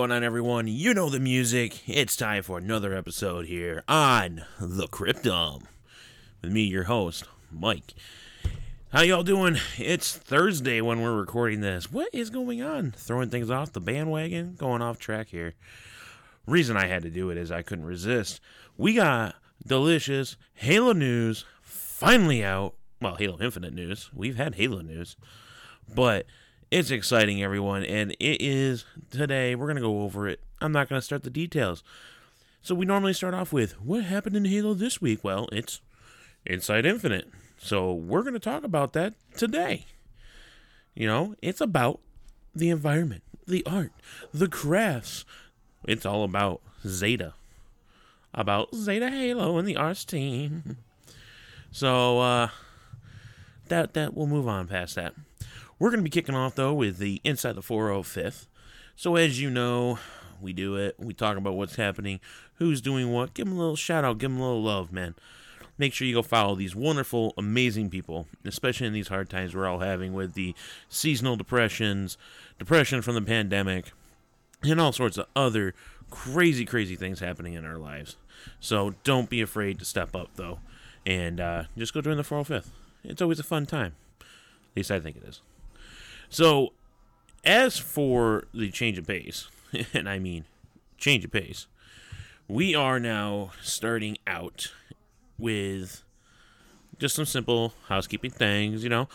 going 0.00 0.12
on, 0.12 0.24
everyone? 0.24 0.66
You 0.66 0.94
know 0.94 1.10
the 1.10 1.20
music. 1.20 1.86
It's 1.86 2.16
time 2.16 2.42
for 2.42 2.56
another 2.56 2.94
episode 2.94 3.44
here 3.44 3.84
on 3.86 4.46
The 4.58 4.86
Cryptum. 4.86 5.64
With 6.40 6.50
me, 6.50 6.62
your 6.62 6.84
host, 6.84 7.24
Mike. 7.52 7.92
How 8.94 9.02
y'all 9.02 9.22
doing? 9.22 9.58
It's 9.76 10.16
Thursday 10.16 10.80
when 10.80 11.02
we're 11.02 11.18
recording 11.18 11.60
this. 11.60 11.92
What 11.92 12.08
is 12.14 12.30
going 12.30 12.62
on? 12.62 12.92
Throwing 12.92 13.28
things 13.28 13.50
off 13.50 13.74
the 13.74 13.80
bandwagon? 13.82 14.54
Going 14.54 14.80
off 14.80 14.98
track 14.98 15.28
here. 15.28 15.52
Reason 16.46 16.78
I 16.78 16.86
had 16.86 17.02
to 17.02 17.10
do 17.10 17.28
it 17.28 17.36
is 17.36 17.50
I 17.50 17.60
couldn't 17.60 17.84
resist. 17.84 18.40
We 18.78 18.94
got 18.94 19.34
delicious 19.66 20.38
Halo 20.54 20.94
news 20.94 21.44
finally 21.60 22.42
out. 22.42 22.72
Well, 23.02 23.16
Halo 23.16 23.36
Infinite 23.38 23.74
news. 23.74 24.08
We've 24.14 24.36
had 24.38 24.54
Halo 24.54 24.80
news. 24.80 25.18
But 25.94 26.24
it's 26.70 26.90
exciting, 26.90 27.42
everyone, 27.42 27.82
and 27.82 28.12
it 28.12 28.40
is 28.40 28.84
today. 29.10 29.54
We're 29.54 29.66
going 29.66 29.76
to 29.76 29.82
go 29.82 30.02
over 30.02 30.28
it. 30.28 30.40
I'm 30.60 30.72
not 30.72 30.88
going 30.88 31.00
to 31.00 31.04
start 31.04 31.24
the 31.24 31.30
details. 31.30 31.82
So, 32.62 32.74
we 32.74 32.86
normally 32.86 33.12
start 33.12 33.34
off 33.34 33.52
with 33.52 33.80
what 33.80 34.04
happened 34.04 34.36
in 34.36 34.44
Halo 34.44 34.74
this 34.74 35.00
week? 35.00 35.24
Well, 35.24 35.48
it's 35.50 35.80
Inside 36.46 36.86
Infinite. 36.86 37.28
So, 37.58 37.92
we're 37.92 38.22
going 38.22 38.34
to 38.34 38.38
talk 38.38 38.62
about 38.62 38.92
that 38.92 39.14
today. 39.36 39.86
You 40.94 41.06
know, 41.08 41.34
it's 41.42 41.60
about 41.60 42.00
the 42.54 42.70
environment, 42.70 43.22
the 43.46 43.64
art, 43.66 43.92
the 44.32 44.48
crafts. 44.48 45.24
It's 45.88 46.06
all 46.06 46.22
about 46.22 46.60
Zeta. 46.86 47.34
About 48.32 48.74
Zeta 48.76 49.10
Halo 49.10 49.58
and 49.58 49.66
the 49.66 49.76
arts 49.76 50.04
team. 50.04 50.76
So, 51.72 52.20
uh, 52.20 52.48
that, 53.68 53.94
that, 53.94 54.14
we'll 54.14 54.26
move 54.26 54.46
on 54.46 54.68
past 54.68 54.94
that. 54.94 55.14
We're 55.80 55.88
going 55.88 56.00
to 56.00 56.04
be 56.04 56.10
kicking 56.10 56.34
off, 56.34 56.56
though, 56.56 56.74
with 56.74 56.98
the 56.98 57.22
Inside 57.24 57.54
the 57.54 57.62
405th. 57.62 58.48
So, 58.96 59.16
as 59.16 59.40
you 59.40 59.48
know, 59.48 59.98
we 60.38 60.52
do 60.52 60.76
it. 60.76 60.94
We 60.98 61.14
talk 61.14 61.38
about 61.38 61.54
what's 61.54 61.76
happening, 61.76 62.20
who's 62.56 62.82
doing 62.82 63.10
what. 63.10 63.32
Give 63.32 63.46
them 63.46 63.56
a 63.56 63.58
little 63.58 63.76
shout 63.76 64.04
out, 64.04 64.18
give 64.18 64.30
them 64.30 64.40
a 64.40 64.46
little 64.46 64.62
love, 64.62 64.92
man. 64.92 65.14
Make 65.78 65.94
sure 65.94 66.06
you 66.06 66.16
go 66.16 66.22
follow 66.22 66.54
these 66.54 66.76
wonderful, 66.76 67.32
amazing 67.38 67.88
people, 67.88 68.26
especially 68.44 68.88
in 68.88 68.92
these 68.92 69.08
hard 69.08 69.30
times 69.30 69.54
we're 69.54 69.66
all 69.66 69.78
having 69.78 70.12
with 70.12 70.34
the 70.34 70.54
seasonal 70.90 71.36
depressions, 71.36 72.18
depression 72.58 73.00
from 73.00 73.14
the 73.14 73.22
pandemic, 73.22 73.92
and 74.62 74.78
all 74.78 74.92
sorts 74.92 75.16
of 75.16 75.28
other 75.34 75.74
crazy, 76.10 76.66
crazy 76.66 76.94
things 76.94 77.20
happening 77.20 77.54
in 77.54 77.64
our 77.64 77.78
lives. 77.78 78.16
So, 78.60 78.96
don't 79.02 79.30
be 79.30 79.40
afraid 79.40 79.78
to 79.78 79.86
step 79.86 80.14
up, 80.14 80.28
though, 80.34 80.58
and 81.06 81.40
uh, 81.40 81.62
just 81.78 81.94
go 81.94 82.02
join 82.02 82.18
the 82.18 82.22
405th. 82.22 82.66
It's 83.02 83.22
always 83.22 83.40
a 83.40 83.44
fun 83.44 83.64
time. 83.64 83.94
At 84.20 84.76
least 84.76 84.90
I 84.90 85.00
think 85.00 85.16
it 85.16 85.24
is. 85.26 85.40
So, 86.32 86.74
as 87.44 87.76
for 87.76 88.44
the 88.54 88.70
change 88.70 88.98
of 88.98 89.06
pace, 89.06 89.48
and 89.94 90.08
I 90.08 90.20
mean 90.20 90.44
change 90.96 91.24
of 91.24 91.32
pace, 91.32 91.66
we 92.46 92.72
are 92.72 93.00
now 93.00 93.50
starting 93.60 94.16
out 94.28 94.72
with 95.38 96.04
just 97.00 97.16
some 97.16 97.24
simple 97.24 97.74
housekeeping 97.88 98.30
things, 98.30 98.84
you 98.84 98.88
know. 98.88 99.08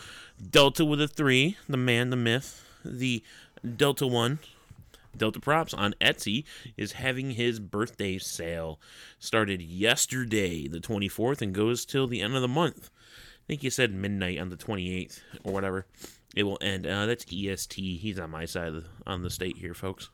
Delta 0.50 0.84
with 0.84 1.00
a 1.00 1.08
three, 1.08 1.56
the 1.66 1.78
man, 1.78 2.10
the 2.10 2.16
myth, 2.16 2.62
the 2.84 3.22
Delta 3.76 4.06
one, 4.06 4.38
Delta 5.16 5.40
Props 5.40 5.72
on 5.72 5.94
Etsy 6.02 6.44
is 6.76 6.92
having 6.92 7.30
his 7.30 7.60
birthday 7.60 8.18
sale. 8.18 8.78
Started 9.18 9.62
yesterday, 9.62 10.68
the 10.68 10.80
24th, 10.80 11.40
and 11.40 11.54
goes 11.54 11.86
till 11.86 12.06
the 12.06 12.20
end 12.20 12.34
of 12.34 12.42
the 12.42 12.48
month. 12.48 12.90
I 12.92 13.46
think 13.46 13.62
he 13.62 13.70
said 13.70 13.94
midnight 13.94 14.38
on 14.38 14.50
the 14.50 14.56
28th 14.56 15.20
or 15.44 15.54
whatever 15.54 15.86
it 16.36 16.44
will 16.44 16.58
end. 16.60 16.86
Uh, 16.86 17.06
that's 17.06 17.24
EST. 17.32 17.98
He's 17.98 18.20
on 18.20 18.30
my 18.30 18.44
side 18.44 18.74
the, 18.74 18.84
on 19.06 19.22
the 19.22 19.30
state 19.30 19.56
here, 19.56 19.74
folks. 19.74 20.10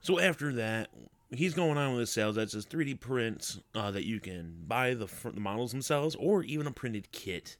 So 0.00 0.20
after 0.20 0.52
that, 0.54 0.88
he's 1.30 1.52
going 1.52 1.76
on 1.76 1.90
with 1.90 2.00
his 2.00 2.10
sales. 2.10 2.36
That's 2.36 2.52
his 2.52 2.64
3D 2.64 3.00
prints 3.00 3.58
uh, 3.74 3.90
that 3.90 4.06
you 4.06 4.20
can 4.20 4.54
buy 4.66 4.94
the, 4.94 5.08
the 5.24 5.40
models 5.40 5.72
themselves 5.72 6.14
or 6.14 6.44
even 6.44 6.68
a 6.68 6.70
printed 6.70 7.10
kit. 7.10 7.56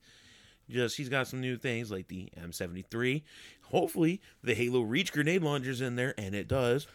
Just 0.71 0.97
he's 0.97 1.09
got 1.09 1.27
some 1.27 1.41
new 1.41 1.57
things 1.57 1.91
like 1.91 2.09
the 2.09 2.29
M73. 2.41 3.23
Hopefully, 3.71 4.21
the 4.43 4.55
Halo 4.55 4.83
Reach 4.83 5.13
grenade 5.13 5.43
launcher's 5.43 5.81
in 5.81 5.97
there, 5.97 6.15
and 6.17 6.35
it 6.35 6.47
does 6.47 6.87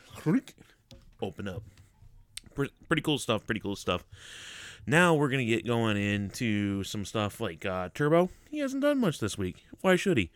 open 1.22 1.48
up. 1.48 1.64
Pretty 2.54 3.02
cool 3.02 3.18
stuff. 3.18 3.46
Pretty 3.46 3.60
cool 3.60 3.76
stuff. 3.76 4.06
Now 4.86 5.16
we're 5.16 5.30
gonna 5.30 5.46
get 5.46 5.66
going 5.66 5.98
into 5.98 6.84
some 6.84 7.04
stuff 7.04 7.42
like 7.42 7.66
uh, 7.66 7.90
Turbo. 7.96 8.30
He 8.52 8.60
hasn't 8.60 8.84
done 8.84 9.00
much 9.00 9.20
this 9.20 9.40
week. 9.40 9.66
Why 9.82 9.96
should 9.96 10.18
he? 10.18 10.30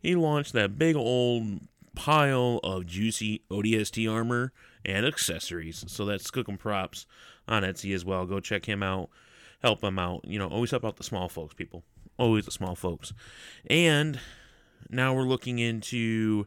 He 0.00 0.14
launched 0.16 0.52
that 0.54 0.78
big 0.78 0.96
old 0.96 1.60
pile 1.94 2.60
of 2.62 2.86
juicy 2.86 3.42
ODST 3.50 4.10
armor 4.10 4.52
and 4.84 5.04
accessories. 5.04 5.84
So 5.88 6.04
that's 6.04 6.30
Cooking 6.30 6.56
Props 6.56 7.06
on 7.46 7.62
Etsy 7.62 7.94
as 7.94 8.04
well. 8.04 8.26
Go 8.26 8.40
check 8.40 8.66
him 8.66 8.82
out. 8.82 9.10
Help 9.62 9.84
him 9.84 9.98
out. 9.98 10.24
You 10.24 10.38
know, 10.38 10.48
always 10.48 10.70
help 10.70 10.84
out 10.84 10.96
the 10.96 11.04
small 11.04 11.28
folks, 11.28 11.54
people. 11.54 11.84
Always 12.16 12.46
the 12.46 12.50
small 12.50 12.74
folks. 12.74 13.12
And 13.68 14.18
now 14.88 15.14
we're 15.14 15.22
looking 15.22 15.58
into 15.58 16.46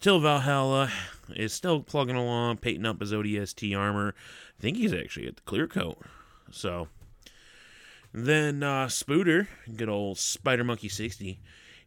Till 0.00 0.20
Valhalla 0.20 0.90
is 1.34 1.52
still 1.52 1.80
plugging 1.80 2.16
along, 2.16 2.58
painting 2.58 2.86
up 2.86 3.00
his 3.00 3.12
ODST 3.12 3.76
armor. 3.78 4.14
I 4.58 4.62
think 4.62 4.76
he's 4.76 4.92
actually 4.92 5.28
at 5.28 5.36
the 5.36 5.42
clear 5.42 5.66
coat. 5.66 5.98
So 6.50 6.88
then 8.12 8.62
uh 8.62 8.86
Spooter, 8.86 9.48
good 9.76 9.88
old 9.88 10.18
Spider 10.18 10.64
Monkey 10.64 10.88
60 10.88 11.40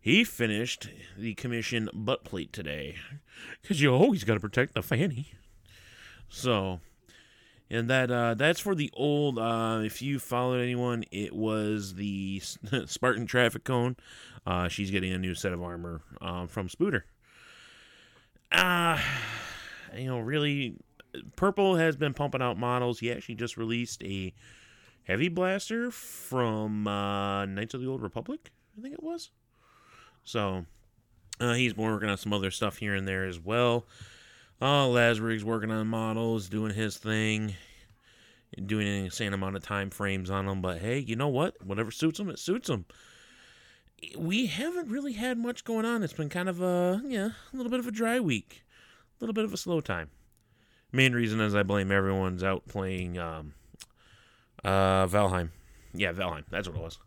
he 0.06 0.24
finished 0.24 0.90
the 1.18 1.34
commission 1.34 1.90
butt 1.92 2.24
plate 2.24 2.54
today. 2.54 2.96
Because 3.60 3.82
you 3.82 3.92
always 3.92 4.24
got 4.24 4.36
to 4.36 4.40
protect 4.40 4.76
the 4.76 4.84
fanny. 4.84 5.32
So, 6.30 6.80
and 7.72 7.90
that 7.90 8.12
uh, 8.12 8.36
that's 8.36 8.60
for 8.60 8.76
the 8.76 8.92
old. 8.94 9.40
Uh, 9.40 9.82
if 9.84 10.04
you 10.04 10.20
followed 10.20 10.62
anyone, 10.62 11.06
it 11.12 11.34
was 11.34 11.96
the 11.96 12.40
Spartan 12.86 13.26
traffic 13.26 13.64
cone. 13.64 13.96
Uh, 14.46 14.68
she's 14.68 14.92
getting 14.92 15.12
a 15.12 15.18
new 15.18 15.34
set 15.34 15.54
of 15.54 15.64
armor 15.64 16.02
um, 16.22 16.48
from 16.50 16.70
Spooter. 16.70 17.02
Uh, 18.52 19.00
you 19.98 20.06
know, 20.06 20.20
really, 20.20 20.76
Purple 21.36 21.78
has 21.78 21.96
been 21.96 22.14
pumping 22.14 22.44
out 22.44 22.60
models. 22.60 23.00
He 23.00 23.12
actually 23.12 23.36
just 23.36 23.58
released 23.58 24.04
a 24.04 24.36
heavy 25.06 25.30
blaster 25.30 25.90
from 25.90 26.86
uh, 26.86 27.48
Knights 27.48 27.74
of 27.74 27.82
the 27.82 27.88
Old 27.88 28.04
Republic. 28.04 28.52
I 28.78 28.84
think 28.84 28.94
it 28.94 29.02
was. 29.02 29.32
So 30.26 30.66
uh, 31.40 31.54
he's 31.54 31.74
been 31.74 31.86
working 31.86 32.10
on 32.10 32.18
some 32.18 32.34
other 32.34 32.52
stuff 32.52 32.78
here 32.78 32.96
and 32.96 33.08
there 33.08 33.26
as 33.26 33.40
well. 33.40 33.86
Uh, 34.62 34.88
Lazarig's 34.88 35.46
working 35.46 35.72
on 35.72 35.88
models, 35.88 36.50
doing 36.50 36.74
his 36.74 36.98
thing, 36.98 37.54
doing 38.66 38.88
an 38.88 39.06
insane 39.06 39.34
amount 39.34 39.56
of 39.56 39.64
time 39.64 39.90
frames 39.90 40.30
on 40.30 40.46
them. 40.46 40.62
But 40.62 40.80
hey, 40.80 41.00
you 41.00 41.16
know 41.16 41.28
what? 41.28 41.56
Whatever 41.64 41.92
suits 41.92 42.20
him, 42.20 42.30
it 42.30 42.40
suits 42.40 42.70
him. 42.70 42.86
We 44.18 44.48
haven't 44.48 44.90
really 44.90 45.14
had 45.14 45.38
much 45.38 45.64
going 45.64 45.86
on. 45.86 46.04
It's 46.04 46.14
been 46.14 46.30
kind 46.30 46.50
of 46.50 46.62
a 46.62 47.02
yeah, 47.06 47.30
a 47.54 47.58
little 47.58 47.70
bit 47.70 47.80
of 47.80 47.88
a 47.88 47.92
dry 47.92 48.20
week, 48.20 48.64
a 49.20 49.24
little 49.24 49.34
bit 49.34 49.46
of 49.46 49.54
a 49.54 49.58
slow 49.58 49.82
time. 49.82 50.10
Main 50.92 51.14
reason 51.14 51.42
is 51.42 51.54
I 51.54 51.64
blame 51.64 51.92
everyone's 51.92 52.44
out 52.44 52.68
playing 52.68 53.18
um, 53.18 53.54
uh, 54.64 55.08
Valheim. 55.08 55.50
Yeah, 55.94 56.14
Valheim. 56.14 56.46
That's 56.50 56.68
what 56.68 56.78
it 56.78 56.82
was. 56.84 56.98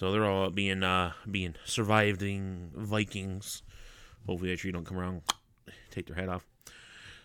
So 0.00 0.10
they're 0.10 0.24
all 0.24 0.48
being 0.48 0.82
uh 0.82 1.12
being 1.30 1.56
surviving 1.66 2.70
Vikings. 2.74 3.62
Hopefully 4.26 4.50
that 4.50 4.60
tree 4.60 4.72
don't 4.72 4.86
come 4.86 4.96
around, 4.96 5.20
take 5.90 6.06
their 6.06 6.16
head 6.16 6.30
off. 6.30 6.46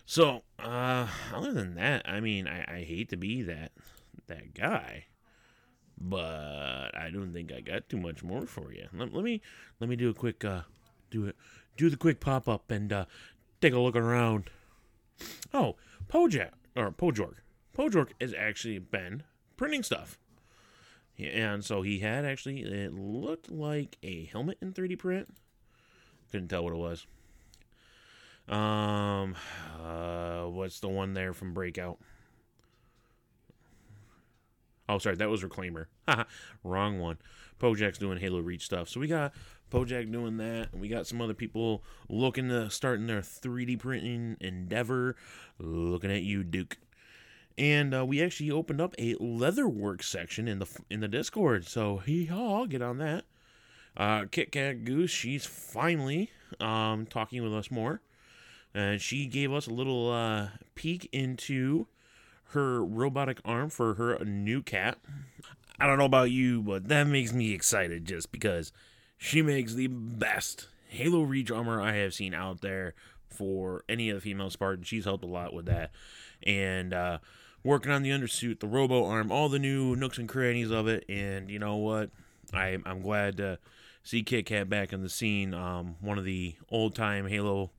So 0.04 0.42
uh 0.58 1.06
other 1.32 1.54
than 1.54 1.76
that, 1.76 2.06
I 2.06 2.20
mean 2.20 2.46
I, 2.46 2.80
I 2.80 2.82
hate 2.82 3.08
to 3.08 3.16
be 3.16 3.40
that 3.44 3.72
that 4.26 4.52
guy. 4.52 5.06
But 5.98 6.90
I 6.94 7.08
don't 7.10 7.32
think 7.32 7.50
I 7.50 7.62
got 7.62 7.88
too 7.88 7.96
much 7.96 8.22
more 8.22 8.44
for 8.44 8.70
you. 8.74 8.88
Let, 8.92 9.14
let 9.14 9.24
me 9.24 9.40
let 9.80 9.88
me 9.88 9.96
do 9.96 10.10
a 10.10 10.14
quick 10.14 10.44
uh 10.44 10.64
do 11.10 11.24
it 11.24 11.36
do 11.78 11.88
the 11.88 11.96
quick 11.96 12.20
pop 12.20 12.46
up 12.46 12.70
and 12.70 12.92
uh 12.92 13.06
take 13.62 13.72
a 13.72 13.80
look 13.80 13.96
around. 13.96 14.50
Oh, 15.54 15.76
Pojak 16.08 16.50
or 16.76 16.92
Pojork. 16.92 17.36
Pojork 17.74 18.10
has 18.20 18.34
actually 18.34 18.80
been 18.80 19.22
printing 19.56 19.82
stuff. 19.82 20.18
And 21.18 21.64
so 21.64 21.82
he 21.82 22.00
had 22.00 22.24
actually, 22.24 22.60
it 22.60 22.92
looked 22.92 23.50
like 23.50 23.96
a 24.02 24.26
helmet 24.26 24.58
in 24.60 24.72
3D 24.72 24.98
print. 24.98 25.28
Couldn't 26.30 26.48
tell 26.48 26.64
what 26.64 26.72
it 26.72 26.76
was. 26.76 27.06
Um, 28.48 29.34
uh, 29.82 30.44
what's 30.44 30.80
the 30.80 30.88
one 30.88 31.14
there 31.14 31.32
from 31.32 31.54
Breakout? 31.54 31.98
Oh, 34.88 34.98
sorry, 34.98 35.16
that 35.16 35.30
was 35.30 35.42
Reclaimer. 35.42 35.86
Wrong 36.64 36.98
one. 37.00 37.18
Pojak's 37.58 37.98
doing 37.98 38.18
Halo 38.18 38.40
Reach 38.40 38.64
stuff. 38.64 38.88
So 38.88 39.00
we 39.00 39.08
got 39.08 39.32
Pojak 39.70 40.12
doing 40.12 40.36
that. 40.36 40.68
We 40.74 40.88
got 40.88 41.06
some 41.06 41.20
other 41.20 41.34
people 41.34 41.82
looking 42.08 42.48
to 42.50 42.70
starting 42.70 43.06
their 43.06 43.20
3D 43.20 43.78
printing 43.78 44.36
endeavor. 44.40 45.16
Looking 45.58 46.12
at 46.12 46.22
you, 46.22 46.44
Duke 46.44 46.76
and 47.58 47.94
uh, 47.94 48.04
we 48.04 48.22
actually 48.22 48.50
opened 48.50 48.80
up 48.80 48.94
a 48.98 49.14
leatherwork 49.14 50.02
section 50.02 50.48
in 50.48 50.58
the 50.58 50.66
in 50.90 51.00
the 51.00 51.08
Discord. 51.08 51.66
So 51.66 51.98
hee 51.98 52.26
haw, 52.26 52.66
get 52.66 52.82
on 52.82 52.98
that. 52.98 53.24
Uh, 53.96 54.26
Kit 54.30 54.52
Kat 54.52 54.84
Goose, 54.84 55.10
she's 55.10 55.46
finally 55.46 56.30
um, 56.60 57.06
talking 57.06 57.42
with 57.42 57.54
us 57.54 57.70
more. 57.70 58.00
And 58.74 59.00
she 59.00 59.26
gave 59.26 59.52
us 59.52 59.66
a 59.66 59.72
little 59.72 60.12
uh, 60.12 60.48
peek 60.74 61.08
into 61.10 61.86
her 62.50 62.84
robotic 62.84 63.40
arm 63.42 63.70
for 63.70 63.94
her 63.94 64.22
new 64.22 64.62
cat. 64.62 64.98
I 65.80 65.86
don't 65.86 65.98
know 65.98 66.04
about 66.04 66.30
you, 66.30 66.60
but 66.60 66.88
that 66.88 67.06
makes 67.06 67.32
me 67.32 67.52
excited 67.52 68.04
just 68.04 68.30
because 68.32 68.72
she 69.16 69.40
makes 69.40 69.74
the 69.74 69.86
best 69.86 70.68
Halo 70.88 71.22
Reach 71.22 71.50
armor 71.50 71.80
I 71.80 71.94
have 71.94 72.12
seen 72.12 72.34
out 72.34 72.60
there 72.60 72.94
for 73.28 73.82
any 73.88 74.10
of 74.10 74.16
the 74.16 74.20
female 74.20 74.50
Spartans. 74.50 74.86
She's 74.86 75.04
helped 75.04 75.24
a 75.24 75.28
lot 75.28 75.54
with 75.54 75.66
that. 75.66 75.90
And 76.42 76.92
uh, 76.92 77.18
working 77.66 77.90
on 77.90 78.02
the 78.02 78.10
undersuit, 78.10 78.60
the 78.60 78.66
robo 78.68 79.04
arm, 79.04 79.32
all 79.32 79.48
the 79.48 79.58
new 79.58 79.96
nooks 79.96 80.18
and 80.18 80.28
crannies 80.28 80.70
of 80.70 80.86
it. 80.86 81.04
And 81.08 81.50
you 81.50 81.58
know 81.58 81.76
what? 81.76 82.10
I, 82.54 82.78
I'm 82.86 83.02
glad 83.02 83.36
to 83.38 83.58
see 84.04 84.22
Kit 84.22 84.46
Kat 84.46 84.70
back 84.70 84.92
in 84.92 85.02
the 85.02 85.08
scene. 85.08 85.52
Um, 85.52 85.96
one 86.00 86.16
of 86.16 86.24
the 86.24 86.54
old 86.70 86.94
time 86.94 87.26
Halo 87.26 87.72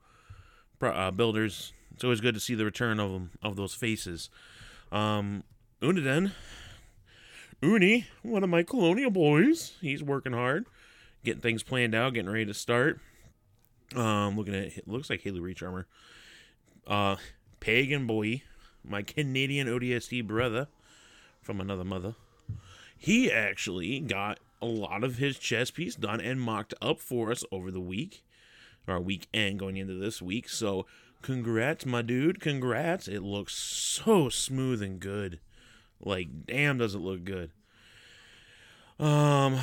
uh, 0.82 1.12
builders. 1.12 1.74
It's 1.94 2.04
always 2.04 2.22
good 2.22 2.36
to 2.36 2.40
see 2.40 2.54
the 2.54 2.66
return 2.66 3.00
of 3.00 3.12
them, 3.12 3.32
of 3.42 3.56
those 3.56 3.74
faces. 3.74 4.30
Um, 4.92 5.44
Uniden, 5.82 6.32
Uni, 7.62 8.06
one 8.22 8.44
of 8.44 8.50
my 8.50 8.64
colonial 8.64 9.10
boys, 9.10 9.74
he's 9.82 10.04
working 10.04 10.34
hard, 10.34 10.66
getting 11.24 11.42
things 11.42 11.64
planned 11.64 11.96
out, 11.96 12.14
getting 12.14 12.30
ready 12.30 12.46
to 12.46 12.54
start. 12.54 13.00
Um, 13.96 14.38
looking 14.38 14.54
at 14.54 14.78
it 14.78 14.88
looks 14.88 15.10
like 15.10 15.22
Halo 15.22 15.40
Reach 15.40 15.64
armor. 15.64 15.88
Uh, 16.86 17.16
Pagan 17.60 18.06
boy, 18.06 18.44
my 18.90 19.02
Canadian 19.02 19.68
ODST 19.68 20.26
brother 20.26 20.68
from 21.42 21.62
another 21.62 21.84
mother. 21.84 22.16
He 22.98 23.32
actually 23.32 24.00
got 24.00 24.40
a 24.62 24.66
lot 24.66 25.04
of 25.04 25.18
his 25.18 25.38
chess 25.38 25.72
piece 25.72 25.96
done 25.96 26.20
and 26.20 26.42
mocked 26.42 26.74
up 26.82 27.00
for 27.00 27.32
us 27.32 27.44
over 27.52 27.70
the 27.70 27.82
week, 27.82 28.24
or 28.88 29.00
weekend 29.00 29.60
going 29.60 29.78
into 29.78 29.94
this 29.94 30.22
week. 30.22 30.50
So, 30.50 30.86
congrats, 31.22 31.86
my 31.86 32.02
dude. 32.02 32.40
Congrats. 32.40 33.08
It 33.08 33.22
looks 33.22 33.56
so 33.56 34.30
smooth 34.30 34.82
and 34.82 35.00
good. 35.00 35.40
Like, 36.00 36.46
damn, 36.46 36.78
does 36.78 36.96
it 36.96 37.00
look 37.00 37.24
good. 37.24 37.52
Um, 39.00 39.60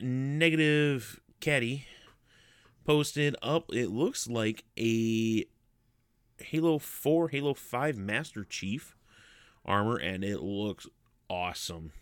negative 0.00 1.20
caddy 1.40 1.86
posted 2.84 3.34
up. 3.42 3.72
It 3.72 3.88
looks 3.88 4.28
like 4.28 4.64
a 4.78 5.44
Halo 6.38 6.78
4, 6.78 7.28
Halo 7.28 7.54
5 7.54 7.96
Master 7.96 8.44
Chief 8.44 8.94
armor, 9.64 9.96
and 9.96 10.24
it 10.24 10.40
looks 10.40 10.86
awesome. 11.28 11.92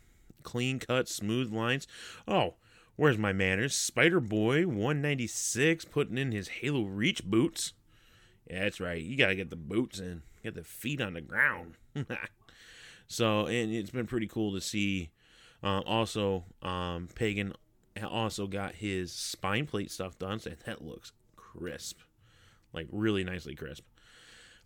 Clean 0.42 0.78
cut, 0.78 1.08
smooth 1.08 1.52
lines. 1.52 1.86
Oh, 2.26 2.54
where's 2.96 3.18
my 3.18 3.32
manners? 3.32 3.74
Spider 3.74 4.20
Boy 4.20 4.66
196 4.66 5.84
putting 5.86 6.18
in 6.18 6.32
his 6.32 6.48
Halo 6.48 6.84
Reach 6.84 7.24
boots. 7.24 7.74
Yeah, 8.50 8.64
that's 8.64 8.80
right. 8.80 9.02
You 9.02 9.16
got 9.16 9.28
to 9.28 9.36
get 9.36 9.50
the 9.50 9.56
boots 9.56 9.98
in, 9.98 10.22
get 10.42 10.54
the 10.54 10.64
feet 10.64 11.00
on 11.00 11.14
the 11.14 11.20
ground. 11.20 11.76
so, 13.06 13.46
and 13.46 13.72
it's 13.72 13.90
been 13.90 14.06
pretty 14.06 14.26
cool 14.26 14.52
to 14.54 14.60
see. 14.60 15.10
Uh, 15.62 15.80
also, 15.80 16.44
um, 16.60 17.08
Pagan 17.14 17.52
also 18.02 18.46
got 18.46 18.74
his 18.76 19.12
spine 19.12 19.66
plate 19.66 19.90
stuff 19.90 20.18
done, 20.18 20.40
and 20.44 20.56
that 20.66 20.82
looks 20.84 21.12
crisp, 21.36 22.00
like 22.72 22.88
really 22.90 23.22
nicely 23.22 23.54
crisp. 23.54 23.84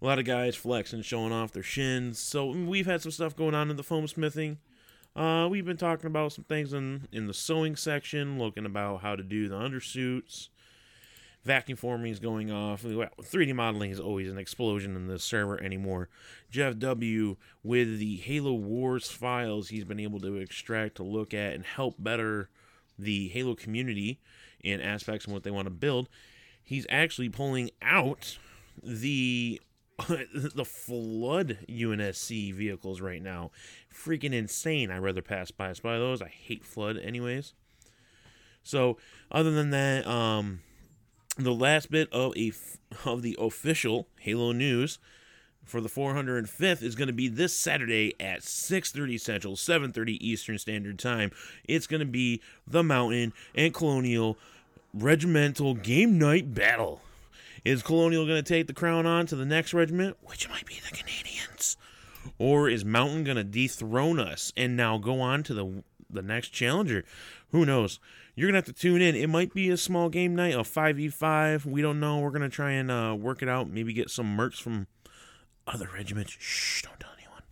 A 0.00 0.04
lot 0.04 0.19
of 0.19 0.26
guys 0.26 0.54
flexing, 0.56 1.02
showing 1.02 1.32
off 1.32 1.52
their 1.52 1.62
shins. 1.62 2.19
So 2.19 2.50
we've 2.50 2.87
had 2.87 3.00
some 3.00 3.12
stuff 3.12 3.34
going 3.34 3.54
on 3.54 3.70
in 3.70 3.76
the 3.76 3.82
foam 3.82 4.06
smithing. 4.06 4.58
Uh, 5.14 5.48
we've 5.50 5.64
been 5.64 5.78
talking 5.78 6.06
about 6.06 6.32
some 6.32 6.44
things 6.44 6.75
in 6.75 7.08
in 7.10 7.26
the 7.26 7.34
sewing 7.34 7.76
section, 7.76 8.38
looking 8.38 8.66
about 8.66 9.00
how 9.00 9.16
to 9.16 9.22
do 9.22 9.48
the 9.48 9.56
undersuits. 9.56 10.48
Vacuum 11.46 11.76
forming 11.76 12.12
is 12.12 12.19
going 12.19 12.50
off. 12.50 12.82
3D 12.82 13.54
modeling 13.54 13.93
is 13.93 14.00
always 14.00 14.31
an 14.31 14.37
explosion 14.37 14.96
in 14.96 15.06
the 15.06 15.19
server 15.19 15.62
anymore. 15.62 16.08
Jeff 16.50 16.76
W. 16.78 17.37
with 17.62 17.99
the 17.99 18.16
Halo 18.16 18.52
Wars 18.52 19.08
files 19.08 19.69
he's 19.69 19.84
been 19.84 20.00
able 20.00 20.20
to 20.20 20.37
extract 20.37 20.96
to 20.96 21.04
look 21.04 21.32
at 21.32 21.54
and 21.54 21.64
help 21.64 21.94
better 21.99 22.50
the 22.99 23.28
Halo 23.28 23.54
community 23.54 24.20
in 24.62 24.81
aspects 24.81 25.25
and 25.25 25.32
what 25.32 25.44
they 25.44 25.50
want 25.50 25.66
to 25.66 25.70
build. 25.70 26.08
He's 26.62 26.87
actually 26.90 27.28
pulling 27.28 27.70
out 27.81 28.38
the 28.82 29.60
the 30.08 30.64
flood 30.64 31.58
UNSC 31.69 32.52
vehicles 32.52 33.00
right 33.00 33.22
now. 33.22 33.50
Freaking 33.93 34.32
insane. 34.32 34.90
I'd 34.90 34.98
rather 34.98 35.22
pass 35.22 35.50
by 35.50 35.72
by 35.82 35.98
those. 35.98 36.20
I 36.20 36.28
hate 36.28 36.64
flood 36.64 36.98
anyways. 36.98 37.54
So 38.62 38.98
other 39.31 39.50
than 39.50 39.70
that, 39.70 40.06
um 40.06 40.60
the 41.38 41.54
last 41.54 41.90
bit 41.90 42.12
of 42.12 42.37
a 42.37 42.52
of 43.04 43.23
the 43.23 43.37
official 43.38 44.09
Halo 44.21 44.52
news 44.52 44.99
for 45.64 45.80
the 45.80 45.88
405th 45.88 46.82
is 46.82 46.94
going 46.94 47.09
to 47.09 47.12
be 47.12 47.28
this 47.28 47.52
Saturday 47.52 48.14
at 48.21 48.40
6:30 48.42 49.21
Central, 49.21 49.56
7:30 49.56 50.18
Eastern 50.21 50.59
Standard 50.59 50.99
Time. 50.99 51.30
It's 51.64 51.87
going 51.87 52.00
to 52.00 52.06
be 52.06 52.40
the 52.66 52.82
Mountain 52.82 53.32
and 53.54 53.75
Colonial 53.75 54.38
Regimental 54.94 55.75
Game 55.75 56.18
Night 56.18 56.54
Battle. 56.54 57.02
Is 57.66 57.82
Colonial 57.82 58.26
going 58.26 58.40
to 58.40 58.49
take 58.49 58.68
the 58.68 58.73
crown 58.73 59.06
on 59.06 59.26
to 59.26 59.35
the 59.35 59.44
next 59.44 59.75
regiment, 59.75 60.16
which 60.23 60.49
might 60.49 60.66
be 60.66 60.78
the 60.88 60.96
Canadians, 60.96 61.76
or 62.38 62.68
is 62.68 62.85
Mountain 62.85 63.25
going 63.25 63.38
to 63.38 63.42
dethrone 63.42 64.20
us 64.20 64.52
and 64.56 64.76
now 64.76 64.99
go 64.99 65.20
on 65.20 65.42
to 65.42 65.52
the 65.52 65.82
the 66.08 66.23
next 66.23 66.50
challenger? 66.50 67.04
Who 67.50 67.66
knows? 67.66 67.99
You're 68.37 68.46
gonna 68.46 68.58
have 68.58 68.66
to 68.66 68.73
tune 68.73 69.02
in. 69.02 69.16
It 69.16 69.28
might 69.28 69.52
be 69.52 69.68
a 69.70 69.76
small 69.76 70.11
game 70.11 70.37
night, 70.37 70.54
a 70.54 70.62
five 70.62 70.94
v 70.94 71.08
five. 71.08 71.66
We 71.66 71.82
don't 71.82 71.99
know. 71.99 72.20
We're 72.20 72.30
gonna 72.30 72.49
try 72.49 72.70
and 72.70 72.88
uh, 72.88 73.16
work 73.18 73.42
it 73.42 73.49
out. 73.49 73.68
Maybe 73.68 73.92
get 73.92 74.11
some 74.11 74.37
mercs 74.37 74.62
from 74.62 74.87
other 75.66 75.88
regiments. 75.92 76.37
Shh, 76.38 76.82
don't 76.82 77.00
tell 77.00 77.11
anyone. 77.18 77.42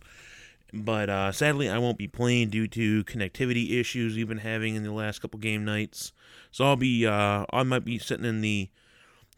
But 0.85 1.09
uh, 1.09 1.33
sadly, 1.33 1.67
I 1.67 1.77
won't 1.77 1.97
be 1.97 2.07
playing 2.07 2.51
due 2.51 2.69
to 2.69 3.03
connectivity 3.03 3.77
issues 3.77 4.15
we've 4.15 4.29
been 4.29 4.37
having 4.37 4.75
in 4.75 4.83
the 4.83 4.93
last 4.93 5.19
couple 5.19 5.41
game 5.41 5.65
nights. 5.65 6.13
So 6.51 6.63
I'll 6.63 6.77
be, 6.77 7.05
uh, 7.05 7.45
I 7.49 7.63
might 7.63 7.83
be 7.83 7.99
sitting 7.99 8.25
in 8.25 8.39
the 8.39 8.69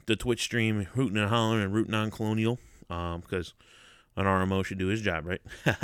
the 0.07 0.15
Twitch 0.15 0.43
stream, 0.43 0.87
rooting 0.95 1.17
and 1.17 1.29
hollering 1.29 1.63
and 1.63 1.73
rooting 1.73 1.93
on 1.93 2.11
Colonial, 2.11 2.59
um, 2.89 3.21
because 3.21 3.53
an 4.15 4.25
RMO 4.25 4.65
should 4.65 4.79
do 4.79 4.87
his 4.87 5.01
job, 5.01 5.25
right? 5.25 5.41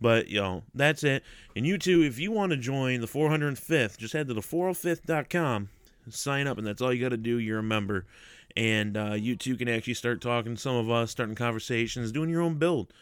But, 0.00 0.28
you 0.28 0.40
know, 0.40 0.62
that's 0.74 1.04
it. 1.04 1.22
And 1.54 1.66
you 1.66 1.78
too, 1.78 2.02
if 2.02 2.18
you 2.18 2.30
want 2.30 2.50
to 2.50 2.56
join 2.56 3.00
the 3.00 3.06
405th, 3.06 3.96
just 3.96 4.12
head 4.12 4.28
to 4.28 4.34
the 4.34 4.40
405th.com, 4.40 5.70
sign 6.10 6.46
up, 6.46 6.58
and 6.58 6.66
that's 6.66 6.82
all 6.82 6.92
you 6.92 7.00
got 7.00 7.10
to 7.10 7.16
do. 7.16 7.38
You're 7.38 7.60
a 7.60 7.62
member. 7.62 8.04
And 8.56 8.96
uh, 8.96 9.14
you 9.14 9.36
too 9.36 9.56
can 9.56 9.68
actually 9.68 9.94
start 9.94 10.20
talking 10.20 10.54
to 10.54 10.60
some 10.60 10.76
of 10.76 10.90
us, 10.90 11.10
starting 11.10 11.34
conversations, 11.34 12.12
doing 12.12 12.30
your 12.30 12.42
own 12.42 12.58
build. 12.58 12.92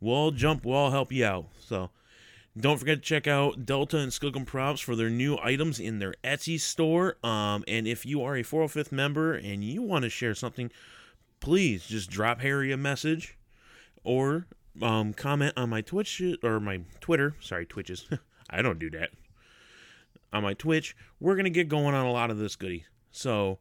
We'll 0.00 0.14
all 0.14 0.30
jump, 0.30 0.64
we'll 0.64 0.76
all 0.76 0.90
help 0.90 1.12
you 1.12 1.24
out. 1.24 1.46
So, 1.58 1.90
don't 2.58 2.78
forget 2.78 2.98
to 2.98 3.02
check 3.02 3.26
out 3.26 3.66
Delta 3.66 3.98
and 3.98 4.12
Skilkum 4.12 4.46
Props 4.46 4.80
for 4.80 4.94
their 4.94 5.10
new 5.10 5.36
items 5.42 5.80
in 5.80 5.98
their 5.98 6.14
Etsy 6.22 6.58
store. 6.60 7.16
Um, 7.24 7.64
and 7.66 7.88
if 7.88 8.06
you 8.06 8.22
are 8.22 8.36
a 8.36 8.42
405th 8.42 8.92
member 8.92 9.34
and 9.34 9.64
you 9.64 9.82
want 9.82 10.04
to 10.04 10.08
share 10.08 10.34
something, 10.34 10.70
please 11.40 11.86
just 11.86 12.08
drop 12.10 12.40
Harry 12.40 12.70
a 12.70 12.76
message 12.76 13.36
or 14.04 14.46
um, 14.80 15.12
comment 15.14 15.54
on 15.56 15.68
my 15.68 15.80
Twitch 15.80 16.22
or 16.44 16.60
my 16.60 16.82
Twitter. 17.00 17.34
Sorry, 17.40 17.66
Twitches. 17.66 18.08
I 18.50 18.62
don't 18.62 18.78
do 18.78 18.90
that. 18.90 19.10
On 20.32 20.42
my 20.42 20.54
Twitch, 20.54 20.96
we're 21.20 21.36
gonna 21.36 21.50
get 21.50 21.68
going 21.68 21.94
on 21.94 22.06
a 22.06 22.12
lot 22.12 22.30
of 22.30 22.38
this 22.38 22.56
goodie. 22.56 22.86
So, 23.10 23.58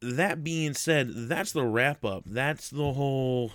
that 0.00 0.42
being 0.42 0.74
said, 0.74 1.10
that's 1.28 1.52
the 1.52 1.64
wrap 1.64 2.04
up. 2.04 2.24
That's 2.26 2.70
the 2.70 2.92
whole 2.92 3.52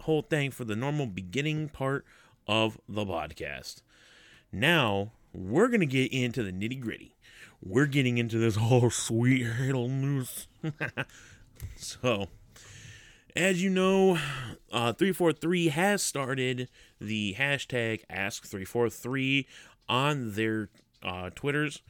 whole 0.00 0.22
thing 0.22 0.50
for 0.50 0.64
the 0.64 0.76
normal 0.76 1.06
beginning 1.06 1.68
part 1.68 2.04
of 2.46 2.78
the 2.88 3.04
podcast. 3.04 3.82
Now 4.52 5.12
we're 5.32 5.68
gonna 5.68 5.86
get 5.86 6.12
into 6.12 6.42
the 6.42 6.52
nitty 6.52 6.80
gritty. 6.80 7.16
We're 7.62 7.86
getting 7.86 8.18
into 8.18 8.38
this 8.38 8.56
whole 8.56 8.90
sweet 8.90 9.46
Halo 9.46 9.86
news. 9.86 10.48
so 11.76 12.28
as 13.36 13.62
you 13.62 13.70
know, 13.70 14.18
uh, 14.72 14.92
343 14.92 15.68
has 15.68 16.02
started 16.02 16.68
the 17.00 17.34
hashtag 17.38 18.02
Ask343 18.10 19.46
on 19.88 20.32
their 20.32 20.68
uh, 21.02 21.30
Twitters. 21.34 21.82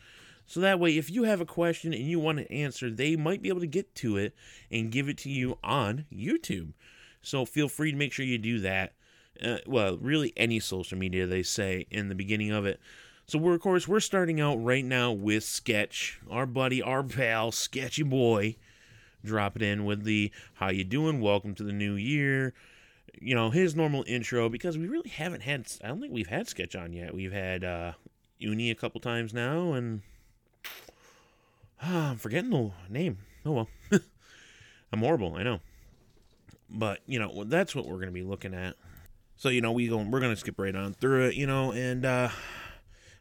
So 0.46 0.60
that 0.60 0.80
way, 0.80 0.96
if 0.96 1.10
you 1.10 1.24
have 1.24 1.40
a 1.40 1.46
question 1.46 1.92
and 1.94 2.02
you 2.02 2.18
want 2.18 2.40
an 2.40 2.46
answer, 2.46 2.90
they 2.90 3.14
might 3.14 3.40
be 3.40 3.48
able 3.48 3.60
to 3.60 3.66
get 3.66 3.94
to 3.96 4.16
it 4.16 4.34
and 4.70 4.90
give 4.90 5.08
it 5.08 5.18
to 5.18 5.30
you 5.30 5.58
on 5.62 6.06
YouTube. 6.12 6.72
So 7.22 7.44
feel 7.44 7.68
free 7.68 7.92
to 7.92 7.96
make 7.96 8.12
sure 8.12 8.24
you 8.24 8.38
do 8.38 8.58
that. 8.60 8.94
Uh, 9.42 9.58
well, 9.66 9.96
really, 9.98 10.32
any 10.36 10.60
social 10.60 10.98
media, 10.98 11.26
they 11.26 11.42
say 11.42 11.86
in 11.90 12.08
the 12.08 12.14
beginning 12.14 12.50
of 12.50 12.66
it. 12.66 12.80
So 13.26 13.38
we're, 13.38 13.54
of 13.54 13.60
course, 13.60 13.86
we're 13.86 14.00
starting 14.00 14.40
out 14.40 14.56
right 14.56 14.84
now 14.84 15.12
with 15.12 15.44
Sketch, 15.44 16.20
our 16.30 16.46
buddy, 16.46 16.82
our 16.82 17.02
pal, 17.02 17.52
Sketchy 17.52 18.02
Boy 18.02 18.56
drop 19.22 19.54
it 19.54 19.62
in 19.62 19.84
with 19.84 20.04
the 20.04 20.32
how 20.54 20.70
you 20.70 20.82
doing 20.82 21.20
welcome 21.20 21.54
to 21.54 21.62
the 21.62 21.74
new 21.74 21.92
year 21.92 22.54
you 23.20 23.34
know 23.34 23.50
his 23.50 23.76
normal 23.76 24.02
intro 24.06 24.48
because 24.48 24.78
we 24.78 24.88
really 24.88 25.10
haven't 25.10 25.42
had 25.42 25.70
i 25.84 25.88
don't 25.88 26.00
think 26.00 26.10
we've 26.10 26.28
had 26.28 26.48
sketch 26.48 26.74
on 26.74 26.94
yet 26.94 27.12
we've 27.12 27.30
had 27.30 27.62
uh 27.62 27.92
uni 28.38 28.70
a 28.70 28.74
couple 28.74 28.98
times 28.98 29.34
now 29.34 29.74
and 29.74 30.00
I'm 31.82 32.16
forgetting 32.16 32.50
the 32.50 32.72
name. 32.88 33.18
Oh 33.44 33.52
well. 33.52 33.68
I'm 34.92 35.00
horrible, 35.00 35.36
I 35.36 35.42
know. 35.42 35.60
But, 36.68 37.00
you 37.06 37.18
know, 37.18 37.44
that's 37.44 37.74
what 37.74 37.86
we're 37.86 37.96
going 37.96 38.06
to 38.06 38.12
be 38.12 38.22
looking 38.22 38.54
at. 38.54 38.76
So, 39.40 39.48
you 39.48 39.62
know, 39.62 39.72
we 39.72 39.88
go, 39.88 39.96
we're 39.96 40.20
going 40.20 40.34
to 40.34 40.36
skip 40.36 40.58
right 40.58 40.76
on 40.76 40.92
through 40.92 41.28
it, 41.28 41.34
you 41.34 41.46
know, 41.46 41.72
and 41.72 42.04
uh 42.04 42.28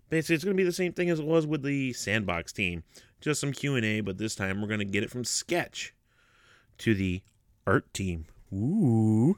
basically 0.09 0.35
it's 0.35 0.43
going 0.43 0.57
to 0.57 0.61
be 0.61 0.65
the 0.65 0.73
same 0.73 0.91
thing 0.91 1.09
as 1.09 1.21
it 1.21 1.25
was 1.25 1.47
with 1.47 1.63
the 1.63 1.93
sandbox 1.93 2.51
team. 2.51 2.83
Just 3.21 3.39
some 3.39 3.53
Q&A, 3.53 4.01
but 4.01 4.17
this 4.17 4.35
time 4.35 4.61
we're 4.61 4.67
going 4.67 4.81
to 4.81 4.85
get 4.85 5.01
it 5.01 5.09
from 5.09 5.23
sketch 5.23 5.93
to 6.79 6.93
the 6.93 7.21
art 7.65 7.93
team. 7.93 8.25
Ooh. 8.53 9.37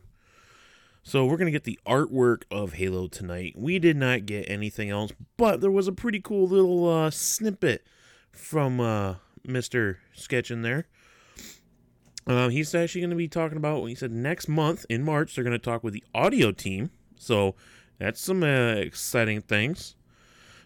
So 1.03 1.23
we're 1.27 1.37
going 1.37 1.45
to 1.45 1.51
get 1.51 1.65
the 1.65 1.79
artwork 1.85 2.45
of 2.49 2.73
Halo 2.73 3.07
tonight. 3.07 3.53
We 3.55 3.77
did 3.77 3.95
not 3.95 4.25
get 4.25 4.49
anything 4.49 4.89
else, 4.89 5.11
but 5.37 5.61
there 5.61 5.69
was 5.69 5.87
a 5.87 5.91
pretty 5.91 6.19
cool 6.19 6.47
little 6.47 6.89
uh, 6.89 7.11
snippet 7.11 7.85
from 8.31 8.79
uh, 8.79 9.15
Mr. 9.47 9.97
Sketch 10.15 10.49
in 10.49 10.63
there. 10.63 10.87
Uh, 12.27 12.49
he's 12.49 12.73
actually 12.75 13.01
going 13.01 13.09
to 13.09 13.15
be 13.15 13.27
talking 13.27 13.57
about, 13.57 13.85
he 13.85 13.95
said 13.95 14.11
next 14.11 14.47
month 14.47 14.85
in 14.89 15.03
March, 15.03 15.35
they're 15.35 15.43
going 15.43 15.51
to 15.51 15.59
talk 15.59 15.83
with 15.83 15.93
the 15.93 16.03
audio 16.13 16.51
team. 16.51 16.91
So 17.17 17.55
that's 17.97 18.21
some 18.21 18.43
uh, 18.43 18.73
exciting 18.73 19.41
things. 19.41 19.95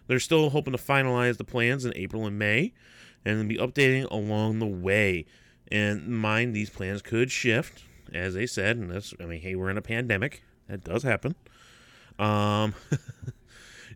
They're 0.06 0.20
still 0.20 0.50
hoping 0.50 0.72
to 0.72 0.82
finalize 0.82 1.36
the 1.38 1.44
plans 1.44 1.84
in 1.84 1.92
April 1.96 2.26
and 2.26 2.38
May 2.38 2.72
and 3.24 3.48
be 3.48 3.56
updating 3.56 4.10
along 4.10 4.58
the 4.58 4.66
way. 4.66 5.26
And 5.70 6.06
mind, 6.08 6.54
these 6.54 6.70
plans 6.70 7.02
could 7.02 7.30
shift, 7.30 7.82
as 8.12 8.34
they 8.34 8.46
said. 8.46 8.76
And 8.76 8.90
that's, 8.90 9.14
I 9.20 9.24
mean, 9.24 9.40
hey, 9.40 9.56
we're 9.56 9.70
in 9.70 9.78
a 9.78 9.82
pandemic. 9.82 10.42
That 10.68 10.84
does 10.84 11.02
happen. 11.02 11.34
Um, 12.18 12.74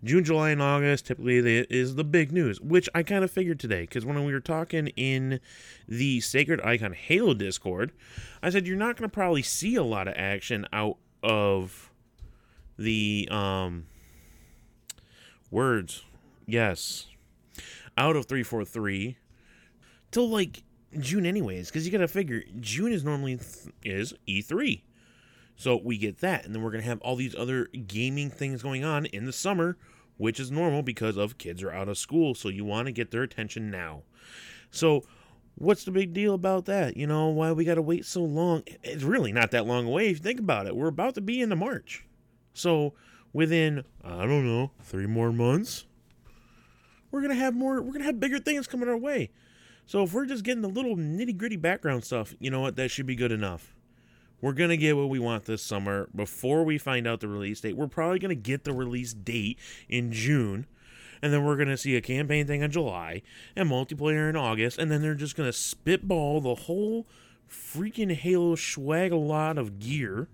June, 0.02 0.24
July, 0.24 0.50
and 0.50 0.62
August 0.62 1.06
typically 1.06 1.38
is 1.70 1.94
the 1.94 2.04
big 2.04 2.32
news, 2.32 2.60
which 2.60 2.88
I 2.94 3.02
kind 3.02 3.22
of 3.22 3.30
figured 3.30 3.60
today 3.60 3.82
because 3.82 4.06
when 4.06 4.22
we 4.24 4.32
were 4.32 4.40
talking 4.40 4.88
in 4.88 5.40
the 5.86 6.20
Sacred 6.20 6.60
Icon 6.62 6.94
Halo 6.94 7.34
Discord, 7.34 7.92
I 8.42 8.48
said 8.48 8.66
you're 8.66 8.78
not 8.78 8.96
going 8.96 9.08
to 9.08 9.12
probably 9.12 9.42
see 9.42 9.74
a 9.76 9.82
lot 9.82 10.08
of 10.08 10.14
action 10.16 10.66
out 10.72 10.96
of 11.22 11.90
the 12.78 13.28
um, 13.30 13.86
words. 15.50 16.02
Yes, 16.46 17.06
out 17.98 18.16
of 18.16 18.24
343 18.24 19.18
till 20.10 20.28
like 20.28 20.62
June 20.98 21.26
anyways 21.26 21.68
because 21.68 21.86
you 21.86 21.92
got 21.92 21.98
to 21.98 22.08
figure 22.08 22.42
June 22.58 22.92
is 22.92 23.04
normally 23.04 23.36
th- 23.36 23.74
is 23.84 24.14
E3. 24.26 24.80
So 25.56 25.76
we 25.76 25.98
get 25.98 26.20
that 26.20 26.46
and 26.46 26.54
then 26.54 26.62
we're 26.62 26.70
going 26.70 26.82
to 26.82 26.88
have 26.88 27.00
all 27.02 27.16
these 27.16 27.34
other 27.34 27.66
gaming 27.66 28.30
things 28.30 28.62
going 28.62 28.82
on 28.82 29.06
in 29.06 29.26
the 29.26 29.32
summer 29.32 29.76
which 30.20 30.38
is 30.38 30.50
normal 30.50 30.82
because 30.82 31.16
of 31.16 31.38
kids 31.38 31.62
are 31.62 31.72
out 31.72 31.88
of 31.88 31.96
school 31.96 32.34
so 32.34 32.50
you 32.50 32.62
want 32.62 32.84
to 32.84 32.92
get 32.92 33.10
their 33.10 33.22
attention 33.22 33.70
now. 33.70 34.02
So 34.70 35.02
what's 35.54 35.84
the 35.84 35.90
big 35.90 36.12
deal 36.12 36.34
about 36.34 36.66
that? 36.66 36.94
You 36.94 37.06
know, 37.06 37.28
why 37.28 37.52
we 37.52 37.64
got 37.64 37.76
to 37.76 37.82
wait 37.82 38.04
so 38.04 38.20
long? 38.20 38.62
It's 38.82 39.02
really 39.02 39.32
not 39.32 39.50
that 39.52 39.66
long 39.66 39.86
away 39.86 40.10
if 40.10 40.18
you 40.18 40.22
think 40.22 40.38
about 40.38 40.66
it. 40.66 40.76
We're 40.76 40.88
about 40.88 41.14
to 41.14 41.22
be 41.22 41.40
into 41.40 41.56
March. 41.56 42.04
So 42.52 42.92
within 43.32 43.82
I 44.04 44.26
don't 44.26 44.46
know, 44.46 44.72
3 44.82 45.06
more 45.06 45.32
months, 45.32 45.86
we're 47.10 47.22
going 47.22 47.34
to 47.34 47.42
have 47.42 47.54
more 47.54 47.76
we're 47.76 47.92
going 47.92 48.00
to 48.00 48.06
have 48.06 48.20
bigger 48.20 48.38
things 48.38 48.66
coming 48.66 48.90
our 48.90 48.98
way. 48.98 49.30
So 49.86 50.02
if 50.02 50.12
we're 50.12 50.26
just 50.26 50.44
getting 50.44 50.60
the 50.60 50.68
little 50.68 50.96
nitty 50.96 51.38
gritty 51.38 51.56
background 51.56 52.04
stuff, 52.04 52.34
you 52.38 52.50
know 52.50 52.60
what? 52.60 52.76
That 52.76 52.90
should 52.90 53.06
be 53.06 53.16
good 53.16 53.32
enough. 53.32 53.74
We're 54.40 54.52
going 54.52 54.70
to 54.70 54.76
get 54.76 54.96
what 54.96 55.08
we 55.08 55.18
want 55.18 55.44
this 55.44 55.62
summer 55.62 56.08
before 56.14 56.64
we 56.64 56.78
find 56.78 57.06
out 57.06 57.20
the 57.20 57.28
release 57.28 57.60
date. 57.60 57.76
We're 57.76 57.88
probably 57.88 58.18
going 58.18 58.30
to 58.30 58.34
get 58.34 58.64
the 58.64 58.72
release 58.72 59.12
date 59.12 59.58
in 59.88 60.12
June. 60.12 60.66
And 61.22 61.32
then 61.32 61.44
we're 61.44 61.56
going 61.56 61.68
to 61.68 61.76
see 61.76 61.96
a 61.96 62.00
campaign 62.00 62.46
thing 62.46 62.62
in 62.62 62.70
July 62.70 63.22
and 63.54 63.68
multiplayer 63.70 64.30
in 64.30 64.36
August. 64.36 64.78
And 64.78 64.90
then 64.90 65.02
they're 65.02 65.14
just 65.14 65.36
going 65.36 65.48
to 65.48 65.52
spitball 65.52 66.40
the 66.40 66.54
whole 66.54 67.06
freaking 67.50 68.14
Halo 68.14 68.54
swag 68.54 69.12
a 69.12 69.16
lot 69.16 69.58
of 69.58 69.78
gear 69.78 70.28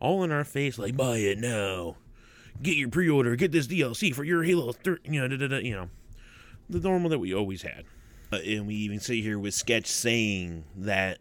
all 0.00 0.22
in 0.22 0.30
our 0.30 0.44
face 0.44 0.78
like, 0.78 0.96
buy 0.96 1.18
it 1.18 1.38
now. 1.38 1.96
Get 2.62 2.76
your 2.76 2.88
pre 2.88 3.08
order. 3.08 3.36
Get 3.36 3.52
this 3.52 3.66
DLC 3.66 4.14
for 4.14 4.24
your 4.24 4.44
Halo 4.44 4.72
3. 4.72 4.98
You 5.04 5.20
know, 5.20 5.28
da, 5.28 5.36
da, 5.36 5.48
da, 5.48 5.56
you 5.58 5.74
know, 5.74 5.90
the 6.70 6.80
normal 6.80 7.10
that 7.10 7.18
we 7.18 7.34
always 7.34 7.62
had. 7.62 7.84
Uh, 8.32 8.36
and 8.36 8.66
we 8.66 8.74
even 8.76 9.00
sit 9.00 9.16
here 9.16 9.38
with 9.38 9.54
Sketch 9.54 9.86
saying 9.86 10.64
that 10.76 11.18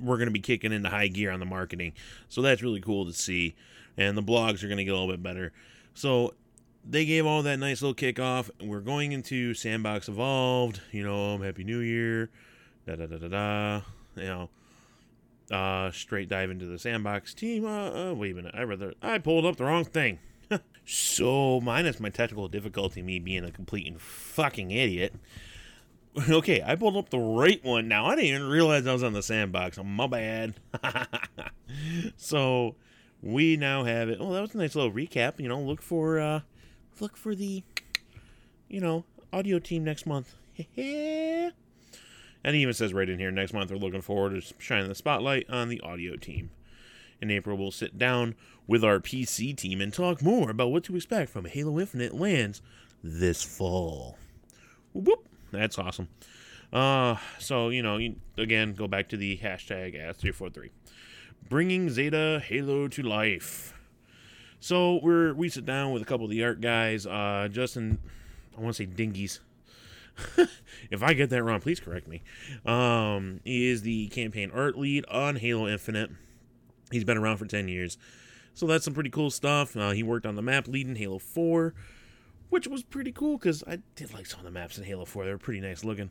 we're 0.00 0.16
going 0.16 0.28
to 0.28 0.32
be 0.32 0.40
kicking 0.40 0.72
into 0.72 0.88
high 0.88 1.08
gear 1.08 1.30
on 1.30 1.40
the 1.40 1.46
marketing. 1.46 1.92
So 2.28 2.42
that's 2.42 2.62
really 2.62 2.80
cool 2.80 3.06
to 3.06 3.12
see. 3.12 3.54
And 3.96 4.16
the 4.16 4.22
blogs 4.22 4.62
are 4.62 4.68
going 4.68 4.78
to 4.78 4.84
get 4.84 4.90
a 4.90 4.98
little 4.98 5.10
bit 5.10 5.22
better. 5.22 5.52
So 5.94 6.34
they 6.88 7.04
gave 7.04 7.26
all 7.26 7.42
that 7.42 7.58
nice 7.58 7.82
little 7.82 7.94
kickoff. 7.94 8.50
We're 8.62 8.80
going 8.80 9.12
into 9.12 9.54
Sandbox 9.54 10.08
Evolved. 10.08 10.80
You 10.92 11.04
know, 11.04 11.38
Happy 11.38 11.64
New 11.64 11.80
Year. 11.80 12.30
Da 12.86 12.96
da 12.96 13.06
da 13.06 13.18
da 13.18 13.28
da. 13.28 13.80
You 14.16 14.24
know, 14.24 14.50
uh, 15.50 15.90
straight 15.90 16.28
dive 16.28 16.50
into 16.50 16.66
the 16.66 16.78
Sandbox 16.78 17.34
team. 17.34 17.66
Uh, 17.66 18.10
uh, 18.10 18.14
wait 18.14 18.32
a 18.32 18.34
minute. 18.34 18.54
I 18.56 18.62
rather 18.62 18.94
I 19.02 19.18
pulled 19.18 19.44
up 19.44 19.56
the 19.56 19.64
wrong 19.64 19.84
thing. 19.84 20.18
so 20.86 21.60
minus 21.60 22.00
my 22.00 22.10
technical 22.10 22.48
difficulty, 22.48 23.02
me 23.02 23.18
being 23.18 23.44
a 23.44 23.50
complete 23.50 23.86
and 23.86 24.00
fucking 24.00 24.70
idiot. 24.70 25.14
Okay, 26.28 26.62
I 26.64 26.74
pulled 26.74 26.96
up 26.96 27.10
the 27.10 27.18
right 27.18 27.62
one 27.64 27.88
now. 27.88 28.06
I 28.06 28.16
didn't 28.16 28.34
even 28.34 28.48
realize 28.48 28.86
I 28.86 28.92
was 28.92 29.02
on 29.02 29.12
the 29.12 29.22
sandbox. 29.22 29.78
My 29.82 30.06
bad. 30.06 30.54
so 32.16 32.74
we 33.22 33.56
now 33.56 33.84
have 33.84 34.08
it. 34.08 34.18
Oh, 34.20 34.32
that 34.32 34.40
was 34.40 34.54
a 34.54 34.58
nice 34.58 34.74
little 34.74 34.92
recap. 34.92 35.38
You 35.38 35.48
know, 35.48 35.60
look 35.60 35.82
for 35.82 36.18
uh 36.18 36.40
look 37.00 37.16
for 37.16 37.34
the 37.34 37.62
you 38.68 38.80
know, 38.80 39.04
audio 39.32 39.58
team 39.58 39.84
next 39.84 40.06
month. 40.06 40.34
and 40.76 41.52
he 42.44 42.62
even 42.62 42.74
says 42.74 42.92
right 42.92 43.08
in 43.08 43.18
here, 43.18 43.30
next 43.30 43.52
month 43.52 43.70
we're 43.70 43.78
looking 43.78 44.02
forward 44.02 44.40
to 44.40 44.54
shining 44.58 44.88
the 44.88 44.94
spotlight 44.94 45.48
on 45.50 45.68
the 45.68 45.80
audio 45.80 46.16
team. 46.16 46.50
In 47.20 47.30
April, 47.30 47.56
we'll 47.56 47.72
sit 47.72 47.98
down 47.98 48.36
with 48.68 48.84
our 48.84 49.00
PC 49.00 49.56
team 49.56 49.80
and 49.80 49.92
talk 49.92 50.22
more 50.22 50.50
about 50.50 50.70
what 50.70 50.84
to 50.84 50.94
expect 50.94 51.30
from 51.30 51.46
Halo 51.46 51.80
Infinite 51.80 52.14
lands 52.14 52.62
this 53.02 53.42
fall. 53.42 54.18
Whoop. 54.92 55.27
That's 55.50 55.78
awesome. 55.78 56.08
Uh, 56.72 57.16
so, 57.38 57.70
you 57.70 57.82
know, 57.82 57.96
you, 57.96 58.16
again, 58.36 58.74
go 58.74 58.86
back 58.86 59.08
to 59.10 59.16
the 59.16 59.38
hashtag 59.38 59.96
Ask343. 59.96 60.70
Bringing 61.48 61.88
Zeta 61.88 62.42
Halo 62.44 62.88
to 62.88 63.02
life. 63.02 63.74
So 64.60 65.00
we're 65.02 65.32
we 65.34 65.48
sit 65.48 65.64
down 65.64 65.92
with 65.92 66.02
a 66.02 66.04
couple 66.04 66.24
of 66.26 66.30
the 66.30 66.44
art 66.44 66.60
guys. 66.60 67.06
Uh, 67.06 67.48
Justin, 67.50 67.98
I 68.56 68.60
want 68.60 68.74
to 68.74 68.82
say 68.82 68.86
Dingies. 68.86 69.38
if 70.90 71.02
I 71.02 71.14
get 71.14 71.30
that 71.30 71.44
wrong, 71.44 71.60
please 71.60 71.78
correct 71.78 72.08
me. 72.08 72.22
Um, 72.66 73.40
he 73.44 73.68
is 73.68 73.82
the 73.82 74.08
campaign 74.08 74.50
art 74.52 74.76
lead 74.76 75.06
on 75.06 75.36
Halo 75.36 75.68
Infinite. 75.68 76.10
He's 76.90 77.04
been 77.04 77.18
around 77.18 77.36
for 77.36 77.46
10 77.46 77.68
years. 77.68 77.98
So 78.54 78.66
that's 78.66 78.84
some 78.84 78.94
pretty 78.94 79.10
cool 79.10 79.30
stuff. 79.30 79.76
Uh, 79.76 79.90
he 79.90 80.02
worked 80.02 80.26
on 80.26 80.34
the 80.34 80.42
map 80.42 80.66
lead 80.66 80.88
in 80.88 80.96
Halo 80.96 81.20
4 81.20 81.72
which 82.50 82.66
was 82.66 82.82
pretty 82.82 83.12
cool 83.12 83.36
because 83.36 83.62
I 83.66 83.78
did 83.94 84.12
like 84.12 84.26
some 84.26 84.40
of 84.40 84.44
the 84.44 84.50
maps 84.50 84.78
in 84.78 84.84
Halo 84.84 85.04
4. 85.04 85.24
They 85.24 85.30
were 85.30 85.38
pretty 85.38 85.60
nice 85.60 85.84
looking. 85.84 86.10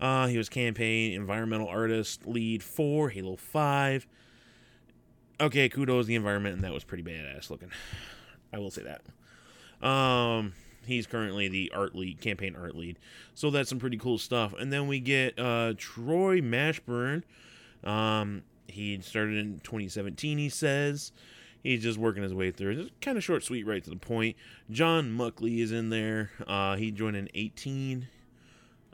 Uh, 0.00 0.26
he 0.26 0.38
was 0.38 0.48
campaign 0.48 1.12
environmental 1.12 1.68
artist 1.68 2.26
lead 2.26 2.62
for 2.62 3.10
Halo 3.10 3.36
5. 3.36 4.06
Okay, 5.40 5.68
kudos 5.68 6.06
the 6.06 6.14
environment, 6.14 6.54
and 6.54 6.64
that 6.64 6.72
was 6.72 6.84
pretty 6.84 7.02
badass 7.02 7.50
looking. 7.50 7.70
I 8.52 8.58
will 8.58 8.70
say 8.70 8.82
that. 8.82 9.86
Um, 9.86 10.52
he's 10.86 11.06
currently 11.06 11.48
the 11.48 11.72
art 11.74 11.94
lead, 11.94 12.20
campaign 12.20 12.56
art 12.56 12.76
lead. 12.76 12.98
So 13.34 13.50
that's 13.50 13.68
some 13.68 13.78
pretty 13.78 13.96
cool 13.96 14.18
stuff. 14.18 14.54
And 14.58 14.72
then 14.72 14.86
we 14.86 15.00
get 15.00 15.38
uh, 15.38 15.74
Troy 15.76 16.40
Mashburn. 16.40 17.22
Um, 17.84 18.42
he 18.66 19.00
started 19.00 19.38
in 19.38 19.60
2017, 19.60 20.38
he 20.38 20.48
says. 20.48 21.12
He's 21.62 21.82
just 21.82 21.98
working 21.98 22.22
his 22.22 22.34
way 22.34 22.50
through. 22.50 22.80
It's 22.80 22.90
kind 23.00 23.18
of 23.18 23.24
short, 23.24 23.44
sweet, 23.44 23.66
right 23.66 23.82
to 23.84 23.90
the 23.90 23.96
point. 23.96 24.36
John 24.70 25.10
Muckley 25.10 25.60
is 25.60 25.72
in 25.72 25.90
there. 25.90 26.30
Uh, 26.46 26.76
he 26.76 26.90
joined 26.90 27.16
in 27.16 27.28
18. 27.34 28.08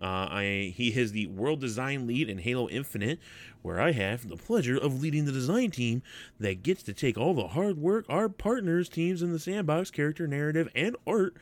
Uh, 0.00 0.04
I 0.04 0.75
he 0.76 0.88
is 0.88 1.12
the 1.12 1.26
world 1.28 1.61
design 1.61 2.06
lead 2.06 2.28
in 2.28 2.38
Halo 2.38 2.68
Infinite, 2.68 3.18
where 3.62 3.80
I 3.80 3.92
have 3.92 4.28
the 4.28 4.37
pleasure 4.37 4.76
of 4.76 5.00
leading 5.00 5.25
the 5.25 5.32
design 5.32 5.70
team 5.70 6.02
that 6.38 6.62
gets 6.62 6.82
to 6.85 6.92
take 6.92 7.16
all 7.16 7.32
the 7.32 7.49
hard 7.49 7.78
work 7.78 8.04
our 8.08 8.28
partners 8.28 8.90
teams 8.90 9.23
in 9.23 9.32
the 9.32 9.38
sandbox, 9.38 9.90
character 9.90 10.26
narrative, 10.26 10.68
and 10.75 10.96
art, 11.06 11.35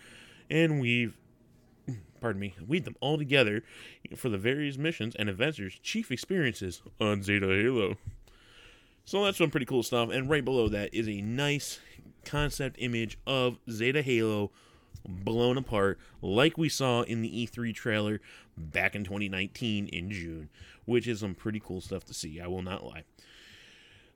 and 0.48 0.80
we've 0.80 1.16
pardon 2.20 2.40
me, 2.40 2.54
weave 2.64 2.84
them 2.84 2.96
all 3.00 3.18
together 3.18 3.64
for 4.14 4.28
the 4.28 4.38
various 4.38 4.78
missions 4.78 5.16
and 5.16 5.28
adventures 5.28 5.80
chief 5.82 6.12
experiences 6.12 6.80
on 7.00 7.24
Zeta 7.24 7.48
Halo. 7.48 7.96
So 9.04 9.24
that's 9.24 9.38
some 9.38 9.50
pretty 9.50 9.66
cool 9.66 9.82
stuff. 9.82 10.10
And 10.10 10.30
right 10.30 10.44
below 10.44 10.68
that 10.68 10.94
is 10.94 11.08
a 11.08 11.20
nice 11.20 11.80
concept 12.24 12.76
image 12.78 13.18
of 13.26 13.58
Zeta 13.70 14.02
Halo 14.02 14.50
blown 15.06 15.58
apart, 15.58 15.98
like 16.22 16.56
we 16.56 16.68
saw 16.68 17.02
in 17.02 17.20
the 17.20 17.46
E3 17.46 17.74
trailer 17.74 18.20
back 18.56 18.94
in 18.94 19.04
2019 19.04 19.88
in 19.88 20.10
June, 20.10 20.48
which 20.86 21.06
is 21.06 21.20
some 21.20 21.34
pretty 21.34 21.60
cool 21.60 21.80
stuff 21.80 22.04
to 22.04 22.14
see. 22.14 22.40
I 22.40 22.46
will 22.46 22.62
not 22.62 22.84
lie. 22.84 23.04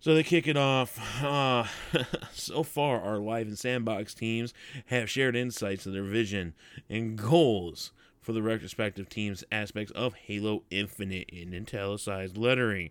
So 0.01 0.15
they 0.15 0.23
kick 0.23 0.47
it 0.47 0.57
off. 0.57 1.23
Uh, 1.23 1.65
so 2.33 2.63
far, 2.63 3.01
our 3.01 3.19
live 3.19 3.49
and 3.49 3.59
sandbox 3.59 4.15
teams 4.15 4.55
have 4.87 5.11
shared 5.11 5.35
insights 5.35 5.87
of 5.87 5.93
their 5.93 6.05
vision 6.05 6.55
and 6.89 7.19
goals 7.19 7.93
for 8.21 8.33
the 8.33 8.43
respective 8.43 9.09
teams' 9.09 9.43
aspects 9.51 9.91
of 9.93 10.15
Halo 10.15 10.63
Infinite 10.71 11.29
in 11.31 11.53
italicized 11.53 12.37
lettering. 12.37 12.91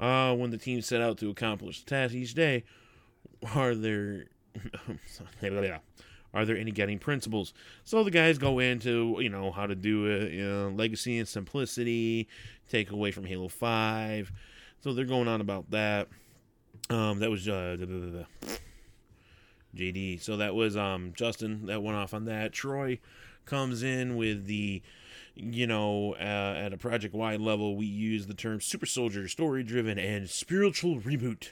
Uh, 0.00 0.34
when 0.34 0.50
the 0.50 0.58
team 0.58 0.80
set 0.80 1.00
out 1.00 1.18
to 1.18 1.30
accomplish 1.30 1.82
the 1.82 1.90
task 1.90 2.14
each 2.14 2.34
day, 2.34 2.64
are 3.54 3.74
there 3.74 4.26
are 6.34 6.44
there 6.44 6.56
any 6.56 6.70
guiding 6.70 6.98
principles? 6.98 7.52
So 7.84 8.02
the 8.02 8.10
guys 8.10 8.38
go 8.38 8.58
into 8.58 9.18
you 9.20 9.28
know 9.28 9.52
how 9.52 9.66
to 9.66 9.74
do 9.74 10.06
it, 10.06 10.32
you 10.32 10.44
know, 10.48 10.68
legacy 10.70 11.18
and 11.18 11.28
simplicity, 11.28 12.28
take 12.68 12.90
away 12.90 13.10
from 13.10 13.24
Halo 13.24 13.48
Five. 13.48 14.32
So 14.80 14.92
they're 14.92 15.04
going 15.04 15.28
on 15.28 15.40
about 15.40 15.70
that. 15.70 16.08
Um, 16.90 17.20
that 17.20 17.30
was 17.30 17.48
uh, 17.48 17.76
JD. 19.76 20.20
So 20.20 20.38
that 20.38 20.54
was 20.54 20.76
um 20.76 21.12
Justin 21.14 21.66
that 21.66 21.82
went 21.82 21.96
off 21.96 22.14
on 22.14 22.24
that. 22.26 22.52
Troy 22.52 22.98
comes 23.44 23.82
in 23.82 24.16
with 24.16 24.46
the 24.46 24.82
you 25.34 25.66
know, 25.66 26.14
uh, 26.14 26.54
at 26.58 26.72
a 26.72 26.76
project 26.76 27.14
wide 27.14 27.40
level, 27.40 27.76
we 27.76 27.86
use 27.86 28.26
the 28.26 28.34
term 28.34 28.60
super 28.60 28.86
soldier, 28.86 29.28
story 29.28 29.62
driven, 29.62 29.98
and 29.98 30.28
spiritual 30.28 31.00
reboot 31.00 31.48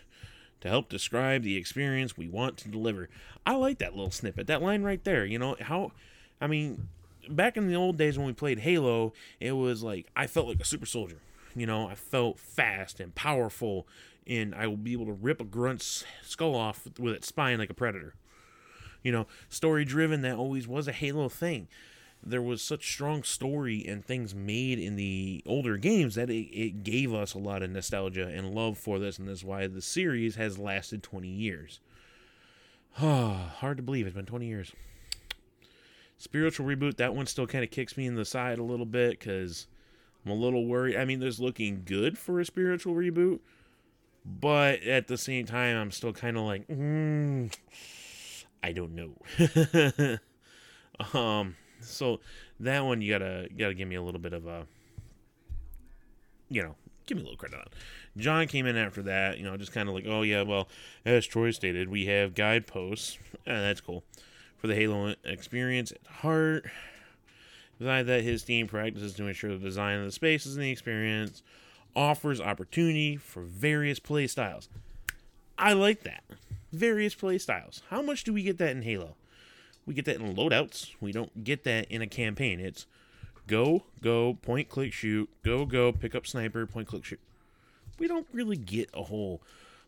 to 0.60 0.68
help 0.68 0.88
describe 0.88 1.42
the 1.42 1.56
experience 1.56 2.16
we 2.16 2.28
want 2.28 2.56
to 2.58 2.68
deliver. 2.68 3.08
I 3.46 3.54
like 3.54 3.78
that 3.78 3.96
little 3.96 4.10
snippet, 4.10 4.46
that 4.49 4.62
line 4.62 4.82
right 4.82 5.02
there. 5.02 5.25
You 5.25 5.38
know, 5.38 5.56
how, 5.60 5.92
I 6.40 6.46
mean, 6.46 6.88
back 7.28 7.56
in 7.56 7.68
the 7.68 7.76
old 7.76 7.96
days 7.96 8.18
when 8.18 8.26
we 8.26 8.32
played 8.34 8.60
Halo, 8.60 9.14
it 9.38 9.52
was 9.52 9.82
like 9.82 10.06
I 10.14 10.26
felt 10.26 10.49
like 10.49 10.60
a 10.60 10.64
super 10.64 10.87
soldier. 10.87 11.20
You 11.56 11.66
know, 11.66 11.88
I 11.88 11.94
felt 11.94 12.38
fast 12.38 13.00
and 13.00 13.14
powerful, 13.14 13.87
and 14.26 14.54
I 14.54 14.66
will 14.66 14.76
be 14.76 14.92
able 14.92 15.06
to 15.06 15.12
rip 15.12 15.40
a 15.40 15.44
grunt's 15.44 16.04
skull 16.22 16.54
off 16.54 16.87
with 16.99 17.14
its 17.14 17.28
spine 17.28 17.58
like 17.58 17.70
a 17.70 17.75
predator. 17.75 18.14
You 19.02 19.12
know, 19.12 19.26
story 19.49 19.87
driven, 19.87 20.20
that 20.22 20.37
always 20.37 20.68
was 20.68 20.87
a 20.87 20.92
Halo 20.92 21.30
thing 21.30 21.68
there 22.23 22.43
was 22.43 22.61
such 22.61 22.93
strong 22.93 23.23
story 23.23 23.85
and 23.87 24.05
things 24.05 24.35
made 24.35 24.79
in 24.79 24.97
the 24.97 25.43
older 25.47 25.77
games 25.77 26.15
that 26.17 26.29
it, 26.29 26.49
it 26.55 26.83
gave 26.83 27.15
us 27.15 27.35
a 27.35 27.39
lot 27.39 27.62
of 27.62 27.71
nostalgia 27.71 28.27
and 28.27 28.55
love 28.55 28.77
for 28.77 28.99
this, 28.99 29.19
and 29.19 29.29
that's 29.29 29.45
why 29.45 29.67
the 29.67 29.80
series 29.80 30.37
has 30.37 30.59
lasted 30.59 31.02
20 31.02 31.28
years. 31.28 31.80
Hard 32.97 33.78
to 33.78 33.83
believe 33.83 34.06
it's 34.06 34.17
been 34.17 34.26
20 34.26 34.47
years. 34.47 34.73
Spiritual 36.19 36.67
reboot, 36.67 36.97
that 36.97 37.15
one 37.15 37.26
still 37.26 37.47
kind 37.47 37.65
of 37.65 37.71
kicks 37.71 37.97
me 37.97 38.06
in 38.06 38.15
the 38.15 38.26
side 38.26 38.59
a 38.59 38.63
little 38.63 38.85
bit 38.85 39.19
because 39.19 39.67
I'm 40.25 40.33
a 40.33 40.35
little 40.35 40.67
worried. 40.67 40.97
I 40.97 41.06
mean, 41.06 41.21
there's 41.21 41.41
looking 41.41 41.83
good 41.87 42.19
for 42.19 42.41
a 42.41 42.45
spiritual 42.45 42.95
reboot, 42.95 43.41
but 44.26 44.83
at 44.83 45.09
the 45.09 45.17
same 45.17 45.47
time, 45.47 45.76
I'm 45.76 45.91
still 45.91 46.13
kind 46.13 46.37
of 46.37 46.43
like, 46.45 46.69
mm, 46.69 47.50
I 48.63 48.73
don't 48.73 48.95
know. 48.95 50.19
um, 51.19 51.56
so 51.80 52.21
that 52.60 52.84
one 52.84 53.00
you 53.00 53.12
gotta 53.12 53.49
you 53.50 53.58
gotta 53.58 53.75
give 53.75 53.88
me 53.88 53.97
a 53.97 54.02
little 54.02 54.21
bit 54.21 54.32
of 54.32 54.47
a 54.47 54.66
you 56.49 56.62
know 56.62 56.75
give 57.06 57.16
me 57.16 57.23
a 57.23 57.25
little 57.25 57.38
credit 57.38 57.58
on. 57.58 57.66
John 58.16 58.47
came 58.47 58.66
in 58.66 58.76
after 58.76 59.02
that, 59.02 59.38
you 59.38 59.45
know, 59.45 59.56
just 59.56 59.73
kind 59.73 59.88
of 59.88 59.95
like, 59.95 60.04
oh 60.06 60.23
yeah, 60.23 60.43
well, 60.43 60.69
as 61.04 61.26
Troy 61.26 61.50
stated, 61.50 61.88
we 61.88 62.06
have 62.06 62.34
guideposts, 62.34 63.19
and 63.47 63.62
that's 63.62 63.80
cool 63.80 64.04
for 64.56 64.66
the 64.66 64.75
Halo 64.75 65.14
experience 65.25 65.93
at 65.93 66.06
heart. 66.06 66.66
Besides 67.78 68.06
that, 68.08 68.23
his 68.23 68.43
team 68.43 68.66
practices 68.69 69.14
to 69.14 69.26
ensure 69.26 69.52
the 69.52 69.58
design 69.58 69.99
of 69.99 70.04
the 70.04 70.12
spaces 70.12 70.54
and 70.54 70.64
the 70.64 70.71
experience 70.71 71.43
offers 71.97 72.40
opportunity 72.40 73.16
for 73.16 73.43
various 73.43 73.99
play 73.99 74.26
styles. 74.26 74.69
I 75.58 75.73
like 75.73 76.02
that. 76.02 76.23
Various 76.73 77.14
play 77.14 77.38
styles. 77.38 77.82
How 77.88 78.02
much 78.02 78.25
do 78.25 78.32
we 78.32 78.43
get 78.43 78.58
that 78.58 78.71
in 78.71 78.82
Halo? 78.82 79.16
We 79.86 79.95
get 79.95 80.04
that 80.04 80.16
in 80.16 80.34
loadouts. 80.34 80.90
We 81.00 81.12
don't 81.12 81.45
get 81.45 81.64
that 81.64 81.90
in 81.90 82.02
a 82.02 82.06
campaign. 82.06 82.60
It's 82.60 82.86
go, 83.47 83.84
go, 84.02 84.34
point, 84.34 84.69
click, 84.69 84.93
shoot, 84.93 85.28
go, 85.43 85.64
go, 85.64 85.93
pick 85.93 86.14
up 86.14 86.26
sniper, 86.26 86.66
point, 86.66 86.88
click, 86.88 87.04
shoot. 87.04 87.21
We 87.99 88.06
don't 88.06 88.26
really 88.32 88.56
get 88.56 88.88
a 88.95 89.02
whole 89.02 89.43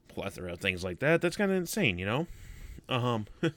plethora 0.09 0.53
of 0.53 0.61
things 0.61 0.83
like 0.83 0.99
that. 1.01 1.21
That's 1.21 1.37
kind 1.37 1.51
of 1.51 1.57
insane, 1.57 1.99
you 1.99 2.07
know? 2.07 2.27
Um, 2.89 3.27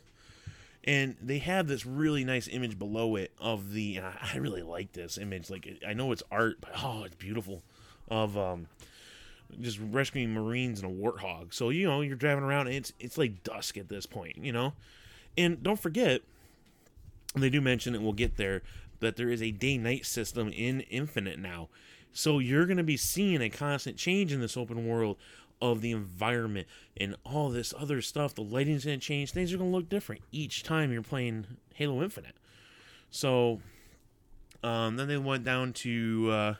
and 0.83 1.15
they 1.21 1.39
have 1.39 1.67
this 1.67 1.85
really 1.85 2.23
nice 2.23 2.47
image 2.47 2.77
below 2.77 3.15
it 3.15 3.31
of 3.39 3.73
the. 3.73 3.99
I 3.99 4.37
really 4.37 4.61
like 4.61 4.93
this 4.93 5.17
image. 5.17 5.49
Like 5.49 5.67
I 5.85 5.93
know 5.93 6.11
it's 6.11 6.23
art, 6.31 6.57
but 6.61 6.71
oh, 6.83 7.03
it's 7.03 7.15
beautiful. 7.15 7.63
Of 8.07 8.37
um, 8.37 8.67
just 9.59 9.79
rescuing 9.79 10.33
Marines 10.33 10.81
and 10.81 10.91
a 10.91 10.95
warthog. 10.95 11.53
So 11.53 11.69
you 11.69 11.87
know 11.87 12.01
you're 12.01 12.15
driving 12.15 12.43
around. 12.43 12.67
It's 12.67 12.93
it's 12.99 13.17
like 13.17 13.43
dusk 13.43 13.77
at 13.77 13.89
this 13.89 14.05
point, 14.05 14.37
you 14.37 14.51
know. 14.51 14.73
And 15.37 15.61
don't 15.61 15.79
forget, 15.79 16.21
they 17.35 17.49
do 17.49 17.61
mention, 17.61 17.95
and 17.95 18.03
we'll 18.03 18.13
get 18.13 18.37
there, 18.37 18.61
that 18.99 19.15
there 19.17 19.29
is 19.29 19.41
a 19.41 19.51
day 19.51 19.77
night 19.77 20.05
system 20.05 20.49
in 20.49 20.81
Infinite 20.81 21.39
now. 21.39 21.69
So 22.13 22.39
you're 22.39 22.65
going 22.65 22.77
to 22.77 22.83
be 22.83 22.97
seeing 22.97 23.41
a 23.41 23.49
constant 23.49 23.97
change 23.97 24.31
in 24.31 24.39
this 24.39 24.55
open 24.55 24.87
world 24.87 25.17
of 25.61 25.81
the 25.81 25.91
environment 25.91 26.67
and 26.97 27.15
all 27.25 27.49
this 27.49 27.73
other 27.77 28.01
stuff. 28.01 28.35
The 28.35 28.41
lighting's 28.41 28.85
going 28.85 28.99
to 28.99 29.05
change. 29.05 29.31
Things 29.31 29.53
are 29.53 29.57
going 29.57 29.71
to 29.71 29.75
look 29.75 29.89
different 29.89 30.21
each 30.31 30.63
time 30.63 30.91
you're 30.91 31.01
playing 31.01 31.45
Halo 31.73 32.01
Infinite. 32.01 32.35
So 33.09 33.61
um, 34.63 34.95
then 34.95 35.07
they 35.07 35.17
went 35.17 35.43
down 35.43 35.73
to 35.73 36.29
uh, 36.31 36.53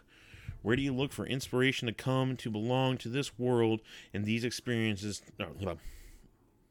where 0.62 0.76
do 0.76 0.82
you 0.82 0.94
look 0.94 1.12
for 1.12 1.26
inspiration 1.26 1.86
to 1.88 1.94
come 1.94 2.36
to 2.38 2.50
belong 2.50 2.98
to 2.98 3.10
this 3.10 3.38
world 3.38 3.82
and 4.14 4.26
these 4.26 4.44
experiences? 4.44 5.22
Oh, 5.40 5.78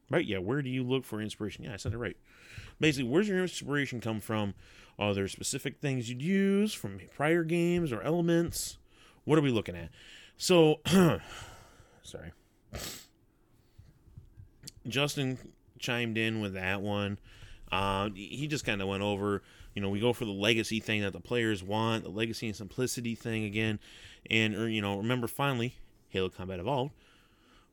right? 0.09 0.25
Yeah, 0.25 0.39
where 0.39 0.61
do 0.61 0.69
you 0.69 0.83
look 0.83 1.05
for 1.05 1.21
inspiration? 1.21 1.65
Yeah, 1.65 1.73
I 1.73 1.77
said 1.77 1.93
it 1.93 1.97
right 1.97 2.17
basically, 2.79 3.09
where's 3.09 3.27
your 3.27 3.39
inspiration 3.39 4.01
come 4.01 4.19
from? 4.19 4.53
Are 4.97 5.13
there 5.13 5.27
specific 5.27 5.79
things 5.79 6.09
you'd 6.09 6.21
use 6.21 6.73
from 6.73 6.99
prior 7.15 7.43
games 7.43 7.91
or 7.91 8.01
elements? 8.01 8.77
What 9.23 9.37
are 9.37 9.41
we 9.41 9.51
looking 9.51 9.75
at? 9.75 9.89
So, 10.37 10.79
sorry. 12.01 12.31
Justin 14.87 15.37
chimed 15.79 16.17
in 16.17 16.41
with 16.41 16.53
that 16.53 16.81
one. 16.81 17.17
Uh, 17.71 18.09
he 18.13 18.47
just 18.47 18.65
kind 18.65 18.81
of 18.81 18.87
went 18.87 19.03
over, 19.03 19.41
you 19.73 19.81
know, 19.81 19.89
we 19.89 19.99
go 19.99 20.13
for 20.13 20.25
the 20.25 20.31
legacy 20.31 20.79
thing 20.79 21.01
that 21.01 21.13
the 21.13 21.19
players 21.19 21.63
want, 21.63 22.03
the 22.03 22.09
legacy 22.09 22.47
and 22.47 22.55
simplicity 22.55 23.15
thing 23.15 23.43
again. 23.43 23.79
And, 24.29 24.55
or, 24.55 24.69
you 24.69 24.81
know, 24.81 24.97
remember 24.97 25.27
finally, 25.27 25.75
Halo 26.09 26.29
Combat 26.29 26.59
Evolved, 26.59 26.93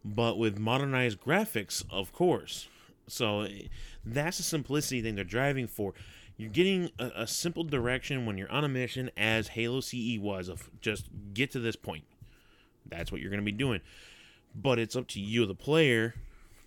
but 0.05 0.39
with 0.39 0.59
modernized 0.59 1.21
graphics, 1.21 1.85
of 1.91 2.13
course. 2.13 2.69
So 3.07 3.47
that's 4.05 4.39
the 4.39 4.43
simplicity 4.43 5.03
thing 5.03 5.15
they're 5.15 5.25
driving 5.25 5.67
for. 5.67 5.95
You're 6.37 6.51
getting 6.51 6.91
a, 6.99 7.11
a, 7.17 7.27
simple 7.27 7.63
direction 7.63 8.27
when 8.27 8.39
you're 8.39 8.51
on 8.51 8.65
a 8.65 8.69
mission, 8.69 9.11
as 9.17 9.49
Halo 9.49 9.81
CE 9.81 10.19
was, 10.19 10.49
of 10.49 10.71
just 10.81 11.09
get 11.35 11.51
to 11.53 11.61
this 11.61 11.77
point. 11.77 12.05
That's 12.87 13.13
what 13.13 13.21
you're 13.21 13.31
going 13.31 13.41
to 13.41 13.45
be 13.45 13.53
doing. 13.53 13.81
But 14.55 14.79
it's 14.79 14.97
up 14.97 15.09
to 15.09 15.21
you, 15.21 15.47
the 15.47 15.55
player, 15.55 16.15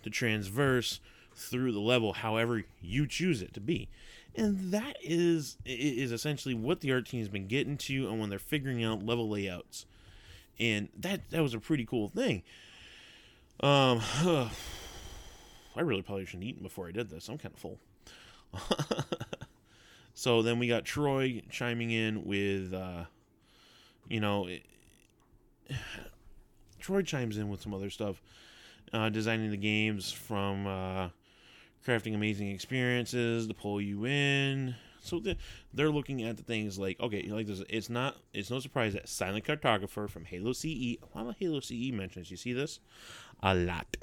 to 0.04 0.10
transverse 0.10 1.00
through 1.36 1.74
the 1.74 1.80
level 1.80 2.14
however 2.14 2.64
you 2.82 3.06
choose 3.06 3.42
it 3.42 3.54
to 3.54 3.60
be. 3.60 3.90
And 4.36 4.72
that 4.72 4.98
is 5.02 5.58
is 5.66 6.12
essentially 6.12 6.54
what 6.54 6.82
the 6.82 6.92
art 6.92 7.08
team 7.08 7.20
has 7.20 7.30
been 7.30 7.48
getting 7.48 7.78
to 7.78 8.08
and 8.10 8.20
when 8.20 8.30
they're 8.30 8.40
figuring 8.40 8.84
out 8.84 9.06
level 9.06 9.30
layouts. 9.30 9.86
And 10.60 10.90
that 10.98 11.30
that 11.32 11.42
was 11.42 11.54
a 11.54 11.60
pretty 11.60 11.86
cool 11.86 12.10
thing. 12.10 12.44
Um 13.62 14.02
I 15.76 15.82
really 15.82 16.02
probably 16.02 16.26
shouldn't 16.26 16.46
eaten 16.46 16.64
before 16.64 16.88
I 16.88 16.92
did 16.92 17.10
this. 17.10 17.28
I'm 17.28 17.38
kind 17.38 17.54
of 17.54 17.60
full. 17.60 17.80
so 20.14 20.42
then 20.42 20.58
we 20.60 20.68
got 20.68 20.86
Troy 20.86 21.42
chiming 21.50 21.92
in 21.92 22.24
with, 22.24 22.74
uh, 22.74 23.06
you 24.08 24.22
know, 24.22 24.48
it, 24.48 24.64
Troy 26.80 27.02
chimes 27.02 27.38
in 27.38 27.50
with 27.50 27.62
some 27.62 27.74
other 27.74 27.90
stuff, 27.90 28.22
uh, 28.94 29.10
designing 29.10 29.52
the 29.52 29.58
games 29.58 30.12
from 30.12 30.66
uh, 30.66 31.10
crafting 31.86 32.16
amazing 32.16 32.50
experiences 32.52 33.48
to 33.48 33.54
pull 33.54 33.82
you 33.82 34.06
in. 34.06 34.76
So 35.06 35.22
they're 35.74 35.90
looking 35.90 36.24
at 36.24 36.38
the 36.38 36.44
things 36.44 36.78
like 36.80 37.00
okay, 37.00 37.28
like 37.30 37.48
this. 37.48 37.64
It's 37.70 37.90
not. 37.90 38.18
It's 38.34 38.50
no 38.50 38.60
surprise 38.60 38.94
that 38.94 39.10
Silent 39.10 39.46
Cartographer 39.46 40.10
from 40.10 40.26
Halo 40.26 40.54
CE. 40.54 40.66
A 40.66 40.98
lot 41.16 41.28
of 41.28 41.38
Halo 41.38 41.60
CE 41.60 41.92
mentions. 41.92 42.32
You 42.32 42.38
see 42.38 42.54
this 42.54 42.80
a 43.42 43.54
lot. 43.54 43.98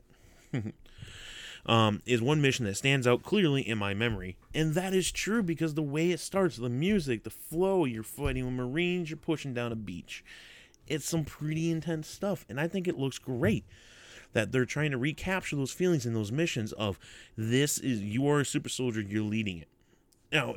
um, 1.67 2.03
is 2.07 2.21
one 2.21 2.43
mission 2.43 2.65
that 2.67 2.77
stands 2.77 3.07
out 3.07 3.23
clearly 3.23 3.67
in 3.67 3.79
my 3.79 3.95
memory. 3.95 4.37
And 4.55 4.75
that 4.75 4.95
is 4.95 5.12
true 5.12 5.43
because 5.43 5.75
the 5.75 5.83
way 5.83 6.11
it 6.11 6.21
starts, 6.21 6.57
the 6.57 6.69
music, 6.69 7.25
the 7.25 7.31
flow, 7.31 7.85
you're 7.85 8.03
fighting 8.03 8.45
with 8.45 8.55
Marines, 8.55 9.11
you're 9.11 9.17
pushing 9.17 9.55
down 9.55 9.73
a 9.73 9.77
beach. 9.77 10.25
It's 10.87 11.09
some 11.09 11.25
pretty 11.25 11.71
intense 11.71 12.09
stuff. 12.09 12.45
And 12.49 12.61
I 12.61 12.69
think 12.69 12.88
it 12.88 12.99
looks 12.99 13.19
great 13.19 13.65
that 14.33 14.51
they're 14.51 14.65
trying 14.65 14.91
to 14.91 14.99
recapture 14.99 15.57
those 15.57 15.73
feelings 15.73 16.07
in 16.07 16.15
those 16.15 16.33
missions 16.33 16.73
of 16.73 16.99
this 17.37 17.79
is 17.79 18.03
you 18.03 18.27
are 18.29 18.41
a 18.41 18.45
super 18.45 18.69
soldier, 18.69 19.01
you're 19.01 19.23
leading 19.23 19.59
it. 19.59 19.69
Now, 20.33 20.55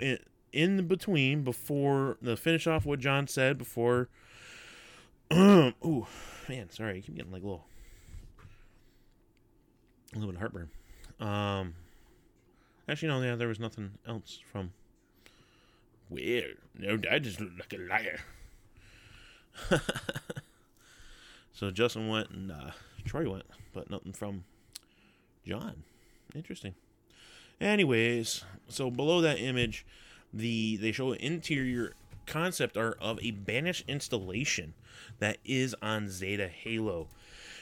in, 0.55 0.79
in 0.79 0.87
between, 0.87 1.43
before 1.43 2.17
the 2.21 2.37
finish 2.37 2.65
off 2.65 2.85
what 2.85 2.99
John 2.99 3.27
said, 3.27 3.57
before. 3.57 4.09
ooh, 5.33 6.07
man, 6.47 6.69
sorry, 6.69 6.97
I 6.97 7.01
keep 7.01 7.15
getting 7.15 7.31
like 7.31 7.43
a 7.43 7.45
little, 7.45 7.65
a 10.13 10.19
little 10.19 10.31
bit 10.31 10.35
of 10.35 10.41
heartburn. 10.41 10.69
Um, 11.19 11.75
actually, 12.87 13.09
no, 13.09 13.21
yeah, 13.21 13.35
there 13.35 13.47
was 13.47 13.59
nothing 13.59 13.91
else 14.07 14.39
from 14.51 14.71
Well, 16.09 16.41
no, 16.77 16.99
I 17.11 17.19
just 17.19 17.39
look 17.39 17.51
like 17.59 17.73
a 17.73 17.77
liar. 17.77 18.19
so 21.53 21.71
Justin 21.71 22.07
went 22.07 22.29
and 22.29 22.51
uh, 22.51 22.71
Troy 23.03 23.29
went, 23.29 23.45
but 23.73 23.89
nothing 23.89 24.13
from 24.13 24.43
John. 25.45 25.83
Interesting. 26.33 26.75
Anyways, 27.61 28.43
so 28.67 28.91
below 28.91 29.21
that 29.21 29.39
image, 29.39 29.85
the 30.35 30.75
they 30.77 30.91
show 30.91 31.13
interior 31.13 31.93
concept 32.25 32.75
art 32.75 32.97
of 32.99 33.19
a 33.21 33.31
banished 33.31 33.85
installation 33.87 34.73
that 35.19 35.37
is 35.45 35.75
on 35.81 36.09
Zeta 36.09 36.47
Halo. 36.47 37.07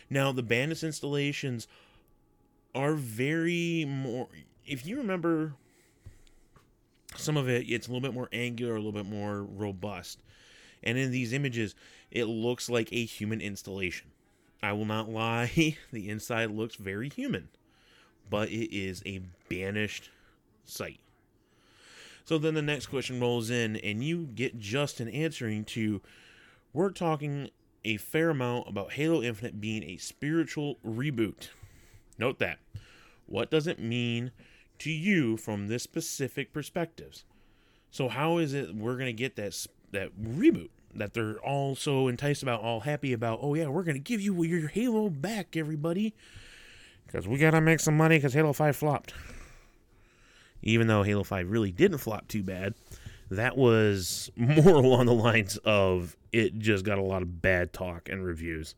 Now 0.09 0.31
the 0.31 0.43
banished 0.43 0.83
installations 0.83 1.67
are 2.73 2.95
very 2.95 3.86
more 3.88 4.27
if 4.65 4.86
you 4.86 4.97
remember 4.97 5.53
some 7.15 7.38
of 7.38 7.47
it 7.47 7.69
it's 7.69 7.88
a 7.88 7.91
little 7.91 8.01
bit 8.01 8.13
more 8.13 8.29
angular, 8.33 8.73
a 8.73 8.77
little 8.77 8.91
bit 8.91 9.05
more 9.05 9.43
robust. 9.43 10.23
And 10.86 10.97
in 10.97 11.12
these 11.12 11.31
images, 11.31 11.75
it 12.12 12.25
looks 12.25 12.69
like 12.69 12.91
a 12.91 13.05
human 13.05 13.39
installation. 13.39 14.07
I 14.62 14.73
will 14.73 14.86
not 14.86 15.09
lie, 15.09 15.77
the 15.91 16.09
inside 16.09 16.51
looks 16.51 16.75
very 16.75 17.09
human, 17.09 17.49
but 18.29 18.49
it 18.49 18.75
is 18.75 19.01
a 19.05 19.21
banished 19.47 20.09
site. 20.65 20.99
So 22.25 22.38
then 22.38 22.53
the 22.53 22.62
next 22.62 22.88
question 22.88 23.19
rolls 23.19 23.49
in, 23.49 23.75
and 23.77 24.03
you 24.03 24.29
get 24.33 24.59
Justin 24.59 25.09
answering 25.09 25.65
to 25.65 26.01
we're 26.71 26.89
talking 26.89 27.49
a 27.83 27.97
fair 27.97 28.29
amount 28.29 28.69
about 28.69 28.93
Halo 28.93 29.21
Infinite 29.21 29.59
being 29.59 29.83
a 29.83 29.97
spiritual 29.97 30.77
reboot. 30.86 31.49
Note 32.17 32.39
that. 32.39 32.59
What 33.25 33.51
does 33.51 33.67
it 33.67 33.79
mean 33.79 34.31
to 34.79 34.89
you 34.89 35.38
from 35.38 35.67
this 35.67 35.83
specific 35.83 36.53
perspectives? 36.53 37.25
So 37.91 38.07
how 38.07 38.38
is 38.38 38.53
it 38.53 38.73
we're 38.73 38.95
going 38.95 39.07
to 39.07 39.13
get 39.13 39.36
that 39.36 39.67
that 39.91 40.12
reboot 40.19 40.69
that 40.95 41.13
they're 41.13 41.39
all 41.39 41.75
so 41.75 42.07
enticed 42.07 42.41
about, 42.41 42.62
all 42.62 42.81
happy 42.81 43.12
about? 43.12 43.39
Oh 43.41 43.53
yeah, 43.53 43.67
we're 43.67 43.83
going 43.83 43.95
to 43.95 44.01
give 44.01 44.21
you 44.21 44.43
your 44.43 44.69
Halo 44.69 45.09
back, 45.09 45.57
everybody, 45.57 46.15
because 47.05 47.27
we 47.27 47.38
got 47.38 47.51
to 47.51 47.62
make 47.62 47.81
some 47.81 47.97
money 47.97 48.17
because 48.17 48.33
Halo 48.33 48.53
Five 48.53 48.77
flopped 48.77 49.13
even 50.63 50.88
though 50.88 51.04
Halo 51.04 51.23
5 51.23 51.49
really 51.49 51.71
didn't 51.71 51.99
flop 51.99 52.28
too 52.28 52.43
bad, 52.43 52.73
that 53.30 53.58
was 53.58 54.32
more 54.36 54.76
along 54.76 55.06
the 55.06 55.13
lines 55.13 55.58
of 55.58 56.17
it 56.32 56.58
just 56.58 56.86
got 56.86 56.97
a 56.97 57.04
lot 57.04 57.21
of 57.21 57.41
bad 57.41 57.73
talk 57.73 58.10
and 58.10 58.26
reviews. 58.26 58.76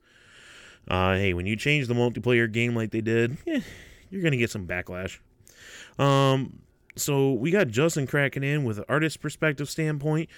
Uh, 0.88 1.15
hey, 1.15 1.34
when 1.34 1.45
you 1.45 1.56
change 1.56 1.88
the 1.88 1.93
multiplayer 1.93 2.52
game 2.52 2.76
like 2.76 2.91
they 2.91 3.02
did, 3.02 3.38
eh, 3.48 3.62
you're 4.10 4.21
going 4.21 4.32
to 4.32 4.38
get 4.38 4.52
some 4.52 4.67
backlash. 4.67 5.19
Um, 5.98 6.60
so 6.95 7.34
we 7.34 7.52
got 7.52 7.67
Justin 7.67 8.08
cracking 8.08 8.43
in 8.43 8.63
with 8.63 8.78
an 8.78 8.86
artist 8.88 9.19
perspective 9.19 9.69
standpoint, 9.69 10.30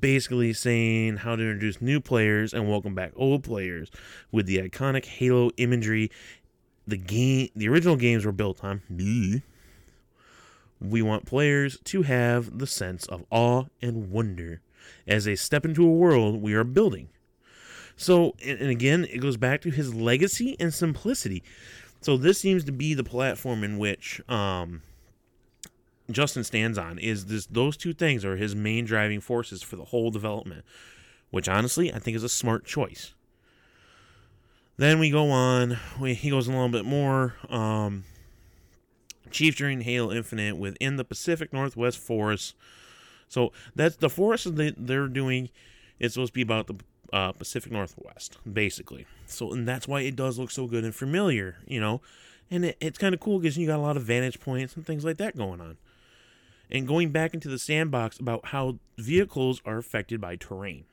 basically 0.00 0.52
saying 0.52 1.18
how 1.18 1.36
to 1.36 1.42
introduce 1.42 1.80
new 1.80 2.00
players 2.00 2.54
and 2.54 2.68
welcome 2.68 2.94
back 2.94 3.12
old 3.16 3.42
players 3.42 3.90
with 4.30 4.46
the 4.46 4.58
iconic 4.58 5.04
Halo 5.04 5.50
imagery. 5.56 6.10
The 6.86 6.96
game, 6.96 7.48
the 7.54 7.68
original 7.68 7.96
games 7.96 8.24
were 8.24 8.32
built 8.32 8.64
on 8.64 8.82
we 10.82 11.02
want 11.02 11.26
players 11.26 11.78
to 11.84 12.02
have 12.02 12.58
the 12.58 12.66
sense 12.66 13.06
of 13.06 13.24
awe 13.30 13.64
and 13.80 14.10
wonder 14.10 14.60
as 15.06 15.24
they 15.24 15.36
step 15.36 15.64
into 15.64 15.84
a 15.84 15.90
world 15.90 16.42
we 16.42 16.54
are 16.54 16.64
building. 16.64 17.08
So, 17.96 18.34
and 18.44 18.62
again, 18.62 19.06
it 19.10 19.18
goes 19.18 19.36
back 19.36 19.60
to 19.62 19.70
his 19.70 19.94
legacy 19.94 20.56
and 20.58 20.72
simplicity. 20.72 21.42
So, 22.00 22.16
this 22.16 22.40
seems 22.40 22.64
to 22.64 22.72
be 22.72 22.94
the 22.94 23.04
platform 23.04 23.62
in 23.62 23.78
which 23.78 24.20
um, 24.28 24.82
Justin 26.10 26.42
stands 26.42 26.78
on. 26.78 26.98
Is 26.98 27.26
this 27.26 27.46
those 27.46 27.76
two 27.76 27.92
things 27.92 28.24
are 28.24 28.36
his 28.36 28.56
main 28.56 28.84
driving 28.84 29.20
forces 29.20 29.62
for 29.62 29.76
the 29.76 29.84
whole 29.84 30.10
development, 30.10 30.64
which 31.30 31.48
honestly 31.48 31.92
I 31.92 31.98
think 31.98 32.16
is 32.16 32.24
a 32.24 32.28
smart 32.28 32.64
choice. 32.64 33.14
Then 34.78 34.98
we 34.98 35.10
go 35.10 35.30
on. 35.30 35.78
He 36.00 36.30
goes 36.30 36.48
a 36.48 36.50
little 36.50 36.68
bit 36.70 36.84
more. 36.84 37.34
Um, 37.48 38.04
Chief 39.32 39.56
during 39.56 39.82
Halo 39.82 40.12
Infinite 40.12 40.56
within 40.56 40.96
the 40.96 41.04
Pacific 41.04 41.52
Northwest 41.52 41.98
Forest. 41.98 42.54
So 43.28 43.52
that's 43.74 43.96
the 43.96 44.10
forest 44.10 44.54
that 44.56 44.74
they're 44.76 45.08
doing. 45.08 45.48
It's 45.98 46.14
supposed 46.14 46.32
to 46.32 46.34
be 46.34 46.42
about 46.42 46.66
the 46.66 46.74
uh, 47.12 47.32
Pacific 47.32 47.72
Northwest, 47.72 48.38
basically. 48.50 49.06
So 49.26 49.52
and 49.52 49.66
that's 49.66 49.88
why 49.88 50.02
it 50.02 50.16
does 50.16 50.38
look 50.38 50.50
so 50.50 50.66
good 50.66 50.84
and 50.84 50.94
familiar, 50.94 51.56
you 51.66 51.80
know. 51.80 52.00
And 52.50 52.66
it, 52.66 52.76
it's 52.80 52.98
kind 52.98 53.14
of 53.14 53.20
cool 53.20 53.38
because 53.38 53.56
you 53.56 53.66
got 53.66 53.78
a 53.78 53.82
lot 53.82 53.96
of 53.96 54.02
vantage 54.02 54.40
points 54.40 54.76
and 54.76 54.86
things 54.86 55.04
like 55.04 55.16
that 55.18 55.36
going 55.36 55.60
on. 55.60 55.78
And 56.70 56.86
going 56.86 57.10
back 57.10 57.34
into 57.34 57.48
the 57.48 57.58
sandbox 57.58 58.18
about 58.18 58.46
how 58.46 58.78
vehicles 58.96 59.60
are 59.64 59.78
affected 59.78 60.20
by 60.20 60.36
terrain. 60.36 60.84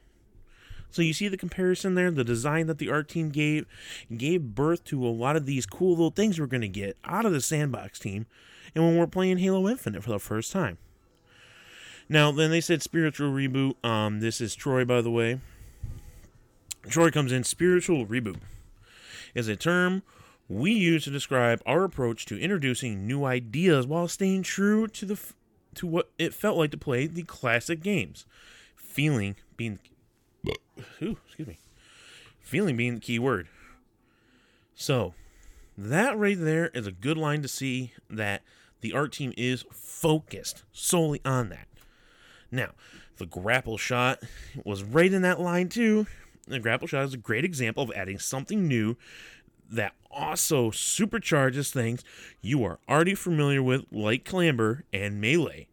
So 0.91 1.01
you 1.01 1.13
see 1.13 1.27
the 1.27 1.37
comparison 1.37 1.95
there, 1.95 2.09
the 2.09 2.23
design 2.23 2.67
that 2.67 2.79
the 2.79 2.89
art 2.89 3.07
team 3.09 3.29
gave 3.29 3.65
gave 4.15 4.55
birth 4.55 4.83
to 4.85 5.05
a 5.05 5.09
lot 5.09 5.35
of 5.35 5.45
these 5.45 5.65
cool 5.65 5.91
little 5.91 6.09
things 6.09 6.39
we're 6.39 6.47
going 6.47 6.61
to 6.61 6.67
get 6.67 6.97
out 7.05 7.25
of 7.25 7.31
the 7.31 7.41
sandbox 7.41 7.99
team 7.99 8.25
and 8.75 8.83
when 8.83 8.97
we're 8.97 9.07
playing 9.07 9.37
Halo 9.37 9.67
Infinite 9.67 10.03
for 10.03 10.11
the 10.11 10.19
first 10.19 10.51
time. 10.51 10.77
Now, 12.07 12.31
then 12.31 12.49
they 12.49 12.61
said 12.61 12.81
spiritual 12.81 13.31
reboot. 13.31 13.83
Um, 13.85 14.19
this 14.19 14.41
is 14.41 14.55
Troy, 14.55 14.83
by 14.83 15.01
the 15.01 15.11
way. 15.11 15.39
Troy 16.89 17.11
comes 17.11 17.31
in. 17.31 17.43
Spiritual 17.43 18.07
reboot 18.07 18.39
is 19.35 19.47
a 19.47 19.55
term 19.55 20.01
we 20.47 20.71
use 20.71 21.03
to 21.03 21.11
describe 21.11 21.61
our 21.65 21.83
approach 21.83 22.25
to 22.25 22.39
introducing 22.39 23.05
new 23.05 23.23
ideas 23.25 23.85
while 23.85 24.07
staying 24.07 24.41
true 24.41 24.87
to 24.87 25.05
the 25.05 25.19
to 25.75 25.85
what 25.85 26.09
it 26.17 26.33
felt 26.33 26.57
like 26.57 26.71
to 26.71 26.77
play 26.77 27.05
the 27.05 27.21
classic 27.21 27.83
games. 27.83 28.25
Feeling 28.75 29.35
being 29.55 29.77
Ooh, 31.01 31.17
excuse 31.25 31.47
me. 31.47 31.59
Feeling 32.41 32.77
being 32.77 32.95
the 32.95 33.01
key 33.01 33.19
word. 33.19 33.47
So, 34.73 35.13
that 35.77 36.17
right 36.17 36.37
there 36.39 36.67
is 36.73 36.87
a 36.87 36.91
good 36.91 37.17
line 37.17 37.41
to 37.41 37.47
see 37.47 37.93
that 38.09 38.41
the 38.81 38.93
art 38.93 39.11
team 39.11 39.33
is 39.37 39.65
focused 39.71 40.63
solely 40.71 41.21
on 41.23 41.49
that. 41.49 41.67
Now, 42.51 42.71
the 43.17 43.25
grapple 43.25 43.77
shot 43.77 44.23
was 44.63 44.83
right 44.83 45.11
in 45.11 45.21
that 45.21 45.39
line 45.39 45.69
too. 45.69 46.07
The 46.47 46.59
grapple 46.59 46.87
shot 46.87 47.03
is 47.03 47.13
a 47.13 47.17
great 47.17 47.45
example 47.45 47.83
of 47.83 47.91
adding 47.95 48.17
something 48.17 48.67
new 48.67 48.95
that 49.69 49.93
also 50.09 50.71
supercharges 50.71 51.71
things 51.71 52.03
you 52.41 52.63
are 52.63 52.79
already 52.89 53.13
familiar 53.13 53.61
with, 53.61 53.85
like 53.91 54.25
clamber 54.25 54.83
and 54.91 55.21
melee. 55.21 55.67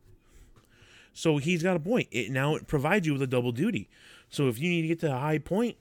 So 1.14 1.38
he's 1.38 1.62
got 1.62 1.76
a 1.76 1.80
point. 1.80 2.08
It 2.10 2.30
now 2.30 2.56
it 2.56 2.66
provides 2.66 3.06
you 3.06 3.14
with 3.14 3.22
a 3.22 3.26
double 3.26 3.52
duty. 3.52 3.88
So 4.30 4.48
if 4.48 4.58
you 4.58 4.68
need 4.68 4.82
to 4.82 4.88
get 4.88 5.00
to 5.00 5.14
a 5.14 5.18
high 5.18 5.38
point, 5.38 5.76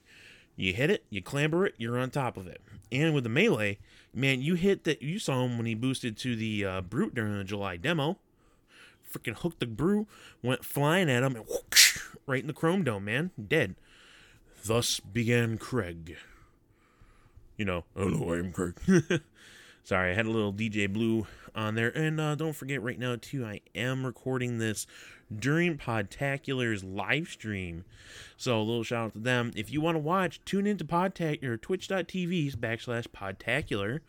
you 0.55 0.73
hit 0.73 0.89
it, 0.89 1.03
you 1.09 1.21
clamber 1.21 1.65
it, 1.65 1.75
you're 1.77 1.99
on 1.99 2.09
top 2.09 2.37
of 2.37 2.47
it. 2.47 2.61
And 2.91 3.13
with 3.13 3.23
the 3.23 3.29
melee, 3.29 3.79
man, 4.13 4.41
you 4.41 4.55
hit 4.55 4.83
that. 4.85 5.01
You 5.01 5.19
saw 5.19 5.43
him 5.43 5.57
when 5.57 5.65
he 5.65 5.75
boosted 5.75 6.17
to 6.17 6.35
the 6.35 6.65
uh, 6.65 6.81
brute 6.81 7.15
during 7.15 7.37
the 7.37 7.43
July 7.43 7.77
demo. 7.77 8.17
Freaking 9.11 9.37
hooked 9.37 9.59
the 9.59 9.65
brew, 9.65 10.07
went 10.41 10.65
flying 10.65 11.09
at 11.09 11.23
him, 11.23 11.35
and 11.35 11.45
whoosh, 11.45 11.99
right 12.25 12.41
in 12.41 12.47
the 12.47 12.53
chrome 12.53 12.83
dome, 12.83 13.05
man, 13.05 13.31
dead. 13.47 13.75
Thus 14.63 14.99
began 14.99 15.57
Craig. 15.57 16.17
You 17.57 17.65
know, 17.65 17.85
hello, 17.95 18.33
I'm 18.33 18.51
Craig. 18.51 18.75
Sorry, 19.85 20.09
I 20.09 20.13
had 20.15 20.25
a 20.25 20.31
little 20.31 20.51
DJ 20.51 20.91
Blue 20.91 21.27
on 21.53 21.75
there. 21.75 21.95
And 21.95 22.19
uh, 22.19 22.33
don't 22.33 22.55
forget, 22.55 22.81
right 22.81 22.97
now, 22.97 23.17
too, 23.21 23.45
I 23.45 23.61
am 23.75 24.03
recording 24.03 24.57
this 24.57 24.87
during 25.33 25.77
Podtacular's 25.77 26.83
live 26.83 27.27
stream. 27.27 27.85
So 28.35 28.59
a 28.59 28.63
little 28.63 28.83
shout 28.83 29.05
out 29.05 29.13
to 29.13 29.19
them. 29.19 29.51
If 29.55 29.71
you 29.71 29.81
want 29.81 29.93
to 29.93 29.99
watch, 29.99 30.43
tune 30.43 30.65
into 30.65 30.83
Podtac 30.83 31.43
or 31.43 31.55
twitch.tv 31.55 32.55
backslash 32.55 33.05
Podtacular. 33.09 33.99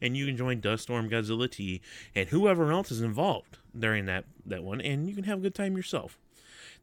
And 0.00 0.16
you 0.16 0.26
can 0.26 0.36
join 0.36 0.60
Duststorm 0.60 1.10
Godzilla 1.10 1.50
T 1.50 1.80
and 2.14 2.28
whoever 2.28 2.70
else 2.70 2.92
is 2.92 3.00
involved 3.00 3.58
during 3.76 4.06
that, 4.06 4.26
that 4.44 4.62
one. 4.62 4.80
And 4.80 5.08
you 5.08 5.14
can 5.16 5.24
have 5.24 5.38
a 5.38 5.42
good 5.42 5.56
time 5.56 5.76
yourself. 5.76 6.20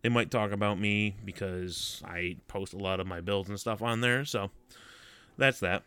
They 0.01 0.09
might 0.09 0.29
talk 0.29 0.51
about 0.51 0.77
me 0.77 1.15
because 1.23 2.03
I 2.05 2.35
post 2.49 2.73
a 2.73 2.77
lot 2.77 2.99
of 2.99 3.07
my 3.07 3.21
builds 3.21 3.47
and 3.47 3.57
stuff 3.57 3.81
on 3.81 4.01
there. 4.01 4.25
So 4.25 4.51
that's 5.37 5.61
that. 5.61 5.83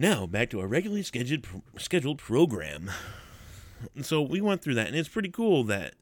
Now 0.00 0.26
back 0.26 0.48
to 0.50 0.60
our 0.60 0.68
regularly 0.68 1.02
scheduled 1.02 1.44
scheduled 1.76 2.18
program. 2.18 2.90
So 4.00 4.22
we 4.22 4.40
went 4.40 4.62
through 4.62 4.74
that, 4.74 4.86
and 4.86 4.96
it's 4.96 5.08
pretty 5.08 5.28
cool 5.28 5.64
that 5.64 5.94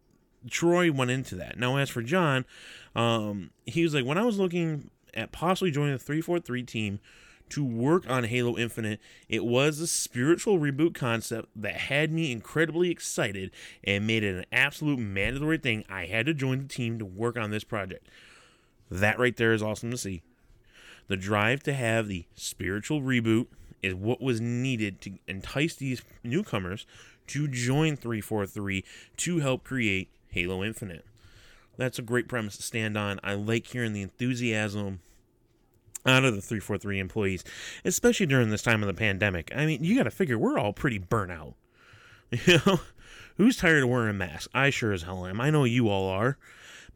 Troy 0.51 0.93
went 0.93 1.11
into 1.11 1.35
that. 1.37 1.59
Now, 1.59 1.77
as 1.77 1.89
for 1.89 2.03
John, 2.03 2.45
um, 2.95 3.51
he 3.65 3.83
was 3.83 3.95
like, 3.95 4.05
when 4.05 4.19
I 4.19 4.23
was 4.23 4.39
looking 4.39 4.91
at 5.15 5.33
possibly 5.33 5.71
joining 5.71 5.93
the 5.93 5.99
343 5.99 6.63
team 6.63 7.01
to 7.51 7.65
work 7.65 8.09
on 8.09 8.25
Halo 8.25 8.57
Infinite, 8.57 9.01
it 9.29 9.45
was 9.45 9.81
a 9.81 9.87
spiritual 9.87 10.59
reboot 10.59 10.95
concept 10.95 11.49
that 11.57 11.77
had 11.77 12.13
me 12.13 12.33
incredibly 12.33 12.91
excited 12.91 13.51
and 13.85 14.07
made 14.07 14.25
it 14.25 14.37
an 14.37 14.47
absolute 14.53 14.99
mandatory 14.99 15.59
thing. 15.59 15.85
I 15.89 16.07
had 16.07 16.27
to 16.27 16.35
join 16.35 16.59
the 16.59 16.69
team 16.69 16.99
to 16.99 17.05
work 17.05 17.39
on 17.39 17.51
this 17.51 17.65
project. 17.65 18.09
That 18.91 19.19
right 19.19 19.37
there 19.37 19.53
is 19.53 19.63
awesome 19.63 19.91
to 19.91 19.99
see. 19.99 20.23
The 21.09 21.17
drive 21.17 21.63
to 21.65 21.73
have 21.73 22.09
the 22.09 22.27
spiritual 22.35 23.01
reboot 23.01 23.47
is 23.87 23.95
what 23.95 24.21
was 24.21 24.41
needed 24.41 25.01
to 25.03 25.13
entice 25.27 25.75
these 25.75 26.03
newcomers 26.25 26.87
to 27.29 27.49
join 27.49 27.97
343 27.97 28.85
to 29.17 29.39
help 29.39 29.65
create 29.65 30.09
Halo 30.29 30.63
Infinite. 30.63 31.05
That's 31.77 31.99
a 31.99 32.03
great 32.03 32.29
premise 32.29 32.57
to 32.57 32.63
stand 32.63 32.97
on. 32.97 33.21
I 33.23 33.35
like 33.35 33.67
hearing 33.67 33.93
the 33.93 34.03
enthusiasm 34.03 35.01
out 36.05 36.25
of 36.25 36.35
the 36.35 36.41
343 36.41 36.99
employees, 36.99 37.45
especially 37.85 38.27
during 38.27 38.51
this 38.51 38.63
time 38.63 38.83
of 38.83 38.87
the 38.87 38.95
pandemic. 38.95 39.53
I 39.55 39.67
mean, 39.67 39.83
you 39.85 39.97
got 39.97 40.05
to 40.05 40.11
figure 40.11 40.39
we're 40.39 40.59
all 40.59 40.73
pretty 40.73 40.99
burnt 40.99 41.33
out. 41.33 41.55
You 42.45 42.59
know, 42.67 42.81
who's 43.37 43.57
tired 43.57 43.85
of 43.85 43.89
wearing 43.89 44.11
a 44.11 44.13
mask? 44.13 44.51
I 44.53 44.71
sure 44.71 44.93
as 44.93 45.03
hell 45.03 45.27
am. 45.27 45.41
I 45.41 45.51
know 45.51 45.63
you 45.63 45.89
all 45.89 46.09
are, 46.09 46.39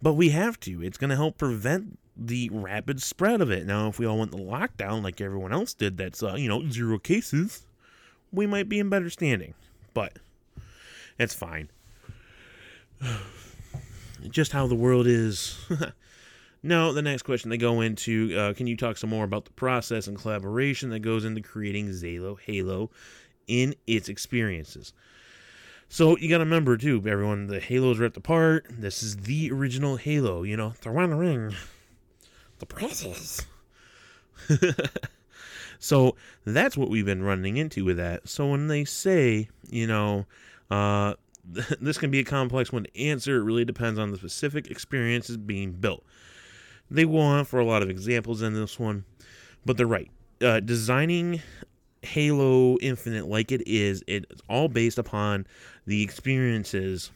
but 0.03 0.15
we 0.15 0.31
have 0.31 0.59
to. 0.61 0.83
It's 0.83 0.99
going 0.99 1.11
to 1.11 1.17
help 1.17 1.39
prevent 1.39 2.00
the 2.21 2.51
rapid 2.53 3.01
spread 3.03 3.41
of 3.41 3.51
it. 3.51 3.67
Now, 3.67 3.89
if 3.89 3.99
we 3.99 4.07
all 4.07 4.19
went 4.19 4.31
the 4.31 4.37
lockdown 4.37 5.03
like 5.03 5.21
everyone 5.21 5.53
else 5.53 5.73
did, 5.75 5.97
that's 5.97 6.23
uh, 6.23 6.35
you 6.35 6.49
know 6.49 6.69
zero 6.69 6.99
cases, 6.99 7.67
we 8.31 8.47
might 8.47 8.69
be 8.69 8.79
in 8.79 8.89
better 8.89 9.11
standing. 9.11 9.55
But 9.95 10.19
it's 11.19 11.35
fine. 11.35 11.71
Just 14.29 14.53
how 14.53 14.67
the 14.67 14.75
world 14.75 15.07
is. 15.07 15.59
Now, 16.63 16.93
the 16.93 17.01
next 17.01 17.23
question 17.23 17.49
they 17.49 17.57
go 17.57 17.81
into 17.81 18.37
uh, 18.37 18.53
can 18.53 18.67
you 18.67 18.77
talk 18.77 18.99
some 18.99 19.09
more 19.09 19.25
about 19.25 19.47
the 19.47 19.53
process 19.53 20.07
and 20.07 20.19
collaboration 20.19 20.91
that 20.91 20.99
goes 21.01 21.25
into 21.25 21.41
creating 21.41 21.93
Zeta 21.93 22.35
Halo 22.45 22.91
in 23.47 23.75
its 23.87 24.11
experiences? 24.11 24.93
So, 25.89 26.17
you 26.19 26.29
got 26.29 26.39
to 26.39 26.45
remember, 26.45 26.77
too, 26.77 27.03
everyone, 27.07 27.47
the 27.47 27.61
Halos 27.61 27.99
ripped 27.99 28.19
apart. 28.19 28.67
This 28.71 29.03
is 29.03 29.17
the 29.17 29.51
original 29.51 29.97
Halo, 29.97 30.43
you 30.43 30.57
know, 30.57 30.75
the 30.83 30.91
ring. 30.91 31.55
The 32.61 32.67
process. 32.67 33.45
so, 35.79 36.15
that's 36.45 36.77
what 36.77 36.89
we've 36.89 37.05
been 37.05 37.23
running 37.23 37.57
into 37.57 37.85
with 37.85 37.97
that. 37.97 38.29
So, 38.29 38.49
when 38.49 38.69
they 38.69 38.85
say, 38.85 39.49
you 39.69 39.87
know, 39.87 40.27
uh, 40.71 41.15
this 41.81 41.99
can 41.99 42.11
be 42.11 42.21
a 42.21 42.25
complex 42.25 42.73
one 42.73 42.85
to 42.85 43.01
answer. 43.01 43.37
It 43.37 43.45
really 43.45 43.65
depends 43.65 43.99
on 43.99 44.11
the 44.11 44.17
specific 44.17 44.71
experiences 44.71 45.37
being 45.37 45.73
built. 45.73 46.05
They 46.91 47.05
on 47.05 47.45
for 47.45 47.61
a 47.61 47.65
lot 47.65 47.83
of 47.83 47.91
examples 47.91 48.43
in 48.43 48.55
this 48.55 48.79
one, 48.79 49.05
but 49.65 49.77
they're 49.77 49.87
right. 49.87 50.11
Uh, 50.41 50.61
designing 50.61 51.41
Halo 52.03 52.79
Infinite 52.79 53.27
like 53.27 53.53
it 53.53 53.67
is, 53.67 54.03
it's 54.07 54.43
all 54.49 54.69
based 54.69 54.99
upon 54.99 55.47
the 55.87 56.03
experiences 56.03 57.11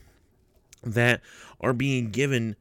that 0.85 1.23
are 1.61 1.73
being 1.73 2.11
given 2.11 2.55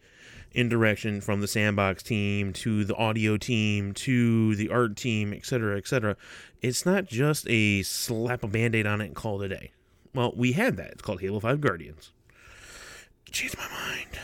in 0.54 0.70
direction 0.70 1.20
from 1.20 1.42
the 1.42 1.48
sandbox 1.48 2.04
team 2.04 2.54
to 2.54 2.86
the 2.86 2.96
audio 2.96 3.38
team 3.38 3.94
to 3.94 4.56
the 4.56 4.70
art 4.70 4.96
team, 4.96 5.34
etc., 5.34 5.78
etc. 5.78 6.16
It's 6.62 6.86
not 6.86 7.06
just 7.06 7.48
a 7.50 7.82
slap 7.84 8.44
a 8.44 8.48
band 8.48 8.76
aid 8.76 8.86
on 8.86 9.02
it 9.02 9.06
and 9.06 9.16
call 9.16 9.42
it 9.42 9.52
a 9.52 9.56
day. 9.56 9.72
Well, 10.14 10.34
we 10.36 10.52
had 10.52 10.78
that. 10.78 10.92
It's 10.92 11.02
called 11.02 11.22
Halo 11.22 11.40
5 11.40 11.60
Guardians. 11.60 12.12
Changed 13.32 13.58
my 13.58 13.68
mind. 13.68 14.20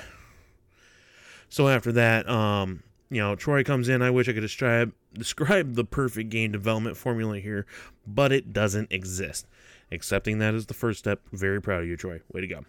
So 1.50 1.68
after 1.68 1.92
that, 1.94 2.30
um, 2.30 2.84
you 3.10 3.20
know, 3.20 3.36
Troy 3.36 3.63
comes 3.63 3.89
in. 3.89 4.04
I 4.04 4.12
wish 4.12 4.30
I 4.30 4.34
could 4.34 4.42
describe 4.42 4.94
describe 5.13 5.74
the 5.74 5.84
perfect 5.84 6.30
game 6.30 6.52
development 6.52 6.96
formula 6.96 7.39
here, 7.39 7.65
but 8.06 8.32
it 8.32 8.54
doesn't 8.54 8.92
exist. 8.92 9.48
Accepting 9.92 10.38
that 10.38 10.54
is 10.54 10.68
the 10.68 10.76
first 10.76 11.00
step. 11.00 11.22
Very 11.32 11.60
proud 11.60 11.82
of 11.82 11.88
you, 11.88 11.98
Troy. 11.98 12.22
Way 12.32 12.42
to 12.42 12.48
go. 12.48 12.65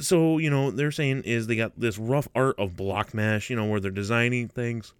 So, 0.00 0.38
you 0.38 0.50
know, 0.50 0.70
they're 0.70 0.90
saying 0.90 1.22
is 1.24 1.46
they 1.46 1.56
got 1.56 1.78
this 1.78 1.98
rough 1.98 2.28
art 2.34 2.58
of 2.58 2.76
block 2.76 3.14
mesh, 3.14 3.50
you 3.50 3.56
know, 3.56 3.66
where 3.66 3.80
they're 3.80 3.90
designing 3.90 4.48
things. 4.48 4.94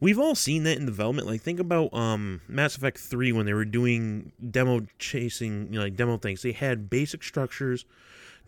We've 0.00 0.18
all 0.18 0.34
seen 0.34 0.64
that 0.64 0.78
in 0.78 0.86
development. 0.86 1.28
Like 1.28 1.42
think 1.42 1.60
about 1.60 1.92
um 1.94 2.40
Mass 2.48 2.76
Effect 2.76 2.98
3 2.98 3.32
when 3.32 3.46
they 3.46 3.52
were 3.52 3.64
doing 3.64 4.32
demo 4.50 4.86
chasing, 4.98 5.72
you 5.72 5.78
know, 5.78 5.84
like 5.84 5.96
demo 5.96 6.16
things. 6.16 6.42
They 6.42 6.52
had 6.52 6.90
basic 6.90 7.22
structures 7.22 7.84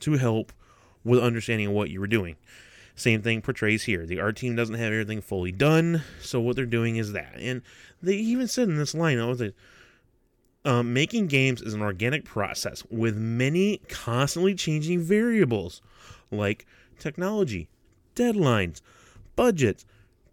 to 0.01 0.15
help 0.15 0.53
with 1.05 1.21
understanding 1.21 1.73
what 1.73 1.91
you 1.91 2.01
were 2.01 2.07
doing. 2.07 2.37
Same 2.95 3.23
thing 3.23 3.41
portrays 3.41 3.85
here. 3.85 4.05
The 4.05 4.21
art 4.21 4.37
team 4.37 4.55
doesn't 4.55 4.75
have 4.75 4.93
everything 4.93 5.23
fully 5.23 5.53
done, 5.53 6.03
so 6.21 6.41
what 6.41 6.57
they're 6.57 6.67
doing 6.67 6.97
is 6.97 7.13
that. 7.13 7.35
And 7.39 7.63
they 8.03 8.17
even 8.17 8.47
said 8.49 8.69
in 8.69 8.77
this 8.77 8.95
line, 8.95 9.19
oh, 9.19 9.35
that 9.35 9.55
um, 10.65 10.93
making 10.93 11.27
games 11.27 11.61
is 11.61 11.75
an 11.75 11.83
organic 11.83 12.25
process 12.25 12.85
with 12.91 13.17
many 13.17 13.79
constantly 13.89 14.55
changing 14.55 15.01
variables 15.01 15.83
like 16.31 16.67
technology, 16.99 17.69
deadlines, 18.15 18.81
budgets, 19.37 19.85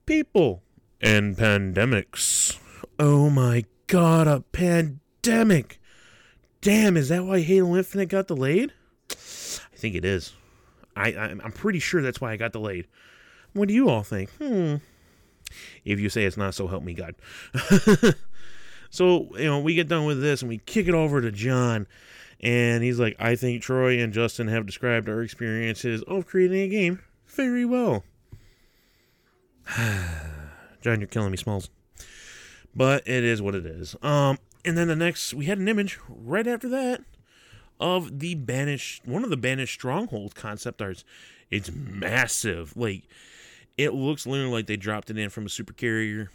people, 0.06 0.62
and 1.02 1.36
pandemics. 1.36 2.58
Oh 3.00 3.30
my 3.30 3.66
god, 3.88 4.28
a 4.28 4.42
pandemic! 4.52 5.80
Damn, 6.62 6.98
is 6.98 7.10
that 7.10 7.24
why 7.24 7.40
Halo 7.40 7.78
Infinite 7.78 8.10
got 8.10 8.28
delayed? 8.28 8.74
I 9.12 9.76
think 9.76 9.96
it 9.96 10.04
is. 10.04 10.34
I, 10.96 11.14
I'm 11.14 11.54
pretty 11.54 11.80
sure 11.80 12.02
that's 12.02 12.20
why 12.20 12.34
I 12.34 12.38
got 12.38 12.52
delayed. 12.52 12.88
What 13.54 13.70
do 13.70 13.74
you 13.74 13.90
all 13.90 14.04
think? 14.04 14.30
Hmm. 14.32 14.76
If 15.86 16.00
you 16.00 16.10
say 16.10 16.26
it's 16.26 16.38
not, 16.38 16.54
so 16.54 16.68
help 16.68 16.84
me 16.84 16.94
God. 16.94 17.16
so, 18.90 19.30
you 19.36 19.46
know, 19.46 19.60
we 19.60 19.76
get 19.76 19.88
done 19.88 20.06
with 20.06 20.22
this 20.22 20.42
and 20.42 20.50
we 20.50 20.60
kick 20.60 20.88
it 20.88 20.94
over 20.94 21.22
to 21.22 21.32
John. 21.32 21.88
And 22.42 22.84
he's 22.84 23.00
like, 23.00 23.16
I 23.20 23.36
think 23.36 23.62
Troy 23.62 24.00
and 24.00 24.14
Justin 24.14 24.48
have 24.48 24.66
described 24.66 25.10
our 25.10 25.22
experiences 25.22 26.04
of 26.04 26.26
creating 26.26 26.62
a 26.62 26.68
game 26.68 27.00
very 27.28 27.66
well. 27.66 28.04
John, 30.82 31.00
you're 31.00 31.08
killing 31.08 31.32
me, 31.32 31.38
Smalls. 31.38 31.70
But 32.76 33.08
it 33.08 33.24
is 33.24 33.42
what 33.42 33.56
it 33.56 33.66
is. 33.66 33.96
Um, 34.02 34.38
and 34.64 34.78
then 34.78 34.88
the 34.88 34.96
next, 34.96 35.34
we 35.34 35.46
had 35.46 35.58
an 35.58 35.68
image 35.68 36.00
right 36.08 36.48
after 36.48 36.70
that 36.70 37.02
of 37.80 38.20
the 38.20 38.36
banished 38.36 39.08
one 39.08 39.24
of 39.24 39.30
the 39.30 39.38
banished 39.38 39.74
stronghold 39.74 40.36
concept 40.36 40.82
arts. 40.82 41.04
It's 41.50 41.72
massive. 41.72 42.76
Like 42.76 43.04
it 43.78 43.94
looks 43.94 44.28
literally 44.28 44.52
like 44.52 44.68
they 44.68 44.76
dropped 44.76 45.10
it 45.10 45.18
in 45.18 45.30
from 45.30 45.46
a 45.46 45.50
super 45.50 45.74
carrier. 45.74 46.30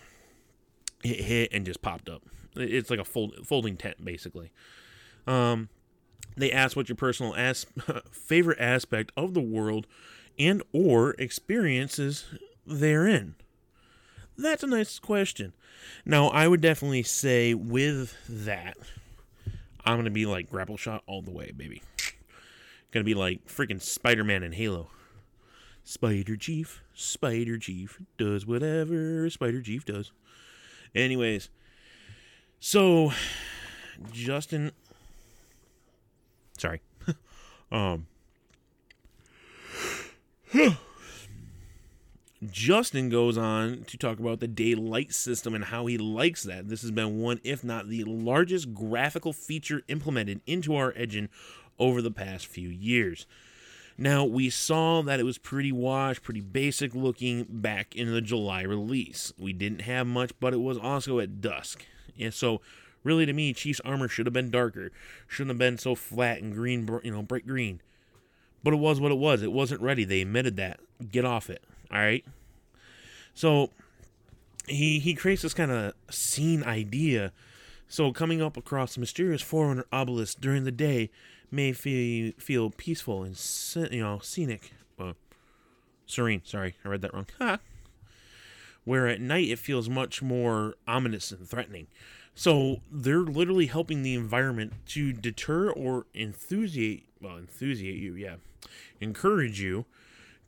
It 1.02 1.20
hit 1.20 1.52
and 1.52 1.66
just 1.66 1.82
popped 1.82 2.08
up. 2.08 2.22
It's 2.56 2.90
like 2.90 3.00
a 3.00 3.04
fold, 3.04 3.46
folding 3.46 3.76
tent 3.76 4.04
basically. 4.04 4.50
Um, 5.26 5.68
they 6.36 6.50
ask 6.52 6.76
what 6.76 6.88
your 6.88 6.96
personal 6.96 7.34
as- 7.34 7.66
favorite 8.10 8.60
aspect 8.60 9.12
of 9.16 9.34
the 9.34 9.40
world 9.40 9.86
and 10.38 10.62
or 10.72 11.12
experiences 11.18 12.26
therein. 12.66 13.36
That's 14.36 14.62
a 14.62 14.66
nice 14.66 14.98
question. 14.98 15.52
Now, 16.04 16.28
I 16.28 16.48
would 16.48 16.60
definitely 16.60 17.04
say 17.04 17.54
with 17.54 18.16
that, 18.28 18.76
I'm 19.84 19.96
gonna 19.96 20.10
be 20.10 20.26
like 20.26 20.50
grapple 20.50 20.76
shot 20.76 21.02
all 21.06 21.22
the 21.22 21.30
way, 21.30 21.52
baby. 21.56 21.82
Gonna 22.90 23.04
be 23.04 23.14
like 23.14 23.46
freaking 23.46 23.80
Spider 23.80 24.24
Man 24.24 24.42
in 24.42 24.52
Halo. 24.52 24.88
Spider 25.84 26.36
Chief, 26.36 26.82
Spider 26.94 27.58
Chief 27.58 28.00
does 28.16 28.46
whatever 28.46 29.28
Spider 29.28 29.60
Chief 29.60 29.84
does. 29.84 30.12
Anyways, 30.94 31.50
so 32.64 33.12
Justin, 34.10 34.72
sorry, 36.56 36.80
um, 37.70 38.06
Justin 42.50 43.10
goes 43.10 43.36
on 43.36 43.84
to 43.84 43.98
talk 43.98 44.18
about 44.18 44.40
the 44.40 44.48
daylight 44.48 45.12
system 45.12 45.54
and 45.54 45.64
how 45.66 45.84
he 45.84 45.98
likes 45.98 46.42
that. 46.44 46.70
This 46.70 46.80
has 46.80 46.90
been 46.90 47.20
one, 47.20 47.38
if 47.44 47.62
not 47.62 47.90
the 47.90 48.04
largest 48.04 48.72
graphical 48.72 49.34
feature 49.34 49.82
implemented 49.88 50.40
into 50.46 50.74
our 50.74 50.90
engine 50.92 51.28
over 51.78 52.00
the 52.00 52.10
past 52.10 52.46
few 52.46 52.70
years. 52.70 53.26
Now, 53.98 54.24
we 54.24 54.48
saw 54.48 55.02
that 55.02 55.20
it 55.20 55.24
was 55.24 55.36
pretty 55.36 55.70
washed, 55.70 56.22
pretty 56.22 56.40
basic 56.40 56.94
looking 56.94 57.44
back 57.46 57.94
in 57.94 58.10
the 58.10 58.22
July 58.22 58.62
release. 58.62 59.34
We 59.38 59.52
didn't 59.52 59.82
have 59.82 60.06
much, 60.06 60.32
but 60.40 60.54
it 60.54 60.60
was 60.60 60.78
also 60.78 61.18
at 61.18 61.42
dusk. 61.42 61.84
And 62.18 62.32
so, 62.32 62.60
really, 63.02 63.26
to 63.26 63.32
me, 63.32 63.52
Chief's 63.52 63.80
armor 63.80 64.08
should 64.08 64.26
have 64.26 64.32
been 64.32 64.50
darker, 64.50 64.90
shouldn't 65.26 65.50
have 65.50 65.58
been 65.58 65.78
so 65.78 65.94
flat 65.94 66.40
and 66.40 66.54
green, 66.54 66.88
you 67.02 67.10
know, 67.10 67.22
bright 67.22 67.46
green. 67.46 67.80
But 68.62 68.72
it 68.72 68.78
was 68.78 69.00
what 69.00 69.12
it 69.12 69.18
was. 69.18 69.42
It 69.42 69.52
wasn't 69.52 69.80
ready. 69.82 70.04
They 70.04 70.22
admitted 70.22 70.56
that. 70.56 70.80
Get 71.10 71.24
off 71.24 71.50
it. 71.50 71.62
All 71.90 71.98
right. 71.98 72.24
So 73.34 73.70
he 74.66 74.98
he 74.98 75.14
creates 75.14 75.42
this 75.42 75.54
kind 75.54 75.70
of 75.70 75.92
scene 76.10 76.62
idea. 76.62 77.32
So 77.88 78.12
coming 78.12 78.40
up 78.40 78.56
across 78.56 78.94
the 78.94 79.00
mysterious 79.00 79.42
forerunner 79.42 79.84
obelisk 79.92 80.40
during 80.40 80.64
the 80.64 80.72
day 80.72 81.10
may 81.50 81.72
feel 81.72 82.32
feel 82.38 82.70
peaceful 82.70 83.22
and 83.22 83.38
you 83.92 84.00
know 84.00 84.18
scenic, 84.20 84.72
serene. 86.06 86.42
Sorry, 86.44 86.76
I 86.84 86.88
read 86.88 87.02
that 87.02 87.12
wrong. 87.12 87.26
Where 88.84 89.06
at 89.08 89.20
night 89.20 89.48
it 89.48 89.58
feels 89.58 89.88
much 89.88 90.22
more 90.22 90.74
ominous 90.86 91.30
and 91.30 91.48
threatening. 91.48 91.86
So 92.34 92.80
they're 92.90 93.20
literally 93.20 93.66
helping 93.66 94.02
the 94.02 94.14
environment 94.14 94.72
to 94.88 95.12
deter 95.12 95.70
or 95.70 96.06
enthusiate, 96.14 97.06
well, 97.20 97.38
enthusiate 97.38 97.96
you, 97.96 98.14
yeah, 98.14 98.36
encourage 99.00 99.60
you 99.60 99.84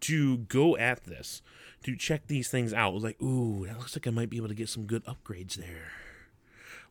to 0.01 0.39
go 0.39 0.77
at 0.77 1.05
this, 1.05 1.43
to 1.85 1.97
check 1.97 2.27
these 2.27 2.49
things 2.49 2.73
out. 2.73 3.01
Like, 3.01 3.21
ooh, 3.23 3.67
that 3.67 3.79
looks 3.79 3.97
like 3.97 4.07
I 4.07 4.11
might 4.11 4.31
be 4.31 4.37
able 4.37 4.49
to 4.49 4.55
get 4.55 4.69
some 4.69 4.87
good 4.87 5.05
upgrades 5.05 5.55
there. 5.55 5.93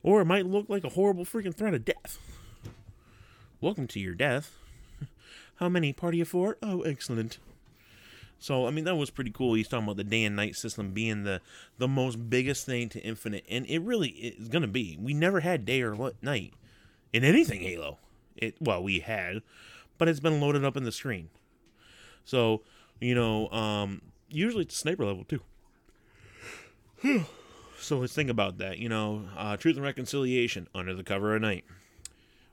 Or 0.01 0.21
it 0.21 0.25
might 0.25 0.45
look 0.45 0.69
like 0.69 0.83
a 0.83 0.89
horrible 0.89 1.25
freaking 1.25 1.55
threat 1.55 1.73
of 1.73 1.83
death. 1.83 2.19
Welcome 3.59 3.87
to 3.87 3.99
your 3.99 4.13
death. 4.13 4.57
How 5.55 5.67
many? 5.67 5.91
Party 5.91 6.21
of 6.21 6.27
four? 6.29 6.57
Oh, 6.61 6.81
excellent. 6.81 7.39
So 8.39 8.67
I 8.67 8.71
mean 8.71 8.85
that 8.85 8.95
was 8.95 9.09
pretty 9.09 9.31
cool. 9.31 9.53
He's 9.53 9.67
talking 9.67 9.85
about 9.85 9.97
the 9.97 10.03
day 10.03 10.23
and 10.23 10.35
night 10.35 10.55
system 10.55 10.91
being 10.91 11.23
the 11.23 11.41
the 11.77 11.87
most 11.87 12.29
biggest 12.29 12.65
thing 12.65 12.89
to 12.89 12.99
Infinite, 13.01 13.45
and 13.49 13.65
it 13.67 13.79
really 13.79 14.09
is 14.09 14.47
gonna 14.49 14.67
be. 14.67 14.97
We 14.99 15.13
never 15.13 15.39
had 15.39 15.65
day 15.65 15.81
or 15.81 16.13
night 16.21 16.53
in 17.13 17.23
anything 17.23 17.61
Halo. 17.61 17.99
It 18.35 18.55
well 18.59 18.83
we 18.83 18.99
had, 18.99 19.41
but 19.97 20.07
it's 20.07 20.19
been 20.19 20.39
loaded 20.41 20.65
up 20.65 20.77
in 20.77 20.83
the 20.83 20.91
screen. 20.91 21.29
So 22.23 22.61
you 22.99 23.15
know, 23.15 23.49
um, 23.49 24.01
usually 24.29 24.63
it's 24.63 24.77
sniper 24.77 25.05
level 25.05 25.23
too. 25.23 25.41
so 27.79 27.99
let's 27.99 28.13
think 28.13 28.29
about 28.29 28.57
that. 28.57 28.77
You 28.77 28.89
know, 28.89 29.25
uh, 29.37 29.57
truth 29.57 29.75
and 29.75 29.85
reconciliation 29.85 30.67
under 30.75 30.93
the 30.93 31.03
cover 31.03 31.35
of 31.35 31.41
night. 31.41 31.65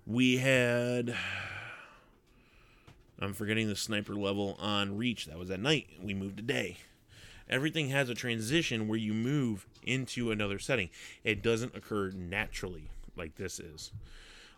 We 0.07 0.39
had 0.39 1.15
I'm 3.23 3.35
forgetting 3.35 3.69
the 3.69 3.77
sniper 3.77 4.15
level 4.15 4.57
on 4.61 4.97
Reach. 4.97 5.27
That 5.27 5.39
was 5.39 5.51
at 5.51 5.61
night. 5.61 5.87
We 6.03 6.13
moved 6.13 6.39
to 6.39 6.43
day. 6.43 6.79
Everything 7.49 7.89
has 7.91 8.09
a 8.09 8.15
transition 8.15 8.89
where 8.89 8.99
you 8.99 9.15
move 9.15 9.67
into 9.83 10.31
another 10.31 10.59
setting. 10.59 10.91
It 11.23 11.43
doesn't 11.43 11.77
occur 11.77 12.11
naturally 12.11 12.91
like 13.17 13.37
this 13.37 13.61
is. 13.61 13.93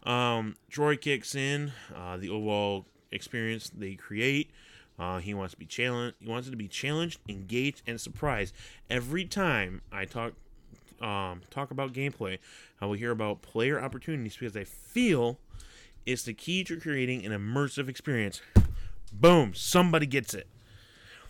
Um, 0.04 0.56
Troy 0.70 0.96
kicks 0.96 1.34
in. 1.34 1.72
Uh, 1.94 2.16
the 2.16 2.30
overall 2.30 2.86
experience 3.10 3.70
they 3.70 3.94
create. 3.94 4.50
Uh, 4.98 5.18
he 5.18 5.34
wants 5.34 5.52
to 5.52 5.58
be 5.58 5.66
challenged. 5.66 6.16
He 6.20 6.30
wants 6.30 6.48
it 6.48 6.52
to 6.52 6.56
be 6.56 6.68
challenged, 6.68 7.20
engaged, 7.28 7.82
and 7.86 8.00
surprised 8.00 8.54
every 8.88 9.24
time 9.24 9.82
I 9.92 10.04
talk 10.04 10.34
um, 11.00 11.42
talk 11.50 11.70
about 11.70 11.92
gameplay. 11.92 12.38
I 12.80 12.86
will 12.86 12.94
hear 12.94 13.10
about 13.10 13.42
player 13.42 13.80
opportunities 13.80 14.36
because 14.36 14.56
I 14.56 14.64
feel 14.64 15.38
it's 16.06 16.22
the 16.22 16.34
key 16.34 16.64
to 16.64 16.78
creating 16.78 17.24
an 17.24 17.32
immersive 17.32 17.88
experience. 17.88 18.40
Boom, 19.12 19.52
somebody 19.54 20.06
gets 20.06 20.34
it. 20.34 20.48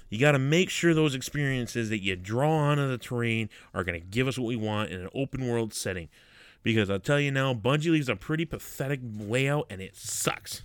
You 0.09 0.19
got 0.19 0.33
to 0.33 0.39
make 0.39 0.71
sure 0.71 0.95
those 0.95 1.15
experiences 1.15 1.89
that 1.91 2.03
you 2.03 2.15
draw 2.17 2.51
onto 2.51 2.89
the 2.89 2.99
terrain 2.99 3.49
are 3.73 3.85
going 3.85 4.01
to 4.01 4.07
give 4.07 4.29
us 4.29 4.39
what 4.39 4.47
we 4.47 4.57
want 4.57 4.91
in 4.91 5.01
an 5.01 5.09
open 5.15 5.49
world 5.49 5.75
setting. 5.75 6.09
Because 6.63 6.89
I'll 6.89 6.99
tell 6.99 7.21
you 7.21 7.31
now, 7.31 7.53
Bungie 7.53 7.91
leaves 7.91 8.09
a 8.09 8.17
pretty 8.17 8.45
pathetic 8.45 9.01
layout 9.03 9.67
and 9.71 9.81
it 9.83 9.97
sucks. 9.97 10.63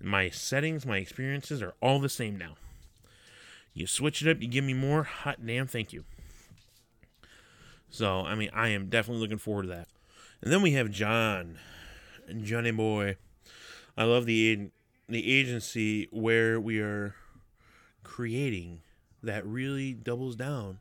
My 0.00 0.28
settings, 0.28 0.84
my 0.84 0.98
experiences 0.98 1.62
are 1.62 1.74
all 1.80 1.98
the 1.98 2.08
same 2.08 2.36
now. 2.36 2.56
You 3.72 3.86
switch 3.86 4.22
it 4.22 4.30
up, 4.30 4.42
you 4.42 4.48
give 4.48 4.64
me 4.64 4.74
more, 4.74 5.02
hot 5.04 5.44
damn, 5.44 5.66
thank 5.66 5.92
you. 5.92 6.04
So, 7.90 8.20
I 8.20 8.34
mean, 8.34 8.50
I 8.52 8.68
am 8.68 8.88
definitely 8.88 9.22
looking 9.22 9.38
forward 9.38 9.62
to 9.62 9.68
that. 9.68 9.88
And 10.42 10.52
then 10.52 10.62
we 10.62 10.72
have 10.72 10.90
John. 10.90 11.58
Johnny 12.42 12.70
Boy. 12.70 13.16
I 13.96 14.04
love 14.04 14.26
the 14.26 14.70
the 15.08 15.32
agency 15.32 16.08
where 16.10 16.60
we 16.60 16.80
are 16.80 17.14
creating 18.02 18.80
that 19.22 19.46
really 19.46 19.92
doubles 19.92 20.36
down 20.36 20.78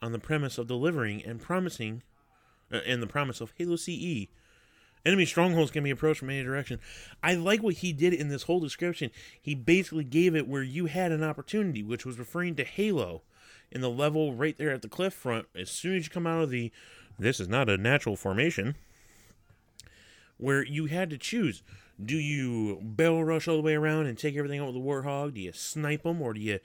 on 0.00 0.12
the 0.12 0.18
premise 0.18 0.58
of 0.58 0.66
delivering 0.66 1.24
and 1.24 1.40
promising 1.40 2.02
uh, 2.72 2.78
and 2.86 3.02
the 3.02 3.06
promise 3.06 3.40
of 3.40 3.52
Halo 3.56 3.76
CE. 3.76 4.28
Enemy 5.06 5.26
strongholds 5.26 5.70
can 5.70 5.84
be 5.84 5.90
approached 5.90 6.20
from 6.20 6.30
any 6.30 6.42
direction. 6.42 6.80
I 7.22 7.34
like 7.34 7.62
what 7.62 7.74
he 7.74 7.92
did 7.92 8.14
in 8.14 8.28
this 8.28 8.44
whole 8.44 8.60
description. 8.60 9.10
He 9.40 9.54
basically 9.54 10.04
gave 10.04 10.34
it 10.34 10.48
where 10.48 10.62
you 10.62 10.86
had 10.86 11.12
an 11.12 11.22
opportunity, 11.22 11.82
which 11.82 12.06
was 12.06 12.18
referring 12.18 12.54
to 12.56 12.64
Halo 12.64 13.22
in 13.70 13.82
the 13.82 13.90
level 13.90 14.34
right 14.34 14.56
there 14.56 14.70
at 14.70 14.80
the 14.80 14.88
cliff 14.88 15.12
front. 15.12 15.46
As 15.54 15.70
soon 15.70 15.96
as 15.96 16.04
you 16.04 16.10
come 16.10 16.26
out 16.26 16.42
of 16.42 16.50
the, 16.50 16.72
this 17.18 17.38
is 17.38 17.48
not 17.48 17.68
a 17.68 17.76
natural 17.76 18.16
formation 18.16 18.76
where 20.44 20.62
you 20.62 20.84
had 20.84 21.08
to 21.08 21.16
choose. 21.16 21.62
Do 22.04 22.16
you 22.16 22.78
barrel 22.82 23.24
rush 23.24 23.48
all 23.48 23.56
the 23.56 23.62
way 23.62 23.74
around 23.74 24.04
and 24.04 24.18
take 24.18 24.36
everything 24.36 24.60
out 24.60 24.66
with 24.66 24.74
the 24.74 24.80
warthog? 24.80 25.32
Do 25.32 25.40
you 25.40 25.52
snipe 25.52 26.02
them 26.02 26.20
or 26.20 26.34
do 26.34 26.40
you 26.40 26.58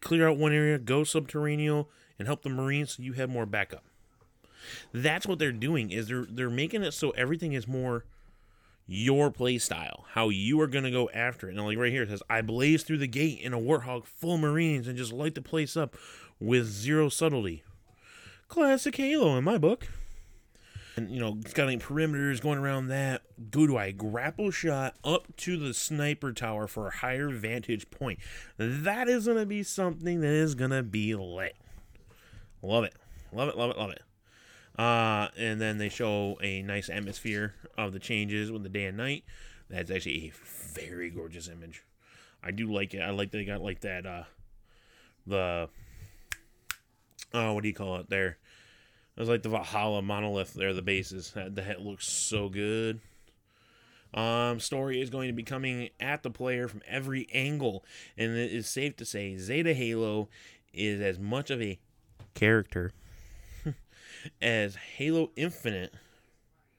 clear 0.00 0.28
out 0.28 0.38
one 0.38 0.52
area 0.52 0.78
go 0.78 1.02
subterranean 1.02 1.86
and 2.16 2.28
help 2.28 2.42
the 2.42 2.48
marines 2.48 2.92
so 2.92 3.02
you 3.02 3.14
have 3.14 3.28
more 3.28 3.44
backup? 3.44 3.82
That's 4.92 5.26
what 5.26 5.40
they're 5.40 5.50
doing 5.50 5.90
is 5.90 6.06
they're 6.06 6.26
they're 6.30 6.48
making 6.48 6.84
it 6.84 6.92
so 6.92 7.10
everything 7.10 7.54
is 7.54 7.66
more 7.66 8.04
your 8.86 9.30
play 9.30 9.58
style 9.58 10.04
how 10.10 10.28
you 10.28 10.60
are 10.60 10.68
going 10.68 10.84
to 10.84 10.90
go 10.92 11.10
after 11.12 11.48
it. 11.48 11.56
And 11.56 11.66
like 11.66 11.76
right 11.76 11.90
here 11.90 12.04
it 12.04 12.10
says 12.10 12.22
i 12.30 12.40
blaze 12.40 12.84
through 12.84 12.98
the 12.98 13.08
gate 13.08 13.40
in 13.40 13.52
a 13.52 13.58
warthog 13.58 14.06
full 14.06 14.38
marines 14.38 14.86
and 14.86 14.96
just 14.96 15.12
light 15.12 15.34
the 15.34 15.42
place 15.42 15.76
up 15.76 15.96
with 16.38 16.66
zero 16.66 17.08
subtlety. 17.08 17.64
Classic 18.46 18.94
halo 18.94 19.36
in 19.36 19.42
my 19.42 19.58
book 19.58 19.88
and 20.96 21.10
you 21.10 21.20
know 21.20 21.38
scouting 21.46 21.80
perimeters 21.80 22.40
going 22.40 22.58
around 22.58 22.88
that. 22.88 23.22
Go 23.50 23.66
to 23.66 23.78
a 23.78 23.92
grapple 23.92 24.50
shot 24.50 24.96
up 25.04 25.34
to 25.38 25.56
the 25.56 25.74
sniper 25.74 26.32
tower 26.32 26.66
for 26.66 26.88
a 26.88 26.96
higher 26.96 27.30
vantage 27.30 27.90
point. 27.90 28.18
That 28.56 29.08
is 29.08 29.26
going 29.26 29.38
to 29.38 29.46
be 29.46 29.62
something 29.62 30.20
that 30.20 30.28
is 30.28 30.54
going 30.54 30.70
to 30.70 30.82
be 30.82 31.14
lit. 31.14 31.56
Love 32.62 32.84
it. 32.84 32.94
Love 33.32 33.48
it 33.48 33.56
love 33.56 33.70
it 33.70 33.78
love 33.78 33.90
it. 33.90 34.02
Uh, 34.78 35.28
and 35.36 35.60
then 35.60 35.78
they 35.78 35.88
show 35.88 36.36
a 36.42 36.62
nice 36.62 36.88
atmosphere 36.88 37.54
of 37.78 37.92
the 37.92 38.00
changes 38.00 38.50
with 38.50 38.62
the 38.62 38.68
day 38.68 38.86
and 38.86 38.96
night. 38.96 39.24
That's 39.70 39.90
actually 39.90 40.32
a 40.32 40.32
very 40.74 41.10
gorgeous 41.10 41.48
image. 41.48 41.84
I 42.42 42.50
do 42.50 42.70
like 42.72 42.92
it. 42.94 43.00
I 43.00 43.10
like 43.10 43.30
they 43.30 43.44
got 43.44 43.62
like 43.62 43.80
that 43.80 44.04
uh 44.04 44.24
the 45.26 45.68
oh 47.32 47.52
what 47.54 47.62
do 47.62 47.68
you 47.68 47.74
call 47.74 47.96
it 47.96 48.10
there 48.10 48.38
it 49.16 49.20
was 49.20 49.28
like 49.28 49.42
the 49.42 49.48
Valhalla 49.48 50.02
monolith 50.02 50.54
there, 50.54 50.72
the 50.72 50.82
bases. 50.82 51.32
That, 51.32 51.54
that 51.54 51.80
looks 51.80 52.08
so 52.08 52.48
good. 52.48 53.00
Um, 54.12 54.60
story 54.60 55.00
is 55.00 55.10
going 55.10 55.28
to 55.28 55.32
be 55.32 55.42
coming 55.42 55.90
at 55.98 56.22
the 56.22 56.30
player 56.30 56.68
from 56.68 56.82
every 56.86 57.26
angle, 57.32 57.84
and 58.16 58.32
it 58.36 58.52
is 58.52 58.68
safe 58.68 58.96
to 58.96 59.04
say 59.04 59.36
Zeta 59.36 59.74
Halo 59.74 60.28
is 60.72 61.00
as 61.00 61.18
much 61.18 61.50
of 61.50 61.60
a 61.60 61.78
character 62.34 62.92
as 64.42 64.76
Halo 64.96 65.30
Infinite, 65.34 65.94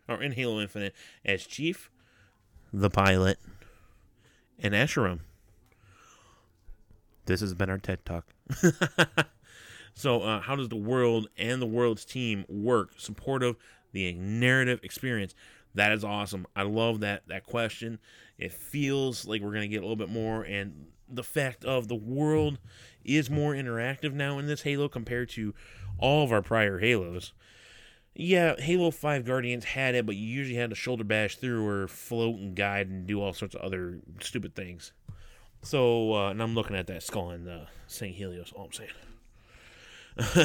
or 0.08 0.24
in 0.24 0.32
Halo 0.32 0.62
Infinite, 0.62 0.94
as 1.26 1.46
Chief, 1.46 1.90
the 2.72 2.90
pilot, 2.90 3.38
and 4.60 4.74
Escharum. 4.74 5.20
This 7.26 7.42
has 7.42 7.54
been 7.54 7.70
our 7.70 7.78
TED 7.78 8.06
Talk. 8.06 8.28
So, 9.96 10.22
uh, 10.22 10.42
how 10.42 10.56
does 10.56 10.70
the 10.70 10.76
world 10.76 11.30
and 11.38 11.62
the 11.62 11.66
world's 11.66 12.04
team 12.06 12.46
work? 12.50 12.92
Supportive, 12.98 13.56
the 13.94 14.14
narrative 14.14 14.82
experience. 14.84 15.34
That 15.74 15.94
is 15.94 16.04
awesome. 16.04 16.46
I 16.56 16.64
love 16.64 17.00
that 17.00 17.24
that 17.28 17.46
question. 17.46 18.00
It 18.38 18.52
feels 18.52 19.26
like 19.26 19.42
we're 19.42 19.54
gonna 19.54 19.68
get 19.68 19.78
a 19.78 19.82
little 19.82 19.96
bit 19.96 20.10
more, 20.10 20.44
and 20.44 20.88
the 21.08 21.24
fact 21.24 21.64
of 21.64 21.88
the 21.88 21.96
world 21.96 22.60
is 23.04 23.30
more 23.30 23.54
interactive 23.54 24.14
now 24.14 24.38
in 24.38 24.48
this 24.48 24.64
Halo 24.64 24.90
compared 24.90 25.30
to 25.30 25.54
all 25.98 26.24
of 26.24 26.32
our 26.32 26.42
prior 26.42 26.80
Halos. 26.80 27.32
Yeah, 28.18 28.56
Halo 28.58 28.92
5 28.92 29.26
Guardians 29.26 29.66
had 29.66 29.94
it, 29.94 30.06
but 30.06 30.16
you 30.16 30.26
usually 30.26 30.58
had 30.58 30.70
to 30.70 30.76
shoulder 30.76 31.04
bash 31.04 31.36
through 31.36 31.68
or 31.68 31.88
float 31.88 32.38
and 32.38 32.56
guide 32.56 32.88
and 32.88 33.06
do 33.06 33.22
all 33.22 33.34
sorts 33.34 33.56
of 33.56 33.62
other 33.62 34.00
stupid 34.22 34.56
things. 34.56 34.94
So, 35.62 36.14
uh, 36.14 36.30
and 36.30 36.42
I'm 36.42 36.56
looking 36.56 36.78
at 36.78 36.88
that 36.88 37.04
skull 37.04 37.32
and 37.32 37.48
uh, 37.48 37.66
saying 37.88 38.14
Helios, 38.14 38.54
all 38.56 38.66
I'm 38.66 38.72
saying. 38.72 38.92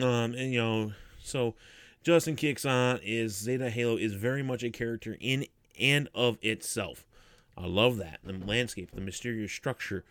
um, 0.00 0.34
and 0.34 0.52
you 0.52 0.60
know, 0.60 0.92
so 1.22 1.54
Justin 2.02 2.36
kicks 2.36 2.64
on 2.64 3.00
is 3.02 3.36
Zeta 3.36 3.70
Halo 3.70 3.96
is 3.96 4.14
very 4.14 4.42
much 4.42 4.62
a 4.62 4.70
character 4.70 5.16
in 5.20 5.46
and 5.78 6.08
of 6.14 6.38
itself. 6.42 7.04
I 7.56 7.66
love 7.66 7.98
that 7.98 8.20
the 8.24 8.32
landscape, 8.32 8.90
the 8.92 9.00
mysterious 9.00 9.52
structure, 9.52 10.04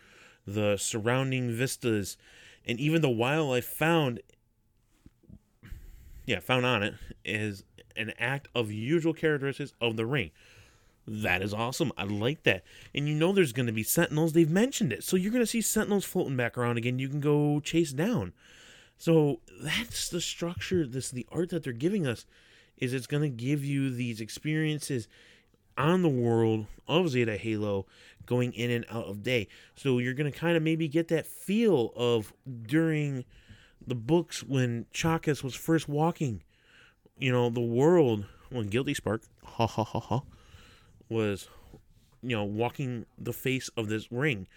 the 0.46 0.78
surrounding 0.78 1.52
vistas, 1.52 2.18
and 2.66 2.80
even 2.80 3.02
the 3.02 3.10
wildlife 3.10 3.66
found. 3.66 4.22
Yeah, 6.26 6.40
found 6.40 6.66
on 6.66 6.84
it 6.84 6.94
is 7.26 7.64
an 7.96 8.14
act 8.20 8.48
of 8.54 8.72
usual 8.72 9.14
characteristics 9.14 9.74
of 9.82 9.98
the 9.98 10.06
ring. 10.06 10.32
That 11.08 11.42
is 11.42 11.54
awesome. 11.54 11.92
I 11.98 12.04
like 12.04 12.44
that. 12.44 12.64
And 12.94 13.08
you 13.08 13.16
know 13.16 13.32
there's 13.32 13.54
going 13.54 13.66
to 13.66 13.72
be 13.72 13.84
sentinels. 13.84 14.34
They've 14.34 14.50
mentioned 14.50 14.94
it. 14.94 15.04
So 15.04 15.18
you're 15.18 15.32
going 15.32 15.44
to 15.44 15.48
see 15.48 15.62
sentinels 15.62 16.06
floating 16.06 16.38
back 16.38 16.58
around 16.58 16.78
again. 16.78 17.00
You 17.00 17.10
can 17.10 17.20
go 17.20 17.60
chase 17.60 17.92
down. 17.92 18.34
So 18.98 19.40
that's 19.64 20.10
the 20.10 20.22
structure, 20.22 20.86
this 20.86 21.10
the 21.10 21.26
art 21.32 21.50
that 21.50 21.64
they're 21.64 21.74
giving 21.74 22.06
us 22.06 22.28
is 22.78 22.94
it's 22.94 23.08
going 23.08 23.24
to 23.24 23.30
give 23.30 23.66
you 23.66 23.90
these 23.90 24.22
experiences 24.22 25.08
on 25.78 26.04
the 26.04 26.10
world 26.10 26.68
of 26.88 27.10
Zeta 27.10 27.38
Halo 27.38 27.88
going 28.28 28.54
in 28.54 28.70
and 28.70 28.86
out 28.92 29.06
of 29.06 29.24
day. 29.24 29.48
So 29.76 29.98
you're 29.98 30.14
going 30.14 30.32
to 30.32 30.38
kind 30.38 30.56
of 30.56 30.62
maybe 30.62 30.88
get 30.88 31.08
that 31.08 31.26
feel 31.26 31.94
of 31.96 32.32
during 32.64 33.26
the 33.86 33.96
books 33.96 34.44
when 34.44 34.86
Chakas 34.94 35.44
was 35.44 35.56
first 35.56 35.90
walking, 35.90 36.44
you 37.18 37.32
know, 37.32 37.50
the 37.50 37.60
world 37.60 38.26
when 38.52 38.68
Guilty 38.68 38.94
Spark, 38.94 39.24
ha 39.44 39.66
ha 39.66 39.84
ha 39.84 40.00
ha 40.00 40.22
was 41.12 41.50
you 42.24 42.36
know 42.36 42.44
walking 42.44 43.06
the 43.18 43.34
face 43.34 43.70
of 43.76 43.90
this 43.90 44.12
ring 44.12 44.48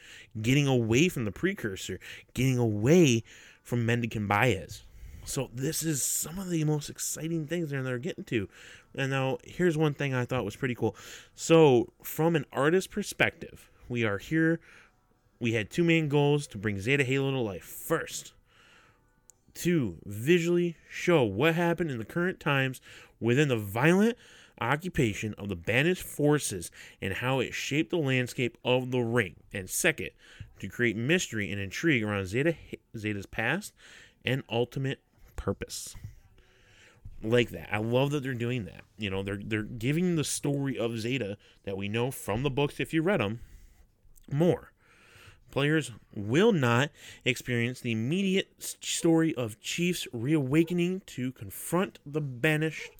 getting 0.40 0.66
away 0.66 1.08
from 1.08 1.24
the 1.24 1.32
precursor 1.32 1.98
getting 2.32 2.58
away 2.58 3.22
from 3.62 3.84
mendicant 3.84 4.28
Bias 4.28 4.84
So 5.24 5.50
this 5.54 5.82
is 5.82 6.02
some 6.02 6.38
of 6.38 6.50
the 6.50 6.64
most 6.64 6.90
exciting 6.90 7.46
things 7.46 7.70
they're, 7.70 7.82
they're 7.82 7.98
getting 7.98 8.24
to. 8.24 8.48
And 8.94 9.10
now 9.10 9.38
here's 9.42 9.76
one 9.76 9.94
thing 9.94 10.14
I 10.14 10.26
thought 10.26 10.44
was 10.44 10.56
pretty 10.56 10.74
cool. 10.74 10.94
So 11.34 11.92
from 12.02 12.36
an 12.36 12.44
artist 12.52 12.90
perspective, 12.90 13.70
we 13.88 14.04
are 14.04 14.18
here. 14.18 14.60
We 15.40 15.54
had 15.54 15.70
two 15.70 15.82
main 15.82 16.08
goals 16.08 16.46
to 16.48 16.58
bring 16.58 16.78
Zeta 16.78 17.04
Halo 17.04 17.30
to 17.30 17.38
life. 17.38 17.64
First, 17.64 18.34
to 19.54 19.96
visually 20.04 20.76
show 20.90 21.22
what 21.22 21.54
happened 21.54 21.90
in 21.90 21.98
the 21.98 22.04
current 22.04 22.40
times 22.40 22.80
within 23.20 23.48
the 23.48 23.56
violent 23.56 24.18
occupation 24.60 25.34
of 25.34 25.48
the 25.48 25.56
banished 25.56 26.02
forces 26.02 26.70
and 27.00 27.14
how 27.14 27.40
it 27.40 27.54
shaped 27.54 27.90
the 27.90 27.96
landscape 27.96 28.56
of 28.64 28.90
the 28.90 29.00
ring. 29.00 29.36
And 29.52 29.68
second, 29.68 30.10
to 30.60 30.68
create 30.68 30.96
mystery 30.96 31.50
and 31.50 31.60
intrigue 31.60 32.02
around 32.02 32.26
Zeta 32.26 32.54
Zeta's 32.96 33.26
past 33.26 33.72
and 34.24 34.42
ultimate 34.48 35.00
purpose. 35.36 35.94
Like 37.22 37.50
that. 37.50 37.70
I 37.72 37.78
love 37.78 38.10
that 38.10 38.22
they're 38.22 38.34
doing 38.34 38.66
that. 38.66 38.82
You 38.98 39.08
know, 39.10 39.22
they're 39.22 39.40
they're 39.42 39.62
giving 39.62 40.16
the 40.16 40.24
story 40.24 40.78
of 40.78 40.98
Zeta 40.98 41.38
that 41.64 41.76
we 41.76 41.88
know 41.88 42.10
from 42.10 42.42
the 42.42 42.50
books 42.50 42.80
if 42.80 42.92
you 42.92 43.02
read 43.02 43.20
them 43.20 43.40
more. 44.30 44.72
Players 45.50 45.92
will 46.14 46.52
not 46.52 46.90
experience 47.24 47.80
the 47.80 47.92
immediate 47.92 48.48
story 48.58 49.34
of 49.36 49.60
Chief's 49.60 50.08
reawakening 50.12 51.02
to 51.06 51.32
confront 51.32 52.00
the 52.04 52.20
banished 52.20 52.90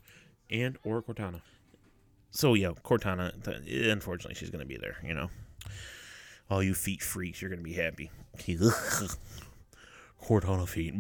and 0.55 0.79
or 0.85 1.03
Cortana. 1.03 1.41
So 2.31 2.55
yeah, 2.55 2.71
Cortana. 2.85 3.33
Unfortunately, 3.91 4.35
she's 4.35 4.51
gonna 4.51 4.65
be 4.65 4.77
there. 4.77 4.97
You 5.05 5.15
know, 5.15 5.31
all 6.51 6.63
you 6.63 6.75
feet 6.75 7.03
freaks, 7.03 7.43
you're 7.43 7.51
gonna 7.51 7.63
be 7.63 7.75
happy. 7.75 8.11
Cortana 10.25 10.67
feet. 10.67 10.95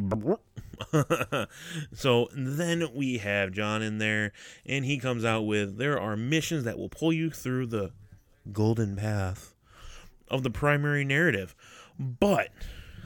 so 1.94 2.28
then 2.34 2.88
we 2.94 3.18
have 3.18 3.52
John 3.52 3.82
in 3.82 3.98
there, 3.98 4.32
and 4.66 4.84
he 4.84 4.98
comes 4.98 5.24
out 5.24 5.42
with 5.42 5.78
there 5.78 5.98
are 5.98 6.16
missions 6.16 6.64
that 6.64 6.78
will 6.78 6.90
pull 6.90 7.12
you 7.12 7.30
through 7.30 7.66
the 7.66 7.92
golden 8.52 8.96
path 8.96 9.54
of 10.28 10.42
the 10.42 10.50
primary 10.50 11.04
narrative. 11.04 11.54
But 11.98 12.50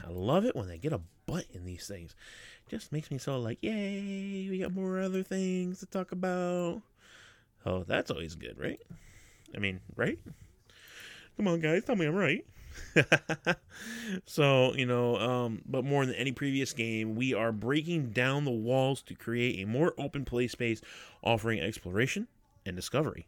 I 0.05 0.09
love 0.09 0.45
it 0.45 0.55
when 0.55 0.67
they 0.67 0.77
get 0.77 0.93
a 0.93 1.01
but 1.25 1.45
in 1.51 1.63
these 1.63 1.87
things. 1.87 2.15
Just 2.69 2.91
makes 2.91 3.09
me 3.09 3.17
so 3.17 3.39
like, 3.39 3.57
yay, 3.61 4.47
we 4.49 4.59
got 4.59 4.73
more 4.73 4.99
other 4.99 5.23
things 5.23 5.79
to 5.79 5.87
talk 5.87 6.11
about. 6.11 6.81
Oh, 7.65 7.83
that's 7.83 8.11
always 8.11 8.35
good, 8.35 8.59
right? 8.59 8.79
I 9.55 9.59
mean, 9.59 9.79
right? 9.95 10.19
Come 11.35 11.47
on, 11.47 11.61
guys, 11.61 11.83
tell 11.83 11.95
me 11.95 12.05
I'm 12.05 12.15
right. 12.15 12.45
so, 14.25 14.75
you 14.75 14.85
know, 14.85 15.17
um, 15.17 15.63
but 15.65 15.83
more 15.83 16.05
than 16.05 16.13
any 16.13 16.31
previous 16.31 16.71
game, 16.73 17.15
we 17.15 17.33
are 17.33 17.51
breaking 17.51 18.11
down 18.11 18.45
the 18.45 18.51
walls 18.51 19.01
to 19.03 19.15
create 19.15 19.59
a 19.63 19.67
more 19.67 19.95
open 19.97 20.23
play 20.23 20.47
space 20.47 20.79
offering 21.23 21.59
exploration 21.59 22.27
and 22.67 22.75
discovery. 22.75 23.25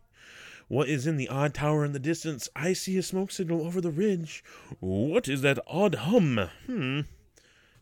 What 0.68 0.88
is 0.88 1.08
in 1.08 1.18
the 1.18 1.30
odd 1.30 1.56
tower 1.56 1.84
in 1.84 1.94
the 1.94 2.00
distance? 2.00 2.48
I 2.56 2.74
see 2.74 2.96
a 2.98 3.04
smoke 3.04 3.32
signal 3.32 3.66
over 3.66 3.82
the 3.82 3.90
ridge. 3.90 4.44
What 4.80 5.28
is 5.28 5.42
that 5.42 5.58
odd 5.68 5.96
hum? 5.96 6.50
Hmm. 6.68 7.02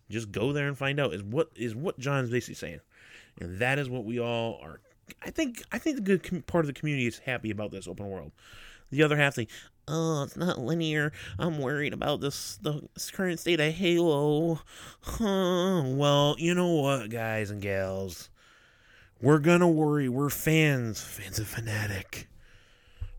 Just 0.10 0.32
go 0.32 0.52
there 0.52 0.68
and 0.68 0.78
find 0.78 1.00
out. 1.00 1.14
Is 1.14 1.24
what 1.24 1.50
is 1.56 1.76
what 1.76 2.00
John's 2.00 2.30
basically 2.30 2.56
saying, 2.56 2.80
and 3.40 3.60
that 3.60 3.80
is 3.80 3.90
what 3.90 4.06
we 4.06 4.20
all 4.20 4.60
are. 4.62 4.80
I 5.24 5.32
think 5.32 5.64
I 5.72 5.78
think 5.78 5.96
the 5.96 6.02
good 6.02 6.24
com- 6.24 6.42
part 6.42 6.66
of 6.66 6.68
the 6.68 6.80
community 6.80 7.08
is 7.08 7.20
happy 7.20 7.52
about 7.52 7.72
this 7.72 7.88
open 7.88 8.10
world. 8.10 8.32
The 8.92 9.04
other 9.04 9.18
half 9.18 9.36
think, 9.36 9.50
oh, 9.88 10.24
it's 10.24 10.36
not 10.36 10.60
linear. 10.60 11.12
I'm 11.38 11.60
worried 11.60 11.94
about 11.94 12.22
this 12.22 12.58
the 12.62 12.88
current 13.12 13.40
state 13.40 13.60
of 13.60 13.74
Halo. 13.74 14.62
Huh. 15.02 15.84
Well, 15.86 16.36
you 16.40 16.54
know 16.56 16.74
what, 16.74 17.10
guys 17.10 17.52
and 17.52 17.62
gals, 17.62 18.30
we're 19.22 19.40
gonna 19.40 19.70
worry. 19.70 20.10
We're 20.10 20.30
fans, 20.30 21.02
fans 21.02 21.40
of 21.40 21.48
Fanatic. 21.48 22.28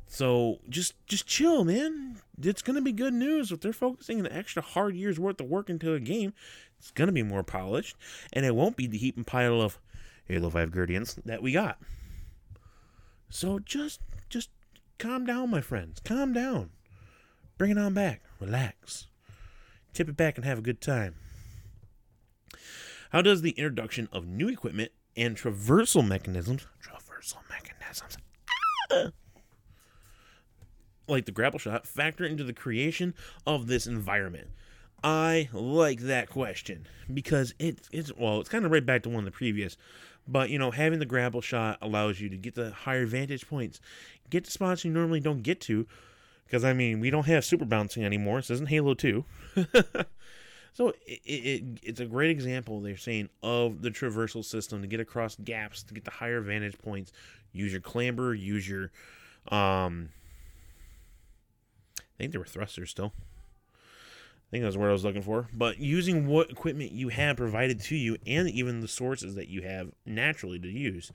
So 0.07 0.59
just 0.69 0.95
just 1.07 1.27
chill, 1.27 1.65
man. 1.65 2.17
It's 2.43 2.63
gonna 2.63 2.81
be 2.83 2.93
good 2.93 3.15
news 3.15 3.53
if 3.53 3.61
they're 3.61 3.73
focusing 3.73 4.19
an 4.19 4.27
extra 4.27 4.61
hard 4.61 4.97
year's 4.97 5.21
worth 5.21 5.41
of 5.41 5.47
work 5.47 5.71
into 5.71 5.95
a 5.95 6.01
game. 6.01 6.33
It's 6.81 6.91
gonna 6.91 7.13
be 7.13 7.23
more 7.23 7.43
polished, 7.43 7.95
and 8.33 8.47
it 8.47 8.55
won't 8.55 8.77
be 8.77 8.87
the 8.87 8.99
heap 8.99 9.17
and 9.17 9.27
pile 9.27 9.61
of 9.61 9.79
Halo 10.25 10.49
Five 10.49 10.71
Guardians 10.71 11.19
that 11.27 11.43
we 11.43 11.53
got. 11.53 11.79
So 13.29 13.59
just 13.59 14.01
just 14.31 14.49
calm 14.99 15.27
down, 15.27 15.51
my 15.51 15.61
friends. 15.61 16.01
Calm 16.05 16.33
down. 16.33 16.71
Bring 17.59 17.71
it 17.71 17.79
on 17.79 17.93
back. 17.93 18.23
Relax. 18.41 19.07
Tip 19.93 20.09
it 20.09 20.17
back 20.17 20.37
and 20.37 20.45
have 20.47 20.59
a 20.59 20.63
good 20.63 20.81
time. 20.81 21.17
How 23.11 23.21
does 23.21 23.43
the 23.43 23.51
introduction 23.51 24.09
of 24.13 24.27
new 24.27 24.49
equipment 24.49 24.93
and 25.17 25.37
traversal 25.37 26.07
mechanisms 26.07 26.67
traversal 26.83 27.39
mechanisms 27.51 28.17
like 31.09 31.27
the 31.27 31.33
grapple 31.33 31.59
shot 31.59 31.87
factor 31.87 32.25
into 32.25 32.45
the 32.45 32.53
creation 32.53 33.15
of 33.47 33.67
this 33.67 33.87
environment? 33.87 34.49
I 35.03 35.49
like 35.53 36.01
that 36.01 36.29
question 36.29 36.87
because 37.13 37.55
it's 37.59 37.89
it's 37.93 38.13
well, 38.17 38.41
it's 38.41 38.49
kind 38.49 38.65
of 38.65 38.71
right 38.71 38.85
back 38.85 39.03
to 39.05 39.09
one 39.09 39.21
of 39.21 39.25
the 39.25 39.31
previous, 39.31 39.77
but 40.29 40.51
you 40.51 40.59
know, 40.59 40.71
having 40.71 40.99
the 40.99 41.07
grapple 41.07 41.41
shot 41.41 41.79
allows 41.81 42.21
you 42.21 42.29
to 42.29 42.37
get 42.37 42.55
the 42.55 42.71
higher 42.71 43.07
vantage 43.07 43.49
points, 43.49 43.81
get 44.29 44.45
to 44.45 44.51
spots 44.51 44.85
you 44.85 44.91
normally 44.91 45.21
don't 45.21 45.43
get 45.43 45.61
to, 45.63 45.87
because 46.45 46.65
I 46.65 46.75
mean, 46.75 47.01
we 47.01 47.11
don't 47.11 47.27
have 47.27 47.45
super 47.45 47.65
bouncing 47.65 48.05
anymore. 48.05 48.39
This 48.39 48.51
isn't 48.51 48.69
Halo 48.69 48.93
Two, 48.93 49.25
so 50.75 50.91
it, 51.07 51.21
it 51.25 51.65
it's 51.83 52.01
a 52.01 52.07
great 52.07 52.31
example 52.31 52.81
they're 52.81 52.97
saying 52.99 53.31
of 53.43 53.81
the 53.81 53.91
traversal 53.91 54.45
system 54.45 54.83
to 54.83 54.87
get 54.87 55.01
across 55.01 55.35
gaps 55.37 55.83
to 55.85 55.95
get 55.95 56.05
the 56.05 56.11
higher 56.11 56.43
vantage 56.43 56.79
points. 56.79 57.13
Use 57.53 57.73
your 57.73 57.81
clamber, 57.81 58.35
use 58.35 58.69
your 58.69 58.91
um 59.49 60.11
I 61.99 62.03
think 62.19 62.33
there 62.33 62.41
were 62.41 62.47
thrusters 62.47 62.91
still. 62.91 63.15
I 64.51 64.57
think 64.57 64.65
that's 64.65 64.77
what 64.77 64.89
I 64.89 64.93
was 64.93 65.05
looking 65.05 65.23
for. 65.23 65.49
But 65.53 65.79
using 65.79 66.27
what 66.27 66.51
equipment 66.51 66.91
you 66.91 67.09
have 67.09 67.37
provided 67.37 67.81
to 67.83 67.95
you 67.95 68.17
and 68.27 68.51
even 68.51 68.81
the 68.81 68.89
sources 68.89 69.37
that 69.37 69.47
you 69.47 69.63
have 69.63 69.93
naturally 70.05 70.59
to 70.59 70.69
use. 70.69 71.13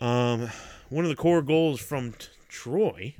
Um, 0.00 0.50
one 0.88 1.04
of 1.04 1.08
the 1.08 1.16
core 1.16 1.40
goals 1.40 1.80
from 1.80 2.14
t- 2.14 2.26
Troy 2.48 3.14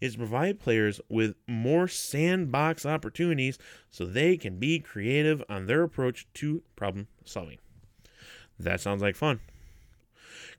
is 0.00 0.12
to 0.12 0.18
provide 0.18 0.60
players 0.60 1.00
with 1.08 1.34
more 1.48 1.88
sandbox 1.88 2.86
opportunities 2.86 3.58
so 3.90 4.06
they 4.06 4.36
can 4.36 4.60
be 4.60 4.78
creative 4.78 5.42
on 5.48 5.66
their 5.66 5.82
approach 5.82 6.28
to 6.34 6.62
problem 6.76 7.08
solving. 7.24 7.58
That 8.60 8.80
sounds 8.80 9.02
like 9.02 9.16
fun. 9.16 9.40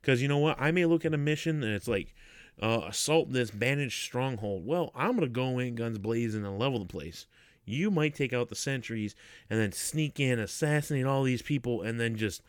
Because 0.02 0.22
you 0.22 0.28
know 0.28 0.40
what? 0.40 0.60
I 0.60 0.72
may 0.72 0.86
look 0.86 1.06
at 1.06 1.14
a 1.14 1.18
mission 1.18 1.64
and 1.64 1.74
it's 1.74 1.88
like, 1.88 2.14
uh, 2.62 2.82
assault 2.90 3.32
this 3.32 3.50
banished 3.50 4.04
stronghold. 4.04 4.66
Well, 4.66 4.92
I'm 4.94 5.12
going 5.12 5.22
to 5.22 5.28
go 5.28 5.58
in 5.58 5.76
guns 5.76 5.98
blazing 5.98 6.46
and 6.46 6.60
level 6.60 6.80
the 6.80 6.86
place. 6.86 7.26
You 7.66 7.92
might 7.92 8.16
take 8.16 8.34
out 8.34 8.50
the 8.50 8.56
sentries 8.56 9.16
and 9.50 9.60
then 9.60 9.72
sneak 9.72 10.20
in, 10.20 10.40
assassinate 10.40 11.06
all 11.06 11.24
these 11.24 11.42
people, 11.42 11.82
and 11.82 12.00
then 12.00 12.16
just 12.16 12.42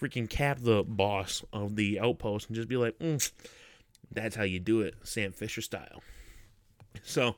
freaking 0.00 0.28
cap 0.28 0.58
the 0.60 0.84
boss 0.84 1.44
of 1.52 1.76
the 1.76 1.98
outpost 1.98 2.48
and 2.48 2.56
just 2.56 2.68
be 2.68 2.76
like, 2.76 2.98
mm, 2.98 3.30
that's 4.12 4.36
how 4.36 4.44
you 4.44 4.58
do 4.58 4.80
it, 4.80 4.94
Sam 5.02 5.32
Fisher 5.32 5.60
style. 5.60 6.02
So, 7.02 7.36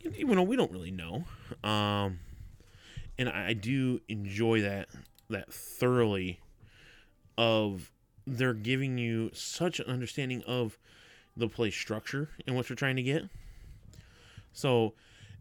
you 0.00 0.26
know, 0.26 0.42
we 0.42 0.56
don't 0.56 0.72
really 0.72 0.90
know. 0.90 1.24
Um, 1.62 2.20
and 3.18 3.28
I 3.28 3.52
do 3.52 4.00
enjoy 4.08 4.62
that 4.62 4.88
that 5.30 5.52
thoroughly 5.52 6.40
of 7.38 7.90
they're 8.26 8.54
giving 8.54 8.98
you 8.98 9.30
such 9.32 9.80
an 9.80 9.86
understanding 9.86 10.42
of 10.46 10.78
the 11.36 11.48
play 11.48 11.70
structure 11.70 12.28
and 12.46 12.54
what 12.54 12.68
you're 12.68 12.76
trying 12.76 12.96
to 12.96 13.02
get. 13.02 13.24
So, 14.52 14.94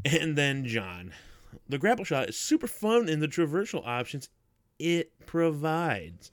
and 0.06 0.38
then 0.38 0.66
John. 0.66 1.14
The 1.68 1.78
grapple 1.78 2.06
shot 2.06 2.30
is 2.30 2.38
super 2.38 2.68
fun 2.68 3.10
in 3.10 3.20
the 3.20 3.28
traversal 3.28 3.86
options 3.86 4.30
it 4.80 5.12
provides, 5.26 6.32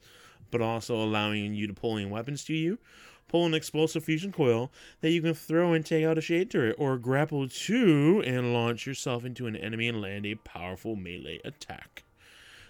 but 0.51 0.61
also 0.61 0.95
allowing 0.95 1.53
you 1.53 1.67
to 1.67 1.73
pull 1.73 1.97
in 1.97 2.09
weapons 2.09 2.43
to 2.45 2.53
you, 2.53 2.79
pull 3.27 3.45
an 3.45 3.53
explosive 3.53 4.03
fusion 4.03 4.31
coil 4.31 4.71
that 5.01 5.11
you 5.11 5.21
can 5.21 5.33
throw 5.33 5.73
and 5.73 5.85
take 5.85 6.03
out 6.03 6.17
a 6.17 6.21
shade 6.21 6.49
turret, 6.49 6.75
or 6.79 6.97
grapple 6.97 7.47
to 7.47 8.23
and 8.25 8.53
launch 8.53 8.87
yourself 8.87 9.23
into 9.23 9.45
an 9.45 9.55
enemy 9.55 9.87
and 9.87 10.01
land 10.01 10.25
a 10.25 10.35
powerful 10.35 10.95
melee 10.95 11.39
attack. 11.45 12.03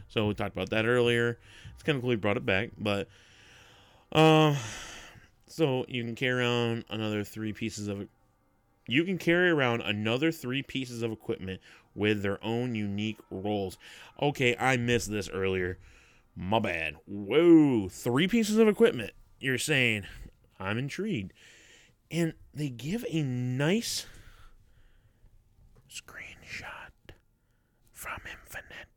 So 0.10 0.28
we 0.28 0.34
talked 0.34 0.56
about 0.56 0.72
that 0.72 0.86
earlier. 0.86 1.39
It's 1.74 1.84
kind 1.84 1.95
of 1.95 2.02
cool 2.02 2.10
we 2.10 2.16
brought 2.16 2.38
it 2.38 2.45
back, 2.45 2.72
but 2.78 3.08
um, 4.12 4.58
so 5.47 5.86
you 5.88 6.04
can 6.04 6.16
carry 6.16 6.41
around 6.41 6.84
another 6.89 7.24
three 7.24 7.54
pieces 7.54 7.88
of 7.88 8.08
you 8.91 9.03
can 9.03 9.17
carry 9.17 9.49
around 9.49 9.81
another 9.81 10.31
three 10.31 10.63
pieces 10.63 11.01
of 11.01 11.11
equipment 11.11 11.61
with 11.95 12.21
their 12.21 12.43
own 12.43 12.75
unique 12.75 13.19
roles. 13.29 13.77
Okay, 14.21 14.55
I 14.57 14.77
missed 14.77 15.09
this 15.09 15.29
earlier. 15.29 15.77
My 16.35 16.59
bad. 16.59 16.95
Whoa, 17.05 17.89
three 17.89 18.27
pieces 18.27 18.57
of 18.57 18.67
equipment. 18.67 19.11
You're 19.39 19.57
saying 19.57 20.05
I'm 20.59 20.77
intrigued. 20.77 21.33
And 22.11 22.33
they 22.53 22.69
give 22.69 23.05
a 23.09 23.21
nice 23.21 24.05
screenshot 25.89 27.13
from 27.91 28.19
Infinite 28.25 28.89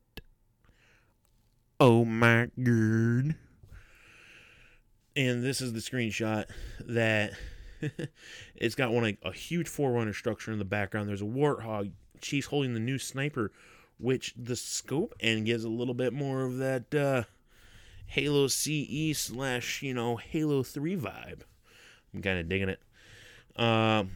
Oh 1.85 2.05
my 2.05 2.49
god. 2.63 3.35
And 5.17 5.43
this 5.43 5.61
is 5.61 5.73
the 5.73 5.81
screenshot 5.81 6.45
that 6.79 7.33
it's 8.57 8.75
got 8.75 8.93
one 8.93 9.03
like 9.03 9.19
a 9.23 9.33
huge 9.33 9.69
forerunner 9.69 10.13
structure 10.13 10.53
in 10.53 10.59
the 10.59 10.65
background. 10.65 11.09
There's 11.09 11.23
a 11.23 11.27
warthog. 11.27 11.93
She's 12.21 12.47
holding 12.47 12.75
the 12.75 12.81
new 12.81 12.99
sniper, 12.99 13.53
which 13.99 14.35
the 14.37 14.57
scope 14.57 15.15
and 15.21 15.45
gives 15.45 15.65
a 15.65 15.69
little 15.69 15.95
bit 15.95 16.13
more 16.13 16.43
of 16.43 16.59
that 16.59 16.95
uh, 16.95 17.25
Halo 18.07 18.47
CE 18.47 19.17
slash 19.17 19.83
you 19.83 19.95
know 19.95 20.17
Halo 20.17 20.63
Three 20.63 20.97
vibe. 20.97 21.43
I'm 22.15 22.23
kind 22.23 22.39
of 22.39 22.49
digging 22.49 22.69
it. 22.69 22.81
Um, 23.57 24.11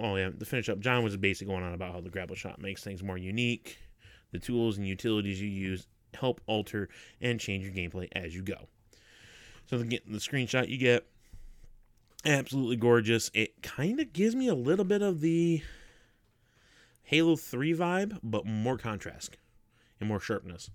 oh 0.00 0.16
yeah, 0.16 0.30
to 0.30 0.44
finish 0.44 0.68
up, 0.68 0.80
John 0.80 1.02
was 1.04 1.16
basically 1.16 1.52
going 1.52 1.64
on 1.64 1.74
about 1.74 1.92
how 1.92 2.00
the 2.00 2.10
grapple 2.10 2.36
shot 2.36 2.60
makes 2.60 2.82
things 2.82 3.02
more 3.02 3.18
unique. 3.18 3.78
The 4.32 4.38
tools 4.38 4.76
and 4.76 4.86
utilities 4.86 5.40
you 5.40 5.48
use 5.48 5.86
help 6.14 6.40
alter 6.46 6.88
and 7.20 7.40
change 7.40 7.64
your 7.64 7.72
gameplay 7.72 8.08
as 8.12 8.34
you 8.34 8.42
go. 8.42 8.68
So 9.66 9.78
the, 9.78 10.00
the 10.06 10.18
screenshot 10.18 10.68
you 10.68 10.78
get, 10.78 11.06
absolutely 12.24 12.76
gorgeous. 12.76 13.30
It 13.34 13.62
kind 13.62 14.00
of 14.00 14.12
gives 14.12 14.34
me 14.34 14.48
a 14.48 14.54
little 14.54 14.84
bit 14.84 15.02
of 15.02 15.20
the 15.20 15.62
Halo 17.04 17.36
3 17.36 17.74
vibe, 17.74 18.18
but 18.22 18.44
more 18.44 18.76
contrast 18.76 19.36
and 20.00 20.08
more 20.08 20.20
sharpness. 20.20 20.70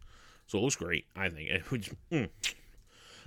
So 0.48 0.58
it 0.58 0.62
looks 0.62 0.76
great, 0.76 1.06
I 1.16 1.30
think. 1.30 1.50
mm. 2.12 2.30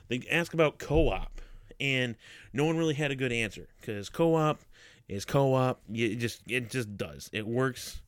They 0.08 0.22
ask 0.30 0.54
about 0.54 0.78
co-op, 0.78 1.40
and 1.80 2.16
no 2.52 2.64
one 2.64 2.76
really 2.76 2.94
had 2.94 3.10
a 3.10 3.16
good 3.16 3.32
answer 3.32 3.68
because 3.80 4.08
co-op 4.08 4.60
is 5.08 5.24
co-op. 5.24 5.80
It 5.92 6.16
just 6.16 6.42
it 6.48 6.70
just 6.70 6.96
does. 6.96 7.28
It 7.32 7.46
works. 7.46 8.02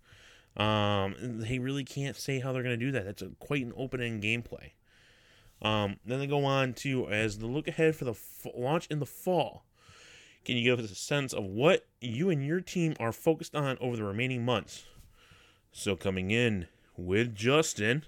Um, 0.57 1.15
they 1.21 1.59
really 1.59 1.85
can't 1.85 2.17
say 2.17 2.41
how 2.41 2.53
they're 2.53 2.63
going 2.63 2.79
to 2.79 2.85
do 2.85 2.93
that. 2.93 3.05
That's 3.05 3.23
a, 3.23 3.29
quite 3.39 3.65
an 3.65 3.73
open-end 3.77 4.23
gameplay. 4.23 4.73
Um, 5.63 5.99
then 6.05 6.19
they 6.19 6.27
go 6.27 6.45
on 6.45 6.73
to 6.75 7.09
as 7.09 7.39
the 7.39 7.47
look 7.47 7.69
ahead 7.69 7.95
for 7.95 8.05
the 8.05 8.13
f- 8.13 8.47
launch 8.57 8.87
in 8.89 8.99
the 8.99 9.07
fall. 9.07 9.65
Can 10.49 10.57
you 10.57 10.65
give 10.65 10.83
us 10.83 10.91
a 10.91 10.95
sense 10.95 11.35
of 11.35 11.45
what 11.45 11.85
you 12.01 12.31
and 12.31 12.43
your 12.43 12.63
team 12.63 12.95
are 12.99 13.13
focused 13.13 13.55
on 13.55 13.77
over 13.83 13.99
the 13.99 14.03
remaining 14.03 14.47
months? 14.47 14.87
So 15.73 15.95
coming 15.95 16.31
in 16.31 16.69
with 16.97 17.35
Justin, 17.35 18.07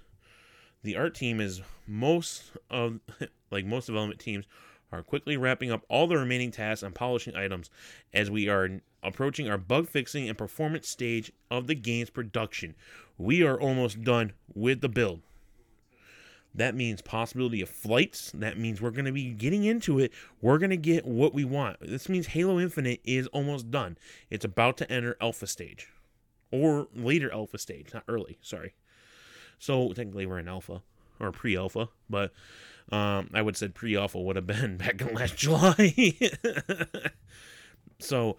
the 0.83 0.97
art 0.97 1.15
team 1.15 1.39
is 1.39 1.61
most 1.87 2.53
of 2.71 3.01
like 3.51 3.67
most 3.67 3.85
development 3.85 4.21
teams 4.21 4.47
are 4.91 5.03
quickly 5.03 5.37
wrapping 5.37 5.71
up 5.71 5.85
all 5.91 6.07
the 6.07 6.17
remaining 6.17 6.51
tasks 6.51 6.83
and 6.83 6.95
polishing 6.95 7.37
items 7.37 7.69
as 8.15 8.31
we 8.31 8.49
are 8.49 8.81
approaching 9.03 9.51
our 9.51 9.59
bug 9.59 9.87
fixing 9.87 10.27
and 10.27 10.39
performance 10.39 10.89
stage 10.89 11.31
of 11.51 11.67
the 11.67 11.75
game's 11.75 12.09
production. 12.09 12.75
We 13.19 13.43
are 13.43 13.61
almost 13.61 14.03
done 14.03 14.33
with 14.55 14.81
the 14.81 14.89
build. 14.89 15.21
That 16.55 16.75
means 16.75 17.01
possibility 17.01 17.61
of 17.61 17.69
flights. 17.69 18.33
That 18.33 18.59
means 18.59 18.81
we're 18.81 18.91
going 18.91 19.05
to 19.05 19.13
be 19.13 19.31
getting 19.31 19.65
into 19.65 19.99
it. 19.99 20.13
We're 20.41 20.59
going 20.59 20.71
to 20.71 20.77
get 20.77 21.07
what 21.07 21.33
we 21.33 21.45
want. 21.45 21.77
This 21.81 22.09
means 22.09 22.29
Halo 22.29 22.59
Infinite 22.59 23.01
is 23.05 23.29
almost 23.29 23.71
done. 23.71 23.97
It's 24.31 24.45
about 24.45 24.77
to 24.79 24.91
enter 24.91 25.17
alpha 25.21 25.47
stage 25.47 25.89
or 26.51 26.89
later 26.95 27.33
alpha 27.33 27.59
stage, 27.59 27.95
not 27.95 28.05
early, 28.09 28.39
sorry. 28.43 28.75
So 29.59 29.93
technically 29.93 30.27
we're 30.27 30.39
in 30.39 30.49
alpha 30.49 30.83
or 31.21 31.33
pre-alpha, 31.33 31.89
but 32.09 32.33
um, 32.91 33.31
I 33.33 33.43
would 33.43 33.55
have 33.55 33.59
said 33.59 33.75
pre-alpha 33.75 34.21
would 34.21 34.37
have 34.37 34.47
been 34.47 34.77
back 34.77 35.01
in 35.01 35.15
last 35.15 35.37
July. 35.37 35.93
so, 38.01 38.37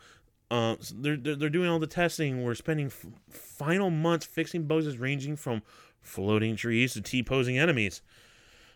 uh, 0.50 0.76
so 0.80 0.96
they're, 0.98 1.16
they're, 1.16 1.50
doing 1.50 1.70
all 1.70 1.80
the 1.80 1.88
testing. 1.88 2.44
We're 2.44 2.56
spending 2.56 2.88
f- 2.88 3.06
final 3.30 3.90
months 3.90 4.26
fixing 4.26 4.64
bugs 4.64 4.98
ranging 4.98 5.38
from 5.38 5.62
floating 6.02 6.56
trees 6.56 6.94
to 6.94 7.02
T-posing 7.02 7.58
enemies. 7.58 8.02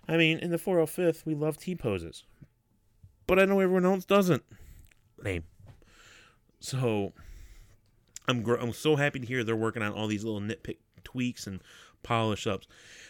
I 0.07 0.17
mean, 0.17 0.39
in 0.39 0.51
the 0.51 0.57
405th, 0.57 1.25
we 1.25 1.33
love 1.33 1.57
T-poses. 1.57 2.23
But 3.27 3.39
I 3.39 3.45
know 3.45 3.59
everyone 3.59 3.85
else 3.85 4.05
doesn't. 4.05 4.43
Lame. 5.23 5.43
So, 6.59 7.13
I'm 8.27 8.41
gr- 8.41 8.55
I'm 8.55 8.73
so 8.73 8.95
happy 8.95 9.19
to 9.19 9.25
hear 9.25 9.43
they're 9.43 9.55
working 9.55 9.81
on 9.81 9.93
all 9.93 10.07
these 10.07 10.23
little 10.23 10.41
nitpick 10.41 10.77
tweaks 11.03 11.47
and 11.47 11.61
polish 12.03 12.45
ups. 12.45 12.67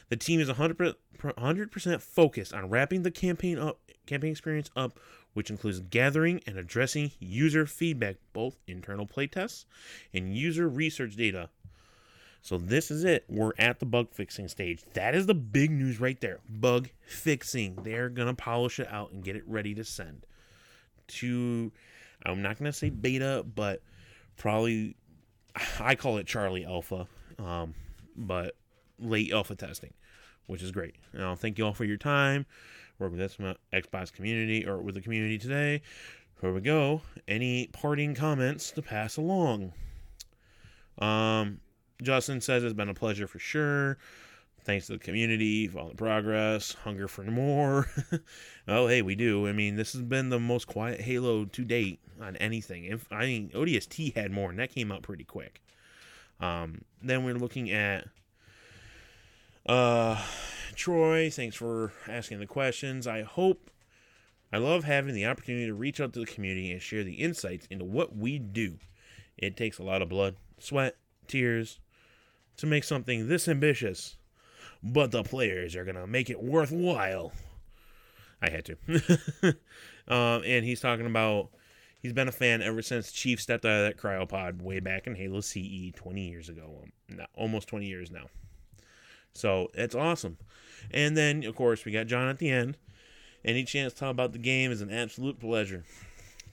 The 0.09 0.18
team 0.18 0.39
is 0.39 0.49
100% 0.49 0.95
100% 1.20 2.01
focused 2.01 2.53
on 2.53 2.70
wrapping 2.70 3.03
the 3.03 3.11
campaign 3.11 3.57
up 3.57 3.80
campaign 4.05 4.32
experience 4.32 4.70
up, 4.76 4.99
which 5.34 5.49
includes 5.49 5.80
gathering 5.80 6.41
and 6.45 6.57
addressing 6.57 7.11
user 7.20 7.66
feedback, 7.66 8.18
both 8.34 8.57
internal 8.68 9.07
playtests 9.07 9.66
and 10.13 10.36
user 10.36 10.70
research 10.70 11.16
data. 11.16 11.49
So 12.46 12.60
this 12.60 12.91
is 12.91 13.04
it. 13.04 13.26
We're 13.28 13.54
at 13.58 13.80
the 13.80 13.88
bug 13.88 14.10
fixing 14.12 14.48
stage. 14.48 14.84
That 14.93 15.16
is 15.16 15.26
the 15.26 15.34
big 15.34 15.72
news 15.72 16.00
right 16.00 16.22
there. 16.22 16.41
Bug 16.48 16.89
fixing. 17.08 17.74
They're 17.82 18.08
gonna 18.08 18.36
polish 18.36 18.80
it 18.80 18.88
out 18.88 19.12
and 19.12 19.24
get 19.24 19.36
it 19.36 19.41
ready 19.48 19.74
to 19.74 19.84
send 19.84 20.28
to. 21.08 21.72
I'm 22.24 22.43
not 22.43 22.60
gonna 22.60 22.72
say 22.72 22.91
beta, 22.91 23.43
but 23.56 23.82
probably 24.38 24.96
I 25.80 25.96
call 25.96 26.18
it 26.18 26.28
Charlie 26.28 26.64
Alpha, 26.64 27.08
um, 27.39 27.74
but 28.16 28.56
late 29.00 29.34
alpha 29.34 29.56
testing, 29.56 29.96
which 30.46 30.62
is 30.62 30.72
great. 30.72 30.98
Now, 31.16 31.34
thank 31.34 31.58
you 31.58 31.66
all 31.66 31.74
for 31.74 31.84
your 31.84 31.98
time. 31.98 32.46
Work 33.00 33.14
with 33.14 33.22
this 33.22 33.38
Xbox 33.74 34.14
community 34.14 34.68
or 34.68 34.78
with 34.78 34.93
the 34.93 35.02
community 35.02 35.39
today. 35.39 35.82
Here 36.41 36.54
we 36.54 36.62
go. 36.62 37.02
Any 37.28 37.70
parting 37.74 38.14
comments 38.14 38.70
to 38.74 38.84
pass 38.84 39.18
along? 39.18 39.74
Um, 41.00 41.60
Justin 42.02 42.41
says 42.41 42.64
it's 42.64 42.74
been 42.74 42.89
a 42.89 42.93
pleasure 42.93 43.28
for 43.28 43.39
sure. 43.39 43.98
Thanks 44.66 44.88
to 44.88 44.93
the 44.93 45.00
community 45.00 45.68
for 45.68 45.80
all 45.80 45.89
the 45.89 45.96
progress. 45.96 46.74
Hunger 46.74 47.08
for 47.08 47.24
more. 47.24 47.88
oh, 48.68 48.88
hey, 48.88 49.04
we 49.04 49.14
do. 49.14 49.48
I 49.48 49.52
mean, 49.52 49.76
this 49.76 49.93
has 49.93 50.02
been 50.02 50.30
the 50.30 50.39
most 50.39 50.66
quiet 50.66 51.02
Halo 51.02 51.46
to 51.46 51.64
date 51.64 52.00
on 52.20 52.36
anything. 52.38 52.86
If 52.86 53.12
I 53.12 53.26
mean, 53.28 53.50
ODST 53.54 54.16
had 54.16 54.32
more, 54.32 54.50
and 54.50 54.58
that 54.58 54.74
came 54.74 54.91
out 54.91 55.04
pretty 55.04 55.24
quick. 55.24 55.62
Um, 56.39 56.82
then 57.02 57.24
we're 57.24 57.36
looking 57.36 57.72
at 57.72 58.08
uh, 59.68 60.20
Troy. 60.76 61.30
Thanks 61.30 61.56
for 61.56 61.93
asking 62.08 62.39
the 62.39 62.48
questions. 62.48 63.06
I 63.06 63.22
hope. 63.22 63.70
I 64.52 64.58
love 64.58 64.84
having 64.84 65.14
the 65.14 65.26
opportunity 65.26 65.68
to 65.68 65.74
reach 65.74 66.00
out 66.00 66.14
to 66.14 66.20
the 66.20 66.26
community 66.26 66.72
and 66.72 66.82
share 66.82 67.04
the 67.04 67.16
insights 67.16 67.68
into 67.70 67.86
what 67.86 68.16
we 68.16 68.39
do. 68.39 68.78
It 69.38 69.58
takes 69.58 69.80
a 69.80 69.84
lot 69.84 70.02
of 70.02 70.10
blood, 70.10 70.38
sweat, 70.60 70.96
tears 71.28 71.80
to 72.58 72.66
make 72.66 72.84
something 72.84 73.28
this 73.28 73.47
ambitious, 73.47 74.18
but 74.84 75.12
the 75.12 75.24
players 75.24 75.76
are 75.76 75.84
going 75.84 75.95
to 75.95 76.08
make 76.08 76.30
it 76.30 76.41
worthwhile. 76.41 77.34
I 78.41 78.49
had 78.49 78.66
to. 78.66 78.78
um, 80.08 80.43
and 80.45 80.66
he's 80.66 80.82
talking 80.82 81.06
about 81.06 81.49
he's 81.99 82.14
been 82.14 82.28
a 82.28 82.34
fan 82.34 82.62
ever 82.62 82.82
since 82.82 83.12
Chief 83.12 83.41
stepped 83.41 83.66
out 83.66 83.80
of 83.80 83.86
that 83.88 83.97
cryopod 83.97 84.62
way 84.62 84.80
back 84.80 85.08
in 85.08 85.16
Halo 85.16 85.41
CE 85.41 85.91
20 85.95 86.30
years 86.30 86.49
ago. 86.49 86.84
Um, 87.12 87.20
almost 87.34 87.68
20 87.68 87.86
years 87.86 88.12
now. 88.12 88.28
So 89.34 89.70
it's 89.74 89.95
awesome. 89.95 90.38
And 90.91 91.18
then, 91.18 91.43
of 91.43 91.56
course, 91.56 91.84
we 91.84 91.91
got 91.91 92.08
John 92.08 92.30
at 92.30 92.38
the 92.38 92.49
end. 92.49 92.78
Any 93.43 93.64
chance 93.64 93.93
to 93.93 93.99
talk 93.99 94.12
about 94.12 94.32
the 94.32 94.39
game 94.39 94.72
is 94.72 94.82
an 94.82 94.91
absolute 94.91 95.39
pleasure. 95.39 95.84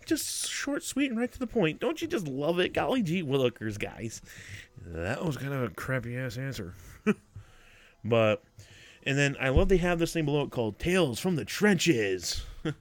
Just 0.07 0.49
short, 0.49 0.83
sweet, 0.83 1.11
and 1.11 1.19
right 1.19 1.31
to 1.31 1.39
the 1.39 1.47
point. 1.47 1.81
Don't 1.81 2.03
you 2.03 2.09
just 2.09 2.27
love 2.27 2.59
it? 2.59 2.73
Golly 2.73 3.03
gee 3.03 3.23
willikers, 3.23 3.79
guys. 3.79 4.23
That 4.85 5.25
was 5.25 5.37
kind 5.37 5.53
of 5.53 5.63
a 5.63 5.69
crappy 5.71 6.17
ass 6.17 6.37
answer. 6.37 6.75
but, 8.05 8.43
and 9.05 9.17
then 9.17 9.37
I 9.41 9.51
love 9.51 9.69
they 9.69 9.77
have 9.79 9.99
this 9.99 10.13
thing 10.13 10.25
below 10.25 10.43
it 10.43 10.51
called 10.51 10.79
Tales 10.79 11.19
from 11.19 11.37
the 11.37 11.45
Trenches. 11.45 12.45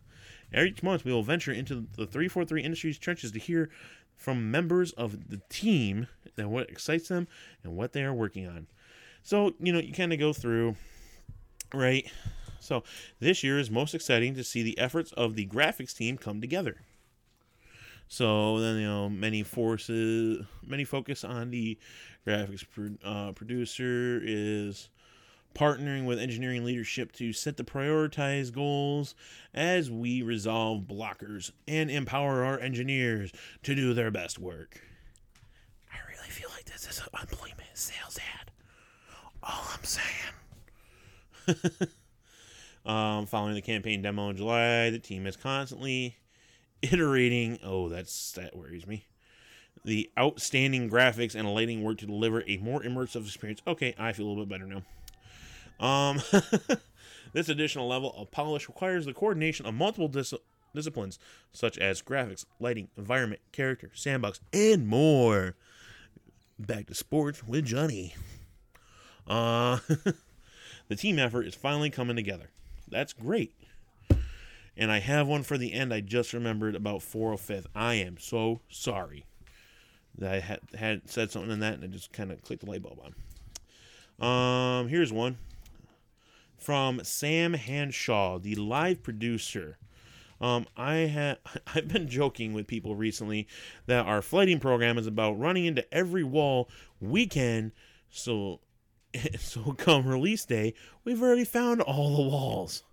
Each 0.57 0.84
month, 0.84 1.05
we 1.05 1.13
will 1.13 1.24
venture 1.24 1.51
into 1.51 1.76
the 1.76 2.05
343 2.05 2.63
Industries 2.63 2.97
trenches 2.97 3.32
to 3.32 3.39
hear 3.39 3.69
from 4.15 4.51
members 4.51 4.91
of 4.93 5.30
the 5.30 5.41
team 5.49 6.07
and 6.38 6.51
what 6.51 6.69
excites 6.69 7.07
them 7.07 7.28
and 7.63 7.76
what 7.76 7.93
they 7.93 8.03
are 8.03 8.13
working 8.13 8.47
on. 8.47 8.67
So, 9.24 9.53
you 9.59 9.72
know, 9.72 9.80
you 9.80 9.93
kind 9.93 10.13
of 10.13 10.19
go 10.19 10.34
through, 10.34 10.76
right? 11.74 12.11
So, 12.59 12.84
this 13.19 13.43
year 13.43 13.59
is 13.59 13.72
most 13.72 13.95
exciting 13.95 14.36
to 14.36 14.43
see 14.43 14.61
the 14.61 14.78
efforts 14.78 15.11
of 15.13 15.36
the 15.36 15.47
graphics 15.47 15.95
team 15.95 16.17
come 16.17 16.41
together. 16.41 16.82
So 18.12 18.59
then 18.59 18.76
you 18.76 18.88
know 18.88 19.07
many 19.09 19.41
forces, 19.41 20.45
many 20.68 20.84
focus 20.84 21.24
on 21.24 21.49
the 21.49 21.78
graphics 22.28 22.66
pro- 22.70 23.09
uh, 23.09 23.32
producer 23.32 24.20
is 24.22 24.89
partnering 25.55 26.03
with 26.03 26.20
engineering 26.20 26.66
leadership 26.66 27.14
to 27.14 27.32
set 27.32 27.55
the 27.55 27.64
prioritized 27.64 28.51
goals 28.51 29.16
as 29.53 29.89
we 29.89 30.24
resolve 30.24 30.82
blockers 30.82 31.51
and 31.70 31.89
empower 31.89 32.43
our 32.43 32.59
engineers 32.59 33.32
to 33.64 33.76
do 33.76 33.93
their 33.93 34.12
best 34.12 34.38
work. 34.38 34.82
I 35.89 35.95
really 36.09 36.30
feel 36.30 36.49
like 36.49 36.66
this 36.66 36.89
is 36.89 36.99
an 36.99 37.05
employment 37.18 37.70
sales 37.76 38.20
ad. 38.41 38.51
All 39.41 39.70
I'm 39.74 39.86
saying. 39.86 40.34
um, 42.86 43.26
following 43.26 43.55
the 43.55 43.62
campaign 43.62 44.01
demo 44.01 44.32
in 44.32 44.36
July, 44.36 44.89
the 44.89 44.99
team 44.99 45.26
is 45.26 45.38
constantly 45.38 46.18
iterating. 46.82 47.59
Oh, 47.63 47.89
that's 47.89 48.32
that 48.34 48.55
worries 48.55 48.88
me. 48.88 49.05
The 49.84 50.09
outstanding 50.17 50.89
graphics 50.89 51.34
and 51.36 51.51
lighting 51.53 51.84
work 51.84 51.97
to 51.99 52.05
deliver 52.05 52.43
a 52.47 52.57
more 52.57 52.82
immersive 52.82 53.25
experience. 53.25 53.61
Okay, 53.65 53.95
I 53.97 54.13
feel 54.13 54.27
a 54.27 54.29
little 54.29 54.45
bit 54.45 54.59
better 54.59 54.67
now. 55.79 55.86
Um, 55.86 56.21
This 57.34 57.49
additional 57.49 57.88
level 57.88 58.13
of 58.17 58.32
polish 58.32 58.67
requires 58.67 59.05
the 59.05 59.13
coordination 59.13 59.65
of 59.65 59.73
multiple 59.73 60.07
dis- 60.07 60.34
disciplines, 60.75 61.17
such 61.53 61.77
as 61.77 62.01
graphics, 62.01 62.45
lighting, 62.59 62.89
environment, 62.97 63.41
character, 63.51 63.89
sandbox, 63.93 64.41
and 64.51 64.88
more. 64.88 65.55
Back 66.59 66.88
to 66.88 66.93
sports 66.93 67.47
with 67.47 67.65
Johnny. 67.65 68.15
Uh, 69.25 69.79
the 70.89 70.95
team 70.95 71.19
effort 71.19 71.43
is 71.43 71.55
finally 71.55 71.89
coming 71.89 72.15
together. 72.15 72.49
That's 72.89 73.13
great. 73.13 73.53
And 74.78 74.91
I 74.91 74.99
have 74.99 75.28
one 75.28 75.43
for 75.43 75.57
the 75.57 75.74
end. 75.74 75.93
I 75.93 76.01
just 76.01 76.34
remembered 76.34 76.76
about 76.76 77.01
405th. 77.01 77.65
I 77.76 77.95
am 77.95 78.17
so 78.17 78.61
sorry 78.69 79.26
that 80.17 80.34
I 80.34 80.39
had, 80.39 80.59
had 80.78 81.09
said 81.09 81.32
something 81.32 81.51
in 81.51 81.59
that 81.59 81.76
and 81.76 81.84
I 81.84 81.88
just 81.88 82.13
kind 82.13 82.32
of 82.32 82.41
clicked 82.41 82.63
the 82.63 82.69
light 82.69 82.84
bulb 82.84 82.99
on. 82.99 83.15
Um, 84.22 84.88
here's 84.88 85.11
one 85.11 85.38
from 86.61 87.03
Sam 87.03 87.53
Hanshaw, 87.55 88.38
the 88.38 88.55
live 88.55 89.01
producer. 89.01 89.78
Um, 90.39 90.67
I 90.78 90.93
have 90.93 91.39
I've 91.76 91.88
been 91.88 92.07
joking 92.07 92.53
with 92.53 92.67
people 92.67 92.95
recently 92.95 93.47
that 93.88 94.05
our 94.05 94.22
flighting 94.22 94.59
program 94.59 94.97
is 94.97 95.07
about 95.07 95.39
running 95.39 95.65
into 95.65 95.91
every 95.93 96.24
wall 96.24 96.69
we 96.99 97.26
can. 97.26 97.72
So, 98.09 98.59
so 99.39 99.74
come 99.74 100.07
release 100.07 100.45
day, 100.45 100.74
we've 101.03 101.22
already 101.22 101.45
found 101.45 101.82
all 101.82 102.15
the 102.15 102.30
walls. 102.30 102.84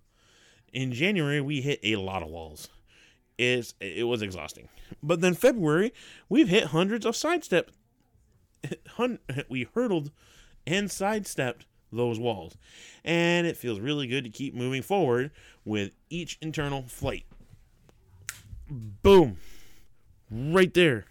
In 0.73 0.91
January, 0.91 1.41
we 1.41 1.61
hit 1.61 1.79
a 1.83 1.95
lot 1.95 2.23
of 2.23 2.29
walls. 2.29 2.69
It's, 3.37 3.73
it 3.79 4.05
was 4.05 4.21
exhausting. 4.21 4.67
But 5.01 5.21
then 5.21 5.33
February, 5.33 5.93
we've 6.27 6.49
hit 6.49 6.65
hundreds 6.65 7.05
of 7.05 7.15
sidestep. 7.15 7.71
we 9.49 9.67
hurdled 9.73 10.11
and 10.67 10.91
sidestepped 10.91 11.65
those 11.91 12.19
walls. 12.19 12.57
And 13.03 13.47
it 13.47 13.57
feels 13.57 13.79
really 13.79 14.07
good 14.07 14.23
to 14.25 14.29
keep 14.29 14.53
moving 14.53 14.81
forward 14.81 15.31
with 15.65 15.91
each 16.09 16.37
internal 16.41 16.83
flight. 16.83 17.25
Boom. 18.69 19.37
Right 20.29 20.73
there. 20.73 21.05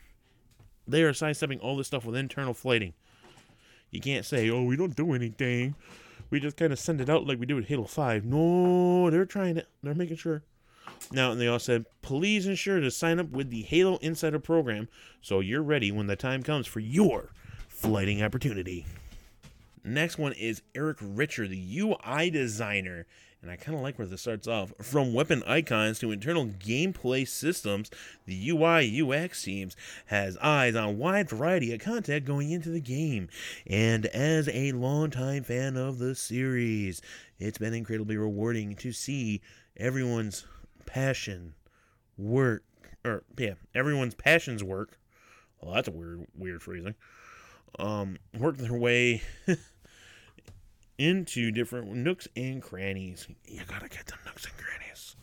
They 0.86 1.02
are 1.02 1.12
sidestepping 1.12 1.61
all 1.61 1.76
this 1.76 1.86
stuff 1.86 2.04
with 2.04 2.16
internal 2.16 2.54
flighting. 2.54 2.94
You 3.90 4.00
can't 4.00 4.24
say, 4.24 4.50
oh, 4.50 4.62
we 4.62 4.76
don't 4.76 4.94
do 4.94 5.12
anything. 5.12 5.74
We 6.30 6.40
just 6.40 6.56
kind 6.56 6.72
of 6.72 6.78
send 6.78 7.00
it 7.00 7.08
out 7.08 7.26
like 7.26 7.40
we 7.40 7.46
do 7.46 7.56
with 7.56 7.68
Halo 7.68 7.84
5. 7.84 8.24
No, 8.24 9.10
they're 9.10 9.24
trying 9.24 9.56
to, 9.56 9.66
they're 9.82 9.94
making 9.94 10.16
sure. 10.16 10.42
Now, 11.10 11.32
and 11.32 11.40
they 11.40 11.46
all 11.46 11.58
said, 11.58 11.86
please 12.02 12.46
ensure 12.46 12.80
to 12.80 12.90
sign 12.90 13.18
up 13.18 13.30
with 13.30 13.50
the 13.50 13.62
Halo 13.62 13.96
Insider 13.98 14.38
program 14.38 14.88
so 15.22 15.40
you're 15.40 15.62
ready 15.62 15.90
when 15.90 16.06
the 16.06 16.16
time 16.16 16.42
comes 16.42 16.66
for 16.66 16.80
your 16.80 17.30
flighting 17.68 18.22
opportunity. 18.22 18.84
Next 19.84 20.18
one 20.18 20.32
is 20.32 20.62
Eric 20.74 20.98
Richer, 21.00 21.48
the 21.48 21.80
UI 21.80 22.30
designer. 22.30 23.06
And 23.41 23.53
I 23.53 23.57
kind 23.57 23.76
of 23.76 23.82
like 23.82 23.99
where 23.99 24.09
this 24.09 24.22
starts 24.22 24.49
off. 24.49 24.72
From 24.82 25.14
weapon 25.14 25.45
icons 25.47 26.01
to 26.01 26.11
internal 26.11 26.47
gameplay 26.47 27.26
systems, 27.26 27.89
the 28.26 28.51
UI 28.51 29.01
UX 29.01 29.43
teams 29.43 29.76
has 30.07 30.36
eyes 30.39 30.74
on 30.74 30.84
a 30.84 30.91
wide 30.93 31.28
variety 31.30 31.72
of 31.72 31.80
content 31.80 32.24
going 32.24 32.51
into 32.51 32.70
the 32.70 32.80
game. 32.80 33.28
And 33.66 34.07
as 34.07 34.49
a 34.49 34.72
longtime 34.72 35.45
fan 35.45 35.76
of 35.76 35.99
the 35.99 36.16
series, 36.16 37.01
it's 37.39 37.59
been 37.59 37.74
incredibly 37.74 38.16
rewarding 38.16 38.74
to 38.76 38.91
see 38.91 39.41
everyone's 39.76 40.45
passion 40.84 41.55
work, 42.16 42.64
or 43.05 43.22
yeah, 43.39 43.55
everyone's 43.72 44.16
passions 44.16 44.64
work. 44.64 44.99
Well, 45.61 45.74
that's 45.74 45.89
a 45.89 45.93
weird, 45.93 46.26
weird 46.36 46.62
phrasing. 46.62 46.97
Um, 47.78 48.18
work 48.36 48.57
their 48.57 48.76
way 48.76 49.22
into 50.99 51.51
different 51.53 51.92
nooks 51.92 52.28
and 52.36 52.61
crannies. 52.62 53.28
You 53.46 53.62
gotta 53.66 53.88
get 53.88 54.07
the 54.07 54.14
nooks 54.26 54.44
and 54.44 54.55
crannies. 54.57 55.16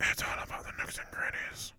It's 0.00 0.22
all 0.22 0.42
about 0.42 0.64
the 0.64 0.72
nooks 0.78 0.98
and 0.98 1.10
crannies. 1.10 1.72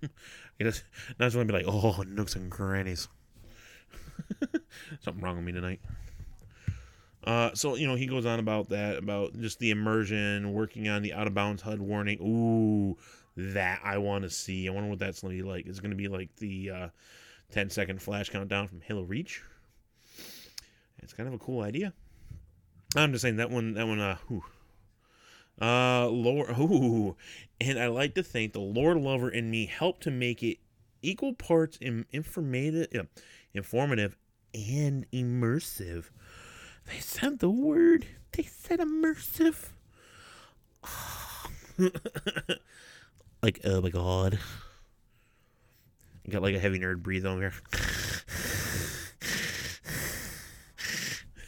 you 0.00 0.66
just 0.66 0.84
not 1.18 1.26
just 1.26 1.36
want 1.36 1.48
to 1.48 1.52
be 1.52 1.64
like, 1.64 1.68
oh, 1.68 2.02
nooks 2.02 2.36
and 2.36 2.50
crannies. 2.50 3.08
Something 5.00 5.22
wrong 5.22 5.36
with 5.36 5.44
me 5.44 5.52
tonight. 5.52 5.80
Uh, 7.24 7.50
so 7.54 7.74
you 7.74 7.86
know 7.86 7.94
he 7.94 8.06
goes 8.06 8.26
on 8.26 8.38
about 8.38 8.68
that, 8.68 8.98
about 8.98 9.38
just 9.40 9.58
the 9.58 9.70
immersion, 9.70 10.52
working 10.52 10.88
on 10.88 11.02
the 11.02 11.12
out 11.12 11.26
of 11.26 11.34
bounds 11.34 11.62
HUD 11.62 11.80
warning. 11.80 12.18
Ooh, 12.20 12.96
that 13.36 13.80
I 13.82 13.98
want 13.98 14.24
to 14.24 14.30
see. 14.30 14.68
I 14.68 14.72
wonder 14.72 14.90
what 14.90 14.98
that's 14.98 15.22
gonna 15.22 15.34
be 15.34 15.42
like. 15.42 15.66
Is 15.66 15.78
it 15.78 15.82
gonna 15.82 15.94
be 15.94 16.08
like 16.08 16.34
the 16.36 16.70
uh, 16.70 16.88
10 17.50 17.70
second 17.70 18.00
flash 18.00 18.28
countdown 18.30 18.68
from 18.68 18.80
Halo 18.82 19.02
Reach? 19.02 19.42
It's 20.98 21.12
kind 21.12 21.28
of 21.28 21.34
a 21.34 21.38
cool 21.38 21.62
idea. 21.62 21.92
I'm 22.96 23.12
just 23.12 23.22
saying 23.22 23.36
that 23.36 23.50
one. 23.50 23.74
That 23.74 23.86
one. 23.86 24.00
Uh, 24.00 24.16
whew. 24.28 24.44
uh, 25.60 26.06
Lord. 26.08 26.50
Ooh, 26.58 27.16
and 27.60 27.78
I 27.78 27.88
like 27.88 28.14
to 28.14 28.22
think 28.22 28.52
the 28.52 28.60
Lord 28.60 28.98
lover 28.98 29.28
in 29.28 29.50
me 29.50 29.66
helped 29.66 30.02
to 30.04 30.10
make 30.10 30.42
it 30.42 30.58
equal 31.02 31.34
parts 31.34 31.76
in, 31.80 32.06
informative, 32.12 33.08
informative, 33.52 34.16
and 34.54 35.06
immersive. 35.12 36.06
They 36.86 36.98
said 36.98 37.38
the 37.38 37.50
word. 37.50 38.06
They 38.32 38.44
said 38.44 38.80
immersive. 38.80 39.70
like, 43.42 43.60
oh 43.64 43.80
my 43.80 43.90
god. 43.90 44.38
Got 46.28 46.42
like 46.42 46.54
a 46.54 46.58
heavy 46.58 46.78
nerd 46.78 47.02
breathe 47.02 47.26
on 47.26 47.38
here. 47.38 47.52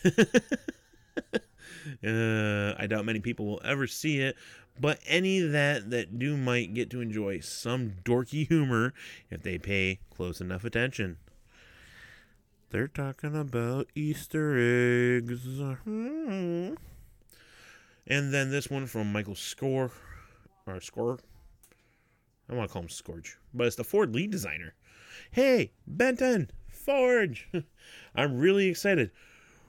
uh, 1.17 2.75
I 2.79 2.87
doubt 2.89 3.05
many 3.05 3.21
people 3.21 3.47
will 3.47 3.61
ever 3.65 3.87
see 3.87 4.21
it, 4.21 4.37
but 4.79 5.01
any 5.07 5.41
that 5.41 5.91
that 5.91 6.19
do 6.19 6.37
might 6.37 6.75
get 6.75 6.91
to 6.91 7.01
enjoy 7.01 7.41
some 7.41 7.95
dorky 8.05 8.47
humor 8.49 8.93
if 9.31 9.43
they 9.43 9.59
pay 9.59 10.01
close 10.11 10.41
enough 10.41 10.65
attention. 10.65 11.19
They're 12.71 12.89
talking 12.89 13.37
about 13.37 13.89
Easter 13.95 14.57
eggs. 14.59 15.45
Hmm. 15.85 16.75
And 18.09 18.33
then 18.33 18.51
this 18.51 18.69
one 18.69 18.87
from 18.87 19.13
Michael 19.13 19.35
Score, 19.35 19.91
or 20.67 20.81
Score. 20.81 21.19
I 22.49 22.55
want 22.55 22.69
to 22.69 22.73
call 22.73 22.83
him 22.83 22.89
Scorch, 22.89 23.39
but 23.53 23.67
it's 23.67 23.77
the 23.77 23.85
Forge 23.85 24.11
lead 24.11 24.31
designer. 24.31 24.75
Hey, 25.33 25.73
Benton, 25.87 26.51
Forge! 26.69 27.49
I'm 28.15 28.39
really 28.39 28.69
excited 28.69 29.11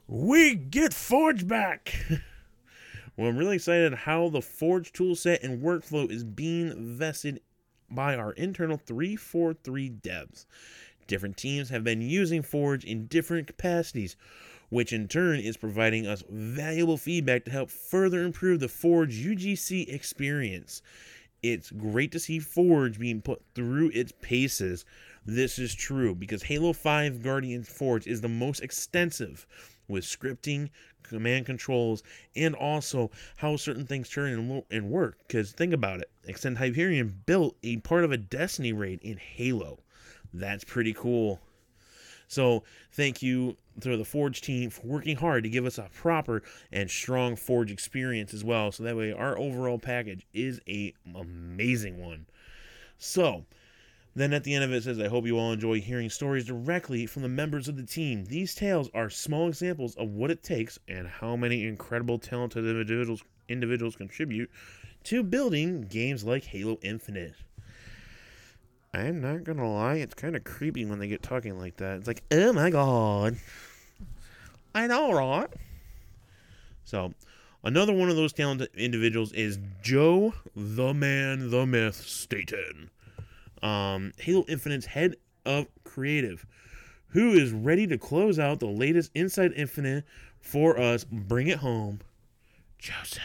we 0.07 0.55
get 0.55 0.93
Forge 0.93 1.45
back. 1.47 1.95
well, 3.17 3.27
I'm 3.27 3.37
really 3.37 3.57
excited 3.57 3.93
how 3.93 4.29
the 4.29 4.41
Forge 4.41 4.93
toolset 4.93 5.43
and 5.43 5.61
workflow 5.61 6.09
is 6.09 6.23
being 6.23 6.73
vested 6.97 7.41
by 7.89 8.15
our 8.15 8.31
internal 8.33 8.77
343 8.77 9.89
devs. 10.01 10.45
Different 11.07 11.35
teams 11.35 11.69
have 11.69 11.83
been 11.83 12.01
using 12.01 12.41
Forge 12.41 12.85
in 12.85 13.07
different 13.07 13.47
capacities, 13.47 14.15
which 14.69 14.93
in 14.93 15.07
turn 15.09 15.39
is 15.39 15.57
providing 15.57 16.07
us 16.07 16.23
valuable 16.29 16.97
feedback 16.97 17.43
to 17.45 17.51
help 17.51 17.69
further 17.69 18.23
improve 18.23 18.61
the 18.61 18.67
Forge 18.69 19.13
UGC 19.13 19.93
experience. 19.93 20.81
It's 21.43 21.69
great 21.71 22.11
to 22.13 22.19
see 22.19 22.39
Forge 22.39 22.97
being 22.97 23.21
put 23.21 23.41
through 23.53 23.91
its 23.93 24.13
paces. 24.21 24.85
This 25.25 25.59
is 25.59 25.75
true 25.75 26.15
because 26.15 26.43
Halo 26.43 26.73
5 26.73 27.21
Guardians 27.21 27.69
Forge 27.69 28.07
is 28.07 28.21
the 28.21 28.29
most 28.29 28.61
extensive 28.61 29.45
with 29.87 30.03
scripting, 30.03 30.69
command 31.03 31.45
controls, 31.45 32.03
and 32.35 32.55
also 32.55 33.11
how 33.37 33.55
certain 33.55 33.85
things 33.85 34.09
turn 34.09 34.63
and, 34.69 34.89
work. 34.89 35.17
Because 35.27 35.51
think 35.51 35.73
about 35.73 35.99
it 36.01 36.09
Extend 36.25 36.57
Hyperion 36.57 37.21
built 37.25 37.55
a 37.63 37.77
part 37.77 38.03
of 38.03 38.11
a 38.11 38.17
Destiny 38.17 38.73
raid 38.73 38.99
in 39.01 39.17
Halo. 39.17 39.79
That's 40.33 40.63
pretty 40.63 40.93
cool. 40.93 41.39
So, 42.27 42.63
thank 42.91 43.21
you 43.23 43.55
to 43.79 43.95
the 43.95 44.03
Forge 44.03 44.41
team 44.41 44.69
for 44.69 44.85
working 44.85 45.15
hard 45.15 45.43
to 45.43 45.49
give 45.49 45.65
us 45.65 45.77
a 45.77 45.89
proper 45.93 46.43
and 46.73 46.89
strong 46.89 47.37
Forge 47.37 47.71
experience 47.71 48.33
as 48.33 48.43
well. 48.43 48.71
So 48.71 48.83
that 48.83 48.97
way, 48.97 49.13
our 49.13 49.37
overall 49.37 49.79
package 49.79 50.25
is 50.33 50.59
a 50.67 50.93
amazing 51.15 51.97
one. 51.99 52.25
So, 52.97 53.45
then 54.17 54.33
at 54.33 54.43
the 54.43 54.55
end 54.55 54.63
of 54.63 54.73
it, 54.73 54.81
says, 54.81 54.99
I 54.99 55.07
hope 55.07 55.27
you 55.27 55.37
all 55.37 55.51
enjoy 55.51 55.79
hearing 55.79 56.09
stories 56.09 56.45
directly 56.45 57.05
from 57.05 57.21
the 57.21 57.29
members 57.29 57.67
of 57.67 57.77
the 57.77 57.85
team. 57.85 58.25
These 58.25 58.55
tales 58.55 58.89
are 58.95 59.11
small 59.11 59.47
examples 59.47 59.95
of 59.95 60.09
what 60.09 60.31
it 60.31 60.41
takes 60.41 60.79
and 60.87 61.07
how 61.07 61.35
many 61.35 61.67
incredible, 61.67 62.17
talented 62.17 62.65
individuals, 62.65 63.23
individuals 63.47 63.95
contribute 63.95 64.49
to 65.03 65.21
building 65.21 65.81
games 65.81 66.23
like 66.23 66.43
Halo 66.45 66.79
Infinite. 66.81 67.35
I'm 68.91 69.21
not 69.21 69.43
gonna 69.43 69.71
lie, 69.71 69.97
it's 69.97 70.15
kind 70.15 70.35
of 70.35 70.43
creepy 70.43 70.83
when 70.83 70.97
they 70.97 71.07
get 71.07 71.21
talking 71.21 71.59
like 71.59 71.77
that. 71.77 71.99
It's 71.99 72.07
like, 72.07 72.23
oh 72.31 72.51
my 72.53 72.71
god. 72.71 73.37
I 74.73 74.87
know, 74.87 75.11
right? 75.11 75.49
So, 76.85 77.13
another 77.63 77.93
one 77.93 78.09
of 78.09 78.15
those 78.15 78.33
talented 78.33 78.69
individuals 78.73 79.31
is 79.33 79.59
Joe 79.83 80.33
the 80.55 80.95
Man, 80.95 81.51
the 81.51 81.67
Myth 81.67 81.97
Staten 81.97 82.89
um, 83.63 84.13
Halo 84.17 84.45
Infinite's 84.47 84.87
head 84.87 85.15
of 85.45 85.67
creative, 85.83 86.45
who 87.09 87.33
is 87.33 87.51
ready 87.51 87.87
to 87.87 87.97
close 87.97 88.37
out 88.39 88.59
the 88.59 88.67
latest 88.67 89.11
Inside 89.15 89.53
Infinite 89.55 90.03
for 90.39 90.79
us. 90.79 91.03
Bring 91.03 91.47
it 91.47 91.59
home 91.59 91.99
Joseph. 92.77 93.21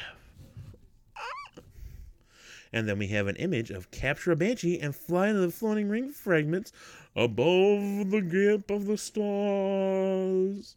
And 2.73 2.89
then 2.89 2.99
we 2.99 3.09
have 3.09 3.27
an 3.27 3.37
image 3.37 3.71
of 3.71 3.91
capture 3.91 4.33
a 4.33 4.37
banshee 4.37 4.81
and 4.81 4.97
fly 4.97 5.29
into 5.29 5.41
the 5.41 5.51
floating 5.51 5.91
ring 5.91 6.11
fragments 6.11 6.73
above 7.15 8.11
the 8.11 8.23
gap 8.23 8.71
of 8.71 8.87
the 8.87 8.97
stars. 8.97 10.77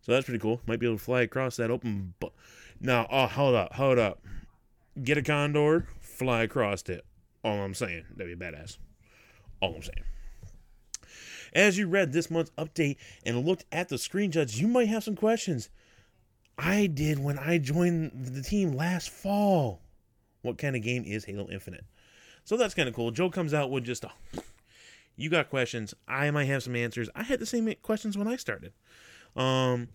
So 0.00 0.12
that's 0.12 0.26
pretty 0.26 0.38
cool. 0.38 0.60
Might 0.66 0.78
be 0.78 0.86
able 0.86 0.96
to 0.96 1.02
fly 1.02 1.22
across 1.22 1.56
that 1.56 1.72
open. 1.72 2.14
Bu- 2.20 2.30
now, 2.80 3.08
oh, 3.10 3.26
hold 3.26 3.56
up, 3.56 3.74
hold 3.74 3.98
up. 3.98 4.22
Get 5.02 5.18
a 5.18 5.22
condor, 5.22 5.88
fly 6.00 6.42
across 6.42 6.82
it. 6.88 7.04
All 7.44 7.60
I'm 7.62 7.74
saying. 7.74 8.04
That'd 8.16 8.38
be 8.38 8.44
a 8.44 8.50
badass. 8.50 8.78
All 9.60 9.74
I'm 9.74 9.82
saying. 9.82 10.04
As 11.52 11.78
you 11.78 11.88
read 11.88 12.12
this 12.12 12.30
month's 12.30 12.52
update 12.58 12.96
and 13.24 13.46
looked 13.46 13.64
at 13.72 13.88
the 13.88 13.96
screenshots, 13.96 14.58
you 14.58 14.68
might 14.68 14.88
have 14.88 15.04
some 15.04 15.16
questions. 15.16 15.70
I 16.58 16.86
did 16.86 17.18
when 17.18 17.38
I 17.38 17.58
joined 17.58 18.12
the 18.14 18.42
team 18.42 18.72
last 18.72 19.10
fall. 19.10 19.80
What 20.42 20.58
kind 20.58 20.76
of 20.76 20.82
game 20.82 21.04
is 21.06 21.24
Halo 21.24 21.48
Infinite? 21.48 21.84
So 22.44 22.56
that's 22.56 22.74
kind 22.74 22.88
of 22.88 22.94
cool. 22.94 23.10
Joe 23.10 23.30
comes 23.30 23.54
out 23.54 23.70
with 23.70 23.84
just 23.84 24.04
a. 24.04 24.10
You 25.16 25.30
got 25.30 25.50
questions. 25.50 25.94
I 26.06 26.30
might 26.30 26.44
have 26.46 26.62
some 26.62 26.76
answers. 26.76 27.08
I 27.14 27.22
had 27.22 27.40
the 27.40 27.46
same 27.46 27.72
questions 27.82 28.16
when 28.16 28.28
I 28.28 28.36
started. 28.36 28.72
Um, 29.36 29.88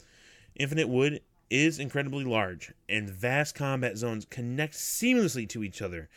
Infinite 0.55 0.89
Wood 0.89 1.21
is 1.49 1.79
incredibly 1.79 2.25
large, 2.25 2.73
and 2.89 3.09
vast 3.09 3.55
combat 3.55 3.97
zones 3.97 4.25
connect 4.29 4.73
seamlessly 4.73 5.47
to 5.49 5.63
each 5.63 5.81
other. 5.81 6.09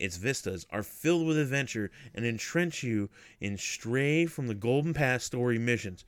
Its 0.00 0.16
vistas 0.16 0.66
are 0.70 0.82
filled 0.82 1.26
with 1.26 1.38
adventure 1.38 1.90
and 2.14 2.24
entrench 2.24 2.82
you 2.82 3.10
in 3.38 3.58
stray 3.58 4.24
from 4.24 4.46
the 4.46 4.54
Golden 4.54 4.94
Path 4.94 5.22
story 5.22 5.58
missions. 5.58 6.06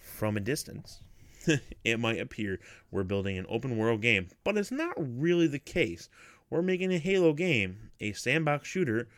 From 0.00 0.38
a 0.38 0.40
distance, 0.40 1.02
it 1.84 2.00
might 2.00 2.18
appear 2.18 2.58
we're 2.90 3.04
building 3.04 3.36
an 3.36 3.44
open 3.50 3.76
world 3.76 4.00
game, 4.00 4.28
but 4.42 4.56
it's 4.56 4.70
not 4.70 4.94
really 4.96 5.46
the 5.46 5.58
case. 5.58 6.08
We're 6.48 6.62
making 6.62 6.92
a 6.94 6.98
Halo 6.98 7.34
game, 7.34 7.90
a 8.00 8.12
sandbox 8.12 8.66
shooter, 8.66 9.08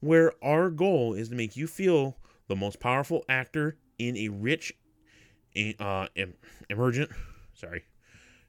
where 0.00 0.32
our 0.44 0.68
goal 0.68 1.14
is 1.14 1.30
to 1.30 1.34
make 1.34 1.56
you 1.56 1.66
feel 1.66 2.18
the 2.48 2.56
most 2.56 2.80
powerful 2.80 3.24
actor 3.30 3.78
in 3.98 4.14
a 4.18 4.28
rich, 4.28 4.74
uh, 5.78 6.08
emergent, 6.68 7.10
sorry, 7.54 7.84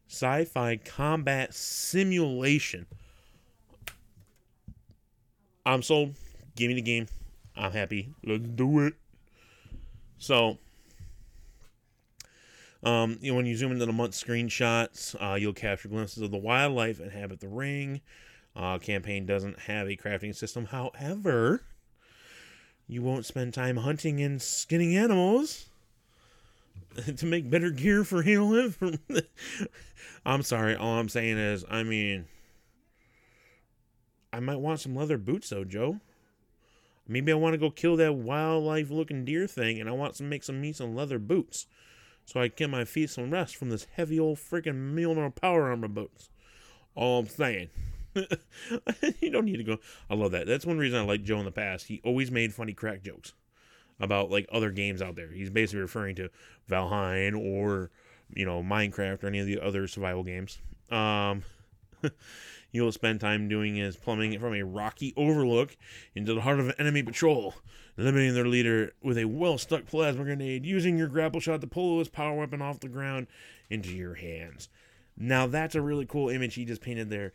sci-fi 0.09 0.75
combat 0.75 1.53
simulation. 1.53 2.85
I'm 5.65 5.81
sold. 5.81 6.15
Give 6.55 6.69
me 6.69 6.75
the 6.75 6.81
game. 6.81 7.07
I'm 7.57 7.71
happy. 7.71 8.09
Let's 8.23 8.47
do 8.47 8.85
it. 8.85 8.93
So, 10.17 10.57
um, 12.83 13.17
you 13.21 13.31
know, 13.31 13.37
when 13.37 13.45
you 13.45 13.55
zoom 13.55 13.71
into 13.71 13.85
the 13.85 13.93
month 13.93 14.13
screenshots, 14.13 15.15
uh, 15.19 15.35
you'll 15.35 15.53
capture 15.53 15.87
glimpses 15.87 16.21
of 16.21 16.31
the 16.31 16.37
wildlife 16.37 16.99
inhabit 16.99 17.39
the 17.39 17.47
ring. 17.47 18.01
Uh, 18.55 18.77
campaign 18.77 19.25
doesn't 19.25 19.59
have 19.59 19.87
a 19.87 19.97
crafting 19.97 20.35
system. 20.35 20.65
However, 20.65 21.61
you 22.87 23.01
won't 23.01 23.25
spend 23.25 23.53
time 23.53 23.77
hunting 23.77 24.21
and 24.21 24.41
skinning 24.41 24.95
animals 24.95 25.65
to 27.17 27.25
make 27.25 27.49
better 27.49 27.71
gear 27.71 28.03
for 28.03 28.21
Halo. 28.23 28.71
I'm 30.25 30.43
sorry. 30.43 30.75
All 30.75 30.99
I'm 30.99 31.09
saying 31.09 31.37
is, 31.37 31.65
I 31.69 31.83
mean, 31.83 32.25
I 34.35 34.41
might 34.41 34.59
want 34.59 34.81
some 34.81 34.93
leather 34.93 35.17
boots 35.17 35.49
though, 35.49 35.63
Joe. 35.63 36.01
Maybe 37.07 37.31
I 37.31 37.35
want 37.35 37.53
to 37.53 37.57
go 37.57 37.69
kill 37.69 37.95
that 37.97 38.15
wildlife 38.15 38.89
looking 38.89 39.23
deer 39.23 39.47
thing 39.47 39.79
and 39.79 39.87
I 39.87 39.93
want 39.93 40.15
to 40.15 40.23
make 40.23 40.43
some 40.43 40.59
me 40.59 40.73
some 40.73 40.93
leather 40.93 41.19
boots. 41.19 41.67
So 42.25 42.41
I 42.41 42.49
can 42.49 42.55
get 42.57 42.69
my 42.69 42.83
feet 42.83 43.09
some 43.09 43.31
rest 43.31 43.55
from 43.55 43.69
this 43.69 43.87
heavy 43.93 44.19
old 44.19 44.39
freaking 44.39 44.93
Mjolnir 44.93 45.33
power 45.33 45.69
armor 45.69 45.87
boots. 45.87 46.29
All 46.95 47.19
I'm 47.19 47.27
saying. 47.27 47.69
you 49.21 49.29
don't 49.29 49.45
need 49.45 49.57
to 49.57 49.63
go. 49.63 49.77
I 50.09 50.15
love 50.15 50.31
that. 50.31 50.47
That's 50.47 50.65
one 50.65 50.79
reason 50.79 50.99
I 50.99 51.03
like 51.03 51.23
Joe 51.23 51.39
in 51.39 51.45
the 51.45 51.51
past. 51.51 51.87
He 51.87 52.01
always 52.03 52.29
made 52.29 52.53
funny 52.53 52.73
crack 52.73 53.03
jokes 53.03 53.31
about 54.01 54.31
like 54.31 54.47
other 54.51 54.71
games 54.71 55.01
out 55.01 55.15
there. 55.15 55.31
He's 55.31 55.49
basically 55.49 55.79
referring 55.79 56.15
to 56.17 56.29
Valheim 56.69 57.39
or 57.39 57.89
you 58.33 58.45
know 58.45 58.61
Minecraft 58.61 59.23
or 59.23 59.27
any 59.27 59.39
of 59.39 59.47
the 59.47 59.61
other 59.61 59.87
survival 59.87 60.23
games. 60.23 60.57
Um, 60.91 61.43
You'll 62.75 62.91
spend 62.91 63.21
time 63.21 63.47
doing 63.47 63.77
is 63.77 63.95
plumbing 63.95 64.37
from 64.37 64.53
a 64.53 64.63
rocky 64.63 65.13
overlook 65.15 65.77
into 66.13 66.33
the 66.33 66.41
heart 66.41 66.59
of 66.59 66.67
an 66.67 66.75
enemy 66.77 67.03
patrol, 67.03 67.53
eliminating 67.97 68.33
their 68.33 68.49
leader 68.49 68.91
with 69.01 69.17
a 69.17 69.23
well 69.23 69.57
stuck 69.57 69.85
plasma 69.85 70.25
grenade, 70.25 70.65
using 70.65 70.97
your 70.97 71.07
grapple 71.07 71.39
shot 71.39 71.61
to 71.61 71.67
pull 71.67 71.99
his 71.99 72.09
power 72.09 72.33
weapon 72.35 72.61
off 72.61 72.81
the 72.81 72.89
ground 72.89 73.27
into 73.69 73.95
your 73.95 74.15
hands. 74.15 74.67
Now 75.15 75.47
that's 75.47 75.75
a 75.75 75.81
really 75.81 76.05
cool 76.05 76.27
image 76.27 76.55
he 76.55 76.65
just 76.65 76.81
painted 76.81 77.09
there. 77.09 77.31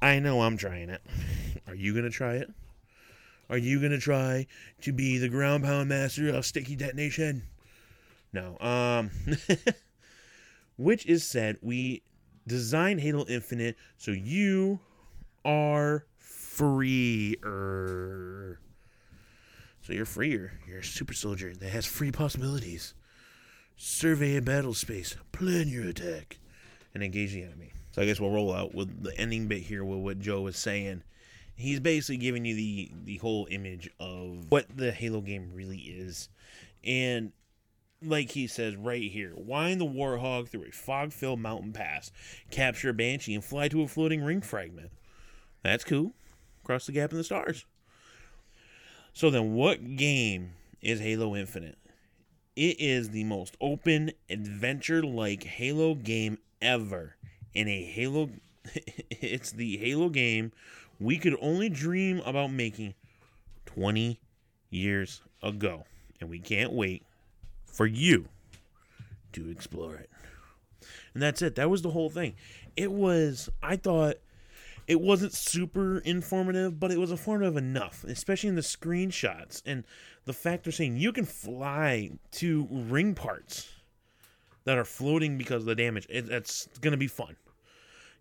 I 0.00 0.18
know 0.18 0.42
I'm 0.42 0.56
trying 0.56 0.90
it. 0.90 1.02
Are 1.68 1.76
you 1.76 1.94
gonna 1.94 2.10
try 2.10 2.34
it? 2.34 2.50
Are 3.48 3.58
you 3.58 3.80
gonna 3.80 4.00
try 4.00 4.48
to 4.80 4.92
be 4.92 5.18
the 5.18 5.28
ground 5.28 5.62
pound 5.62 5.88
master 5.88 6.28
of 6.30 6.44
sticky 6.44 6.74
detonation? 6.74 7.44
No. 8.32 8.58
Um 8.58 9.12
which 10.76 11.06
is 11.06 11.22
said 11.22 11.58
we 11.62 12.02
design 12.46 12.98
Halo 12.98 13.24
Infinite 13.28 13.76
so 13.96 14.10
you 14.10 14.80
are 15.44 16.06
freer. 16.18 17.40
So 19.82 19.92
you're 19.92 20.06
freer. 20.06 20.52
You're 20.66 20.78
a 20.78 20.84
super 20.84 21.14
soldier 21.14 21.52
that 21.54 21.70
has 21.70 21.86
free 21.86 22.12
possibilities. 22.12 22.94
Survey 23.76 24.36
a 24.36 24.42
battle 24.42 24.74
space, 24.74 25.16
plan 25.32 25.66
your 25.68 25.88
attack, 25.88 26.38
and 26.94 27.02
engage 27.02 27.32
the 27.32 27.42
enemy. 27.42 27.72
So 27.92 28.02
I 28.02 28.04
guess 28.06 28.20
we'll 28.20 28.30
roll 28.30 28.52
out 28.52 28.74
with 28.74 29.02
the 29.02 29.18
ending 29.18 29.48
bit 29.48 29.62
here 29.62 29.84
with 29.84 29.98
what 29.98 30.20
Joe 30.20 30.42
was 30.42 30.56
saying. 30.56 31.02
He's 31.54 31.80
basically 31.80 32.18
giving 32.18 32.44
you 32.44 32.54
the 32.54 32.92
the 33.04 33.16
whole 33.18 33.46
image 33.50 33.90
of 33.98 34.46
what 34.50 34.66
the 34.74 34.92
Halo 34.92 35.20
game 35.20 35.50
really 35.52 35.78
is. 35.78 36.28
And 36.84 37.32
like 38.04 38.30
he 38.30 38.46
says 38.46 38.76
right 38.76 39.10
here, 39.10 39.32
wind 39.36 39.80
the 39.80 39.86
Warthog 39.86 40.48
through 40.48 40.66
a 40.66 40.72
fog 40.72 41.12
filled 41.12 41.40
mountain 41.40 41.72
pass, 41.72 42.10
capture 42.50 42.90
a 42.90 42.94
Banshee, 42.94 43.34
and 43.34 43.44
fly 43.44 43.68
to 43.68 43.82
a 43.82 43.88
floating 43.88 44.22
ring 44.22 44.40
fragment. 44.40 44.90
That's 45.62 45.84
cool. 45.84 46.12
Cross 46.64 46.86
the 46.86 46.92
gap 46.92 47.12
in 47.12 47.18
the 47.18 47.24
stars. 47.24 47.64
So 49.12 49.30
then, 49.30 49.54
what 49.54 49.96
game 49.96 50.52
is 50.80 51.00
Halo 51.00 51.36
Infinite? 51.36 51.78
It 52.56 52.80
is 52.80 53.10
the 53.10 53.24
most 53.24 53.56
open, 53.60 54.12
adventure 54.28 55.02
like 55.02 55.44
Halo 55.44 55.94
game 55.94 56.38
ever. 56.60 57.16
In 57.54 57.68
a 57.68 57.82
Halo. 57.84 58.30
it's 59.10 59.52
the 59.52 59.76
Halo 59.78 60.08
game 60.08 60.52
we 61.02 61.18
could 61.18 61.36
only 61.40 61.68
dream 61.68 62.20
about 62.24 62.52
making 62.52 62.94
20 63.66 64.20
years 64.70 65.20
ago. 65.42 65.84
And 66.20 66.30
we 66.30 66.38
can't 66.38 66.72
wait 66.72 67.04
for 67.72 67.86
you 67.86 68.28
to 69.32 69.50
explore 69.50 69.96
it. 69.96 70.10
And 71.14 71.22
that's 71.22 71.42
it. 71.42 71.56
That 71.56 71.70
was 71.70 71.82
the 71.82 71.90
whole 71.90 72.10
thing. 72.10 72.34
It 72.76 72.92
was, 72.92 73.48
I 73.62 73.76
thought, 73.76 74.16
it 74.86 75.00
wasn't 75.00 75.32
super 75.32 75.98
informative, 75.98 76.78
but 76.80 76.90
it 76.90 76.98
was 76.98 77.10
informative 77.10 77.56
enough, 77.56 78.04
especially 78.04 78.48
in 78.48 78.56
the 78.56 78.62
screenshots 78.62 79.62
and 79.64 79.84
the 80.24 80.32
fact 80.32 80.64
they're 80.64 80.72
saying 80.72 80.96
you 80.96 81.12
can 81.12 81.24
fly 81.24 82.10
to 82.32 82.68
ring 82.70 83.14
parts 83.14 83.70
that 84.64 84.78
are 84.78 84.84
floating 84.84 85.38
because 85.38 85.62
of 85.62 85.66
the 85.66 85.74
damage. 85.74 86.06
It, 86.08 86.28
it's 86.28 86.68
going 86.80 86.92
to 86.92 86.98
be 86.98 87.06
fun. 87.06 87.36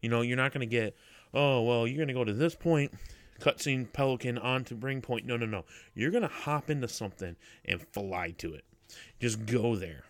You 0.01 0.09
know, 0.09 0.21
you're 0.21 0.37
not 0.37 0.53
going 0.53 0.67
to 0.67 0.71
get, 0.71 0.95
oh, 1.33 1.61
well, 1.61 1.87
you're 1.87 1.97
going 1.97 2.07
to 2.07 2.13
go 2.13 2.23
to 2.23 2.33
this 2.33 2.55
point, 2.55 2.91
cutscene 3.39 3.91
Pelican 3.91 4.37
onto 4.37 4.75
ring 4.75 5.01
point. 5.01 5.25
No, 5.25 5.37
no, 5.37 5.45
no. 5.45 5.65
You're 5.93 6.11
going 6.11 6.23
to 6.23 6.27
hop 6.27 6.69
into 6.69 6.87
something 6.87 7.35
and 7.65 7.81
fly 7.81 8.31
to 8.37 8.53
it. 8.53 8.65
Just 9.19 9.45
go 9.45 9.75
there. 9.75 10.03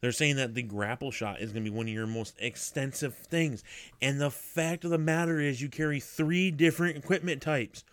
They're 0.00 0.12
saying 0.12 0.36
that 0.36 0.54
the 0.54 0.62
grapple 0.62 1.10
shot 1.10 1.40
is 1.40 1.50
going 1.52 1.64
to 1.64 1.70
be 1.70 1.74
one 1.74 1.86
of 1.86 1.94
your 1.94 2.06
most 2.06 2.34
extensive 2.38 3.14
things. 3.14 3.64
And 4.02 4.20
the 4.20 4.30
fact 4.30 4.84
of 4.84 4.90
the 4.90 4.98
matter 4.98 5.40
is, 5.40 5.62
you 5.62 5.70
carry 5.70 5.98
three 5.98 6.50
different 6.50 6.98
equipment 6.98 7.40
types. 7.40 7.84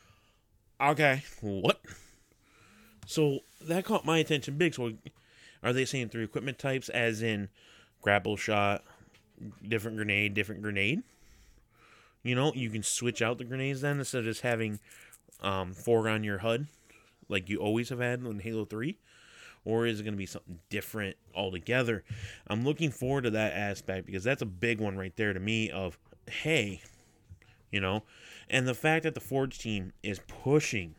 Okay, 0.81 1.23
what? 1.39 1.79
So 3.05 3.39
that 3.61 3.85
caught 3.85 4.03
my 4.03 4.17
attention 4.17 4.57
big. 4.57 4.73
So 4.73 4.91
are 5.63 5.71
they 5.71 5.85
saying 5.85 6.09
three 6.09 6.25
equipment 6.25 6.59
types, 6.59 6.89
as 6.89 7.21
in 7.21 7.49
grapple 8.01 8.35
shot, 8.35 8.83
different 9.65 9.95
grenade, 9.95 10.33
different 10.33 10.61
grenade? 10.61 11.03
You 12.23 12.35
know, 12.35 12.51
you 12.53 12.69
can 12.69 12.83
switch 12.83 13.21
out 13.21 13.37
the 13.37 13.45
grenades 13.45 13.81
then 13.81 13.99
instead 13.99 14.19
of 14.19 14.25
just 14.25 14.41
having 14.41 14.79
um, 15.41 15.73
four 15.73 16.09
on 16.09 16.23
your 16.23 16.39
HUD 16.39 16.67
like 17.29 17.49
you 17.49 17.57
always 17.57 17.89
have 17.89 17.99
had 17.99 18.19
in 18.19 18.39
Halo 18.39 18.65
3 18.65 18.97
or 19.65 19.85
is 19.85 19.99
it 19.99 20.03
going 20.03 20.13
to 20.13 20.17
be 20.17 20.25
something 20.25 20.59
different 20.69 21.15
altogether? 21.35 22.03
I'm 22.47 22.63
looking 22.63 22.91
forward 22.91 23.23
to 23.23 23.29
that 23.31 23.53
aspect 23.53 24.05
because 24.05 24.23
that's 24.23 24.41
a 24.41 24.47
big 24.47 24.79
one 24.79 24.97
right 24.97 25.15
there 25.15 25.33
to 25.33 25.39
me 25.39 25.69
of 25.69 25.97
hey, 26.29 26.81
you 27.71 27.81
know, 27.81 28.03
and 28.49 28.67
the 28.67 28.73
fact 28.73 29.03
that 29.03 29.13
the 29.13 29.19
Forge 29.19 29.59
team 29.59 29.93
is 30.03 30.19
pushing 30.27 30.95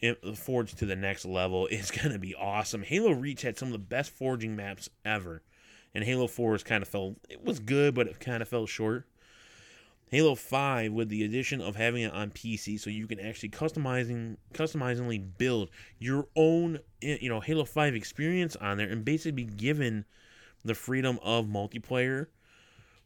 the 0.00 0.34
Forge 0.34 0.74
to 0.74 0.86
the 0.86 0.96
next 0.96 1.24
level 1.24 1.66
is 1.70 1.90
going 1.90 2.12
to 2.12 2.18
be 2.18 2.34
awesome. 2.34 2.82
Halo 2.82 3.12
Reach 3.12 3.42
had 3.42 3.58
some 3.58 3.68
of 3.68 3.72
the 3.72 3.78
best 3.78 4.10
forging 4.10 4.56
maps 4.56 4.88
ever. 5.04 5.42
and 5.94 6.04
Halo 6.04 6.26
4 6.26 6.52
was 6.52 6.62
kind 6.62 6.82
of 6.82 6.88
fell. 6.88 7.16
It 7.28 7.44
was 7.44 7.58
good, 7.58 7.94
but 7.94 8.06
it 8.06 8.20
kind 8.20 8.42
of 8.42 8.48
fell 8.48 8.66
short. 8.66 9.06
Halo 10.10 10.34
5 10.34 10.92
with 10.92 11.08
the 11.08 11.24
addition 11.24 11.60
of 11.60 11.76
having 11.76 12.02
it 12.02 12.12
on 12.12 12.32
PC 12.32 12.80
so 12.80 12.90
you 12.90 13.06
can 13.06 13.20
actually 13.20 13.50
customizing 13.50 14.36
customizingly 14.52 15.24
build 15.38 15.70
your 16.00 16.26
own 16.34 16.80
you 17.00 17.28
know 17.28 17.38
Halo 17.38 17.64
5 17.64 17.94
experience 17.94 18.56
on 18.56 18.76
there 18.76 18.88
and 18.88 19.04
basically 19.04 19.30
be 19.30 19.44
given 19.44 20.04
the 20.64 20.74
freedom 20.74 21.20
of 21.22 21.46
multiplayer 21.46 22.26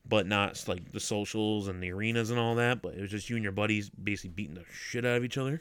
but 0.08 0.26
not 0.26 0.64
like 0.66 0.92
the 0.92 1.00
socials 1.00 1.68
and 1.68 1.82
the 1.82 1.92
arenas 1.92 2.30
and 2.30 2.40
all 2.40 2.54
that 2.54 2.80
but 2.80 2.94
it 2.94 3.02
was 3.02 3.10
just 3.10 3.28
you 3.28 3.36
and 3.36 3.42
your 3.42 3.52
buddies 3.52 3.90
basically 3.90 4.30
beating 4.30 4.54
the 4.54 4.64
shit 4.72 5.04
out 5.04 5.18
of 5.18 5.24
each 5.24 5.36
other. 5.36 5.60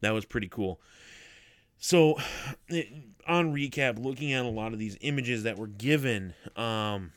That 0.00 0.10
was 0.10 0.24
pretty 0.24 0.48
cool. 0.48 0.80
So 1.78 2.14
on 3.28 3.54
recap 3.54 4.02
looking 4.02 4.32
at 4.32 4.44
a 4.44 4.48
lot 4.48 4.72
of 4.72 4.80
these 4.80 4.98
images 5.02 5.44
that 5.44 5.56
were 5.56 5.68
given 5.68 6.34
um 6.56 7.12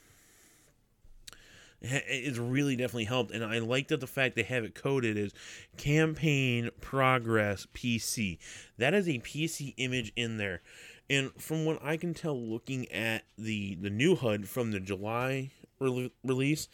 it's 1.91 2.37
really 2.37 2.75
definitely 2.75 3.05
helped 3.05 3.31
and 3.31 3.43
i 3.43 3.59
like 3.59 3.87
that 3.87 3.99
the 3.99 4.07
fact 4.07 4.35
they 4.35 4.43
have 4.43 4.63
it 4.63 4.75
coded 4.75 5.17
as 5.17 5.33
campaign 5.77 6.69
progress 6.81 7.67
pc 7.73 8.37
that 8.77 8.93
is 8.93 9.07
a 9.07 9.19
pc 9.19 9.73
image 9.77 10.11
in 10.15 10.37
there. 10.37 10.61
And 11.09 11.31
from 11.37 11.65
what 11.65 11.83
i 11.83 11.97
can 11.97 12.13
tell 12.13 12.39
looking 12.39 12.91
at 12.91 13.23
the 13.37 13.75
the 13.75 13.89
new 13.89 14.15
hud 14.15 14.47
from 14.47 14.71
the 14.71 14.79
july 14.79 15.51
re- 15.79 16.11
release 16.23 16.67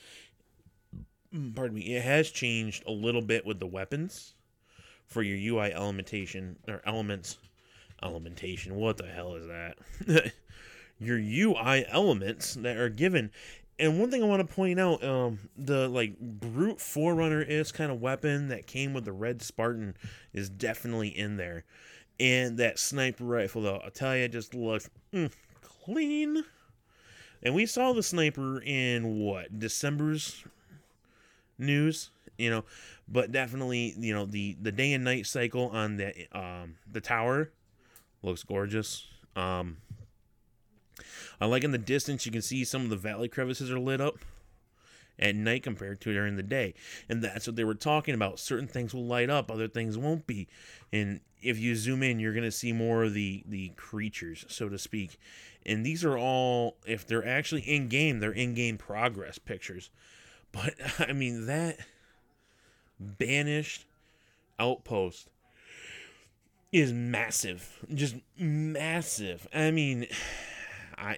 mm, 1.34 1.55
pardon 1.55 1.76
me 1.76 1.95
it 1.95 2.03
has 2.03 2.32
changed 2.32 2.84
a 2.88 2.91
little 2.91 3.22
bit 3.22 3.45
with 3.45 3.59
the 3.59 3.68
weapons 3.68 4.36
for 5.05 5.22
your 5.22 5.57
ui 5.57 5.74
elementation 5.74 6.57
or 6.68 6.82
elements 6.86 7.38
elementation 8.03 8.76
what 8.76 8.97
the 8.97 9.07
hell 9.07 9.36
is 9.36 9.47
that? 9.47 10.34
Your 10.99 11.18
ui 11.18 11.86
elements 11.88 12.53
that 12.55 12.78
are 12.78 12.89
given 12.89 13.32
and 13.82 14.00
one 14.00 14.12
thing 14.12 14.24
I 14.24 14.28
want 14.28 14.48
to 14.48 14.56
point 14.56 14.80
out, 14.80 15.04
um, 15.04 15.40
the 15.58 15.90
like 15.90 16.18
brute 16.20 16.80
forerunner 16.80 17.42
is 17.42 17.72
kind 17.72 17.92
of 17.92 18.00
weapon 18.00 18.50
that 18.50 18.68
came 18.68 18.94
with 18.94 19.06
the 19.06 19.12
red 19.12 19.42
Spartan 19.42 19.96
is 20.34 20.50
definitely 20.50 21.10
in 21.10 21.36
there, 21.36 21.66
and 22.20 22.58
that 22.60 22.78
sniper 22.78 23.24
rifle 23.24 23.64
though, 23.64 23.82
I'll 23.84 23.90
tell 23.90 24.16
you, 24.16 24.28
just 24.28 24.54
looks 24.54 24.90
mm, 25.12 25.32
clean. 25.62 26.46
And 27.44 27.56
we 27.56 27.66
saw 27.66 27.92
the 27.92 28.04
sniper 28.04 28.62
in 28.62 29.18
what 29.20 29.58
December's 29.58 30.44
news, 31.58 32.12
you 32.38 32.52
know, 32.52 32.64
but 33.08 33.32
definitely, 33.32 33.96
you 33.98 34.14
know, 34.14 34.26
the 34.26 34.58
the 34.62 34.72
day 34.72 34.94
and 34.94 35.04
night 35.04 35.26
cycle 35.26 35.70
on 35.70 35.98
the 35.98 36.28
um 36.38 36.76
the 36.90 37.02
tower 37.02 37.52
looks 38.22 38.44
gorgeous. 38.44 39.08
Um, 39.36 39.78
I 41.42 41.48
like 41.48 41.64
in 41.64 41.72
the 41.72 41.80
distance 41.80 42.26
you 42.26 42.32
can 42.32 42.44
see 42.44 42.64
some 42.64 42.84
of 42.84 42.89
the 42.89 42.96
valley 42.96 43.28
crevices 43.28 43.72
are 43.72 43.80
lit 43.80 44.00
up 44.00 44.20
at 45.18 45.36
night 45.36 45.64
compared 45.64 46.00
to 46.02 46.14
during 46.14 46.36
the 46.36 46.44
day. 46.44 46.76
And 47.10 47.24
that's 47.24 47.48
what 47.48 47.56
they 47.56 47.64
were 47.64 47.76
talking 47.76 48.14
about. 48.14 48.39
Certain 48.39 48.68
things 48.68 48.94
will 48.94 49.06
light 49.06 49.30
up, 49.30 49.50
other 49.52 49.68
things 49.68 49.98
won't 49.98 50.28
be. 50.28 50.48
And 50.94 51.20
if 51.42 51.58
you 51.60 51.76
zoom 51.76 52.04
in, 52.04 52.20
you're 52.20 52.34
going 52.34 52.44
to 52.44 52.52
see 52.52 52.72
more 52.72 53.04
of 53.04 53.14
the 53.14 53.44
the 53.48 53.70
creatures, 53.70 54.46
so 54.48 54.70
to 54.70 54.78
speak. 54.78 55.20
And 55.66 55.86
these 55.86 56.06
are 56.06 56.18
all 56.18 56.78
if 56.86 57.06
they're 57.08 57.28
actually 57.28 57.62
in 57.62 57.88
game, 57.88 58.20
they're 58.20 58.32
in 58.32 58.54
game 58.54 58.78
progress 58.78 59.39
pictures. 59.39 59.89
But 60.52 60.76
I 61.00 61.14
mean 61.14 61.48
that 61.48 61.80
banished 63.00 63.86
outpost 64.60 65.28
is 66.72 66.94
massive. 66.94 67.84
Just 67.94 68.16
massive. 68.38 69.48
I 69.54 69.72
mean 69.72 70.06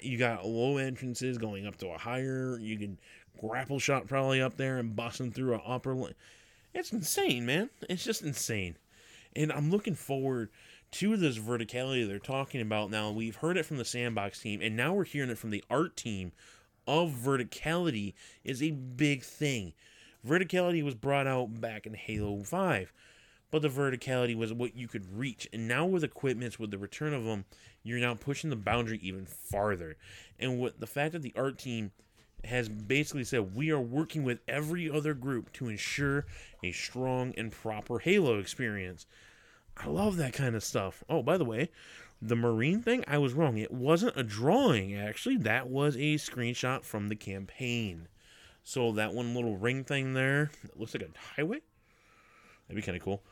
you 0.02 0.18
got 0.18 0.46
low 0.46 0.78
entrances 0.78 1.38
going 1.38 1.66
up 1.66 1.78
to 1.78 1.90
a 1.90 1.98
higher. 1.98 2.58
You 2.60 2.78
can 2.78 2.98
grapple 3.40 3.80
shot 3.80 4.08
probably 4.08 4.42
up 4.42 4.58
there 4.58 4.78
and 4.78 4.96
busting 4.96 5.32
through 5.32 5.56
an 5.56 5.62
upper. 5.66 5.94
Li- 5.94 6.16
it's 6.74 6.92
insane, 6.92 7.46
man. 7.46 7.70
It's 7.90 8.04
just 8.04 8.22
insane. 8.22 8.78
And 9.36 9.52
I'm 9.52 9.72
looking 9.72 9.96
forward 9.96 10.50
to 10.92 11.18
this 11.18 11.38
verticality 11.38 12.08
they're 12.08 12.20
talking 12.20 12.62
about 12.62 12.92
now. 12.92 13.12
We've 13.12 13.36
heard 13.36 13.58
it 13.58 13.66
from 13.66 13.78
the 13.78 13.86
sandbox 13.86 14.40
team, 14.40 14.62
and 14.62 14.76
now 14.76 14.94
we're 14.94 15.06
hearing 15.06 15.30
it 15.30 15.38
from 15.38 15.50
the 15.50 15.64
art 15.70 15.98
team. 15.98 16.32
Of 16.86 17.12
verticality 17.12 18.14
is 18.44 18.62
a 18.62 18.72
big 18.72 19.24
thing. 19.24 19.74
Verticality 20.28 20.84
was 20.84 20.96
brought 20.96 21.28
out 21.28 21.62
back 21.62 21.86
in 21.86 21.94
Halo 21.94 22.44
5 22.44 22.94
but 23.54 23.62
the 23.62 23.70
verticality 23.70 24.36
was 24.36 24.52
what 24.52 24.76
you 24.76 24.88
could 24.88 25.16
reach. 25.16 25.48
And 25.54 25.68
now 25.68 25.86
with 25.86 26.04
equipments, 26.04 26.58
with 26.58 26.72
the 26.72 26.80
return 26.80 27.14
of 27.14 27.24
them, 27.24 27.46
you're 27.84 28.00
now 28.00 28.16
pushing 28.16 28.50
the 28.50 28.56
boundary 28.56 29.00
even 29.02 29.26
farther. 29.26 29.96
And 30.40 30.60
with 30.60 30.80
the 30.80 30.88
fact 30.88 31.14
that 31.14 31.22
the 31.22 31.34
art 31.36 31.58
team 31.58 31.92
has 32.46 32.68
basically 32.68 33.24
said 33.24 33.56
we 33.56 33.72
are 33.72 33.80
working 33.80 34.24
with 34.24 34.40
every 34.48 34.90
other 34.90 35.14
group 35.14 35.52
to 35.54 35.70
ensure 35.70 36.26
a 36.64 36.72
strong 36.72 37.34
and 37.38 37.52
proper 37.52 38.00
Halo 38.00 38.40
experience. 38.40 39.06
I 39.78 39.88
love 39.88 40.18
that 40.18 40.34
kind 40.34 40.56
of 40.56 40.64
stuff. 40.64 41.04
Oh, 41.10 41.24
by 41.24 41.38
the 41.38 41.46
way, 41.46 41.70
the 42.22 42.36
Marine 42.36 42.82
thing, 42.82 43.04
I 43.08 43.18
was 43.18 43.34
wrong. 43.34 43.58
It 43.58 43.72
wasn't 43.72 44.18
a 44.18 44.24
drawing, 44.24 44.94
actually. 44.96 45.38
That 45.38 45.68
was 45.70 45.96
a 45.96 46.16
screenshot 46.16 46.84
from 46.84 47.10
the 47.10 47.16
campaign. 47.16 48.08
So 48.64 48.92
that 48.94 49.14
one 49.14 49.34
little 49.34 49.58
ring 49.58 49.84
thing 49.84 50.14
there, 50.14 50.52
it 50.64 50.80
looks 50.80 50.94
like 50.94 51.04
a 51.04 51.36
highway. 51.36 51.62
That'd 52.68 52.76
be 52.76 52.86
kind 52.86 52.98
of 52.98 53.04
cool 53.04 53.24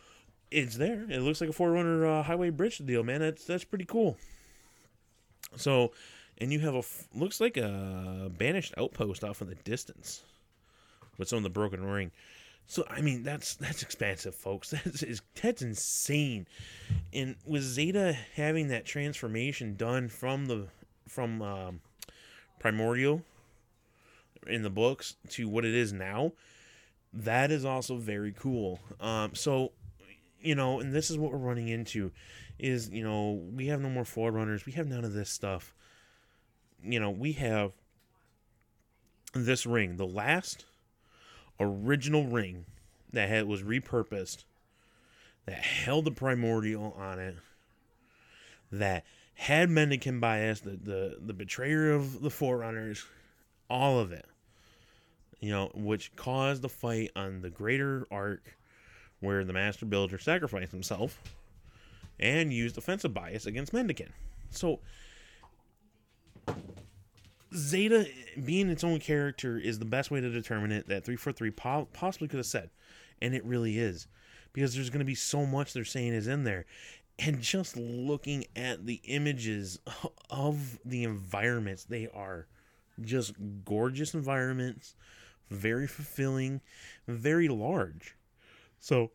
it's 0.52 0.76
there. 0.76 1.06
It 1.10 1.22
looks 1.22 1.41
like 1.41 1.49
a 1.49 1.54
Forerunner 1.54 2.06
uh, 2.06 2.24
highway 2.24 2.49
bridge 2.49 2.78
deal, 2.80 3.04
man. 3.04 3.22
That's 3.22 3.45
that's 3.45 3.64
pretty 3.64 3.86
cool. 3.86 4.18
So, 5.56 5.91
and 6.38 6.52
you 6.52 6.60
have 6.60 6.76
a 6.76 6.84
looks 7.14 7.39
like 7.39 7.58
a 7.58 8.32
banished 8.38 8.74
outpost 8.78 9.24
off 9.24 9.41
in 9.41 9.47
the 9.47 9.56
distance 9.56 10.24
with 11.18 11.28
some 11.28 11.38
of 11.38 11.43
the 11.43 11.49
broken 11.49 11.86
ring. 11.86 12.12
So 12.68 12.86
I 12.89 13.02
mean 13.02 13.24
that's 13.24 13.56
that's 13.56 13.84
expansive, 13.84 14.34
folks. 14.34 14.70
That's 14.86 15.04
is, 15.04 15.22
that's 15.41 15.62
insane. 15.62 16.47
And 17.12 17.36
with 17.45 17.64
Zeta 17.64 18.16
having 18.36 18.70
that 18.70 18.86
transformation 18.86 19.76
done 19.76 20.08
from 20.08 20.45
the 20.45 20.68
from 21.08 21.41
um, 21.41 21.82
primordial 22.60 23.24
in 24.47 24.62
the 24.62 24.70
books 24.70 25.16
to 25.32 25.49
what 25.49 25.66
it 25.66 25.74
is 25.74 25.91
now, 25.91 26.32
that 27.12 27.52
is 27.52 27.66
also 27.66 27.97
very 27.97 28.32
cool. 28.32 28.80
Um, 29.02 29.36
so 29.36 29.74
you 30.39 30.56
know, 30.56 30.80
and 30.80 30.93
this 30.93 31.12
is 31.12 31.18
what 31.18 31.32
we're 31.32 31.38
running 31.39 31.68
into 31.68 32.12
is, 32.62 32.89
you 32.89 33.03
know, 33.03 33.41
we 33.53 33.68
have 33.68 33.82
no 33.82 33.89
more 33.89 34.05
forerunners. 34.05 34.66
We 34.66 34.74
have 34.74 34.88
none 34.88 35.03
of 35.03 35.14
this 35.14 35.30
stuff. 35.30 35.74
You 36.84 36.99
know, 36.99 37.09
we 37.09 37.34
have 37.34 37.74
this 39.34 39.66
ring, 39.66 39.97
the 39.97 40.05
last 40.05 40.66
original 41.59 42.28
ring 42.28 42.66
that 43.12 43.30
had 43.30 43.47
was 43.47 43.64
repurposed 43.64 44.45
that 45.45 45.57
held 45.64 46.05
the 46.05 46.12
primordial 46.12 46.95
on 46.97 47.20
it 47.20 47.36
that 48.72 49.03
had 49.34 49.70
Mendicant 49.70 50.22
bias, 50.22 50.62
the, 50.62 50.72
the 50.72 51.18
the 51.20 51.34
betrayer 51.34 51.91
of 51.91 52.22
the 52.22 52.30
forerunners, 52.30 53.05
all 53.70 53.99
of 53.99 54.12
it. 54.12 54.26
You 55.39 55.49
know, 55.49 55.72
which 55.74 56.16
caused 56.16 56.62
the 56.62 56.70
fight 56.70 57.09
on 57.16 57.41
the 57.41 57.49
greater 57.49 58.05
Ark 58.12 58.55
where 59.20 59.43
the 59.43 59.53
master 59.53 59.86
builder 59.86 60.20
sacrificed 60.20 60.72
himself 60.72 61.20
and 62.22 62.53
used 62.53 62.78
offensive 62.78 63.13
bias 63.13 63.45
against 63.45 63.74
Mendicant. 63.74 64.11
So 64.49 64.80
Zeta 67.53 68.07
being 68.43 68.69
its 68.69 68.84
own 68.84 68.99
character 68.99 69.57
is 69.57 69.80
the 69.80 69.86
best 69.86 70.11
way 70.11 70.22
to 70.22 70.30
determine 70.30 70.72
it 70.72 70.88
that 70.88 71.03
343 71.03 71.51
po- 71.51 71.88
possibly 71.93 72.28
could 72.28 72.38
have 72.38 72.45
said. 72.45 72.69
And 73.22 73.36
it 73.36 73.43
really 73.45 73.78
is. 73.78 74.07
Because 74.53 74.74
there's 74.74 74.89
going 74.89 74.99
to 74.99 75.05
be 75.05 75.15
so 75.15 75.45
much 75.45 75.74
they're 75.74 75.86
saying 75.86 76.13
is 76.13 76.28
in 76.28 76.43
there. 76.43 76.65
And 77.19 77.41
just 77.41 77.78
looking 77.78 78.45
at 78.55 78.86
the 78.86 79.01
images 79.05 79.80
of 80.30 80.80
the 80.86 81.03
environments, 81.03 81.84
they 81.84 82.07
are 82.13 82.47
just 83.01 83.34
gorgeous 83.65 84.13
environments, 84.13 84.95
very 85.49 85.88
fulfilling, 85.88 86.61
very 87.07 87.47
large. 87.47 88.15
So 88.80 89.11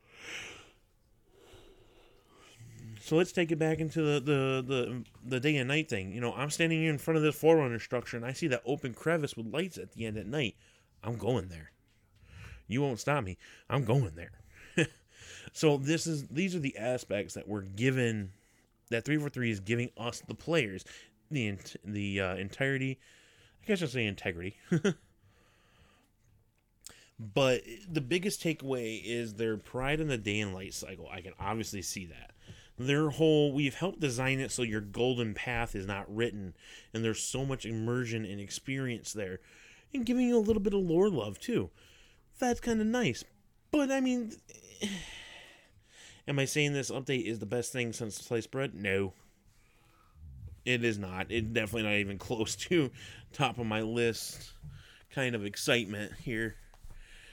so 3.06 3.14
let's 3.14 3.30
take 3.30 3.52
it 3.52 3.58
back 3.58 3.78
into 3.78 4.02
the, 4.02 4.20
the, 4.20 4.64
the, 4.66 5.04
the 5.24 5.38
day 5.38 5.56
and 5.58 5.68
night 5.68 5.88
thing. 5.88 6.12
You 6.12 6.20
know, 6.20 6.34
I'm 6.34 6.50
standing 6.50 6.80
here 6.80 6.90
in 6.90 6.98
front 6.98 7.16
of 7.16 7.22
this 7.22 7.36
Forerunner 7.36 7.78
structure 7.78 8.16
and 8.16 8.26
I 8.26 8.32
see 8.32 8.48
that 8.48 8.62
open 8.66 8.94
crevice 8.94 9.36
with 9.36 9.46
lights 9.46 9.78
at 9.78 9.92
the 9.92 10.06
end 10.06 10.16
at 10.16 10.26
night. 10.26 10.56
I'm 11.04 11.16
going 11.16 11.46
there. 11.46 11.70
You 12.66 12.82
won't 12.82 12.98
stop 12.98 13.22
me. 13.22 13.38
I'm 13.70 13.84
going 13.84 14.12
there. 14.16 14.32
so 15.52 15.76
this 15.76 16.08
is 16.08 16.26
these 16.26 16.56
are 16.56 16.58
the 16.58 16.76
aspects 16.76 17.34
that 17.34 17.46
we're 17.46 17.62
given 17.62 18.32
that 18.90 19.04
343 19.04 19.52
is 19.52 19.60
giving 19.60 19.90
us 19.96 20.20
the 20.26 20.34
players 20.34 20.84
the 21.30 21.56
the 21.84 22.20
uh, 22.20 22.34
entirety 22.34 22.98
I 23.62 23.66
guess 23.68 23.82
I'll 23.82 23.88
say 23.88 24.04
integrity 24.04 24.56
But 27.18 27.62
the 27.90 28.02
biggest 28.02 28.42
takeaway 28.42 29.00
is 29.02 29.34
their 29.34 29.56
pride 29.56 30.00
in 30.00 30.08
the 30.08 30.18
day 30.18 30.40
and 30.40 30.52
light 30.52 30.74
cycle. 30.74 31.08
I 31.10 31.22
can 31.22 31.32
obviously 31.40 31.80
see 31.80 32.04
that. 32.06 32.32
Their 32.78 33.10
whole 33.10 33.52
we've 33.52 33.74
helped 33.74 34.00
design 34.00 34.38
it 34.38 34.50
so 34.50 34.62
your 34.62 34.80
golden 34.80 35.34
path 35.34 35.74
is 35.74 35.86
not 35.86 36.14
written 36.14 36.54
and 36.92 37.04
there's 37.04 37.22
so 37.22 37.44
much 37.44 37.64
immersion 37.64 38.24
and 38.24 38.40
experience 38.40 39.12
there 39.12 39.40
and 39.94 40.04
giving 40.04 40.28
you 40.28 40.36
a 40.36 40.40
little 40.40 40.62
bit 40.62 40.74
of 40.74 40.80
lore 40.80 41.08
love 41.08 41.38
too. 41.38 41.70
That's 42.38 42.60
kind 42.60 42.80
of 42.80 42.86
nice. 42.86 43.24
But 43.70 43.90
i 43.90 44.00
mean 44.00 44.32
am 46.28 46.38
i 46.38 46.44
saying 46.44 46.72
this 46.72 46.90
update 46.90 47.24
is 47.24 47.38
the 47.38 47.46
best 47.46 47.72
thing 47.72 47.92
since 47.92 48.16
sliced 48.16 48.50
bread? 48.50 48.74
No. 48.74 49.14
It 50.64 50.84
is 50.84 50.98
not. 50.98 51.30
It's 51.30 51.46
definitely 51.46 51.84
not 51.84 51.94
even 51.94 52.18
close 52.26 52.56
to 52.56 52.90
top 53.32 53.58
of 53.58 53.66
my 53.66 53.80
list 53.80 54.52
kind 55.10 55.34
of 55.34 55.46
excitement 55.46 56.12
here. 56.22 56.56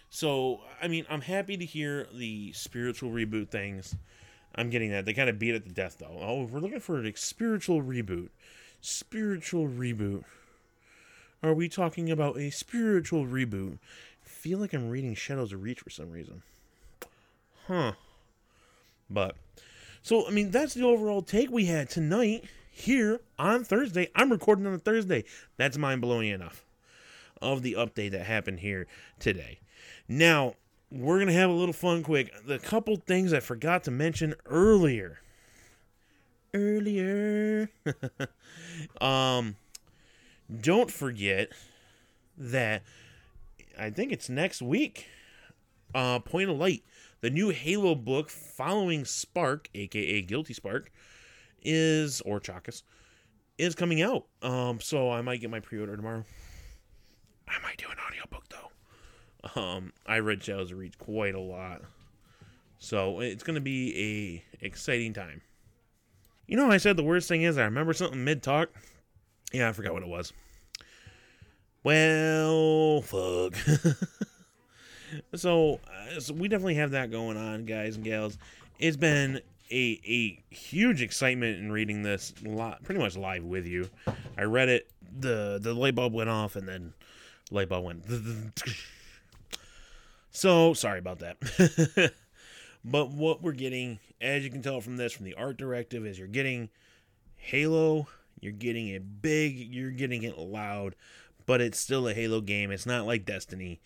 So 0.10 0.62
i 0.82 0.88
mean 0.88 1.06
i'm 1.10 1.22
happy 1.22 1.58
to 1.58 1.66
hear 1.66 2.08
the 2.14 2.54
spiritual 2.54 3.12
reboot 3.12 3.50
things 3.50 3.96
I'm 4.56 4.70
getting 4.70 4.92
that. 4.92 5.06
They 5.06 5.14
kind 5.14 5.30
of 5.30 5.40
beat 5.40 5.56
it 5.56 5.66
to 5.66 5.72
death, 5.72 5.98
though. 6.00 6.18
Oh, 6.20 6.44
we're 6.44 6.60
looking 6.60 6.80
for 6.80 7.04
a 7.04 7.14
spiritual 7.16 7.82
reboot. 7.82 8.30
Spiritual 8.82 9.68
reboot. 9.68 10.24
Are 11.42 11.54
we 11.54 11.68
talking 11.68 12.12
about 12.12 12.38
a 12.38 12.52
spiritual 12.52 13.26
reboot? 13.26 13.80
I 14.26 14.30
feel 14.30 14.60
like 14.60 14.74
I'm 14.74 14.90
reading 14.90 15.16
Shadows 15.16 15.52
of 15.52 15.64
Reach 15.64 15.80
for 15.80 15.90
some 15.90 16.12
reason. 16.12 16.42
Huh. 17.68 17.94
But, 19.10 19.36
so, 20.02 20.28
I 20.28 20.32
mean, 20.32 20.52
that's 20.52 20.74
the 20.74 20.84
overall 20.84 21.22
take 21.22 21.50
we 21.50 21.66
had 21.66 21.90
tonight 21.90 22.46
here 22.72 23.22
on 23.38 23.64
Thursday. 23.64 24.10
I'm 24.16 24.32
recording 24.32 24.66
on 24.68 24.74
a 24.74 24.80
Thursday. 24.80 25.24
That's 25.58 25.78
mind 25.78 26.02
blowing 26.02 26.30
enough 26.30 26.64
of 27.42 27.62
the 27.62 27.74
update 27.74 28.12
that 28.12 28.26
happened 28.26 28.60
here 28.60 28.88
today. 29.20 29.60
Now, 30.08 30.56
we're 30.94 31.16
going 31.16 31.28
to 31.28 31.34
have 31.34 31.50
a 31.50 31.54
little 31.54 31.74
fun 31.74 32.04
quick. 32.04 32.32
The 32.46 32.60
couple 32.60 32.96
things 32.98 33.34
I 33.34 33.40
forgot 33.40 33.84
to 33.86 33.92
mention 33.92 34.36
earlier. 34.46 35.20
Earlier. 36.54 37.72
um 39.02 39.56
don't 40.62 40.92
forget 40.92 41.50
that 42.38 42.84
I 43.80 43.90
think 43.90 44.12
it's 44.12 44.30
next 44.30 44.62
week. 44.62 45.08
Uh 45.96 46.20
Point 46.20 46.52
of 46.52 46.58
Light, 46.58 46.84
the 47.22 47.32
new 47.32 47.50
Halo 47.50 47.96
book 47.96 48.30
following 48.30 49.04
Spark, 49.04 49.70
aka 49.74 50.22
Guilty 50.22 50.54
Spark, 50.54 50.92
is 51.64 52.22
or 52.22 52.40
Chakas 52.40 52.84
is 53.58 53.74
coming 53.74 54.04
out. 54.04 54.26
Um 54.44 54.80
so 54.80 55.10
I 55.10 55.22
might 55.24 55.42
get 55.42 55.50
my 55.50 55.60
pre-order 55.60 55.96
tomorrow. 55.96 56.24
I 57.48 57.60
might 57.64 57.78
do 57.78 57.86
an 57.90 57.98
audiobook 58.08 58.48
though. 58.50 58.73
Um, 59.56 59.92
I 60.06 60.20
read 60.20 60.44
Shadows 60.44 60.72
of 60.72 60.78
Reach 60.78 60.98
quite 60.98 61.36
a 61.36 61.40
lot, 61.40 61.82
so 62.78 63.20
it's 63.20 63.44
going 63.44 63.56
to 63.56 63.62
be 63.62 64.44
a 64.62 64.66
exciting 64.66 65.14
time. 65.14 65.42
You 66.48 66.58
know, 66.58 66.72
I 66.72 66.78
said 66.78 66.98
the 66.98 67.04
worst 67.04 67.28
thing 67.28 67.44
is 67.44 67.58
I 67.58 67.64
remember 67.64 67.94
something 67.94 68.24
mid 68.24 68.42
talk. 68.42 68.70
Yeah, 69.52 69.70
I 69.70 69.72
forgot 69.74 69.94
what 69.94 70.04
it 70.04 70.10
was. 70.10 70.34
Well, 71.84 73.02
fuck. 73.02 73.56
so, 75.36 75.80
uh, 75.86 76.20
so 76.20 76.34
we 76.34 76.48
definitely 76.48 76.76
have 76.76 76.92
that 76.92 77.12
going 77.12 77.38
on, 77.38 77.66
guys 77.66 77.98
and 77.98 78.06
gals. 78.06 78.38
It's 78.80 78.98
been 78.98 79.42
a 79.72 80.00
a 80.06 80.54
huge 80.54 81.02
excitement 81.02 81.60
in 81.60 81.72
reading 81.72 82.02
this 82.04 82.34
lot, 82.44 82.84
pretty 82.84 83.02
much 83.02 83.18
live 83.18 83.44
with 83.44 83.66
you. 83.66 83.90
I 84.38 84.44
read 84.44 84.70
it, 84.70 84.90
the 85.20 85.60
the 85.62 85.74
light 85.74 85.96
bulb 85.96 86.14
went 86.14 86.30
off, 86.30 86.56
and 86.56 86.68
then 86.68 86.94
light 87.52 87.70
bulb 87.70 87.86
went. 87.86 88.06
So 90.34 90.74
sorry 90.74 91.00
about 91.00 91.20
that. 91.20 92.12
but 92.84 93.12
what 93.12 93.42
we're 93.42 93.54
getting, 93.54 94.00
as 94.20 94.44
you 94.44 94.50
can 94.50 94.64
tell 94.64 94.82
from 94.82 94.98
this, 94.98 95.14
from 95.14 95.26
the 95.26 95.36
art 95.36 95.58
directive, 95.58 96.06
is 96.06 96.18
you're 96.18 96.28
getting 96.28 96.70
Halo, 97.36 98.08
you're 98.42 98.52
getting 98.52 98.88
it 98.88 99.22
big, 99.22 99.58
you're 99.58 99.92
getting 99.92 100.24
it 100.24 100.38
loud, 100.38 100.96
but 101.46 101.62
it's 101.62 101.80
still 101.80 102.08
a 102.08 102.14
Halo 102.14 102.42
game. 102.42 102.72
It's 102.72 102.88
not 102.88 103.06
like 103.06 103.26
Destiny. 103.26 103.80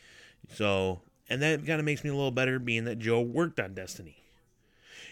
So, 0.54 1.02
and 1.30 1.42
that 1.42 1.66
kind 1.66 1.80
of 1.80 1.86
makes 1.86 2.04
me 2.04 2.10
a 2.10 2.16
little 2.16 2.32
better 2.32 2.60
being 2.60 2.86
that 2.86 2.98
Joe 2.98 3.20
worked 3.20 3.60
on 3.60 3.74
Destiny. 3.74 4.18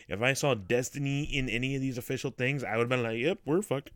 If 0.07 0.21
I 0.21 0.33
saw 0.33 0.53
Destiny 0.53 1.23
in 1.23 1.49
any 1.49 1.75
of 1.75 1.81
these 1.81 1.97
official 1.97 2.31
things, 2.31 2.63
I 2.63 2.77
would 2.77 2.83
have 2.83 2.89
been 2.89 3.03
like, 3.03 3.17
yep, 3.17 3.39
we're 3.43 3.61
fucked. 3.61 3.91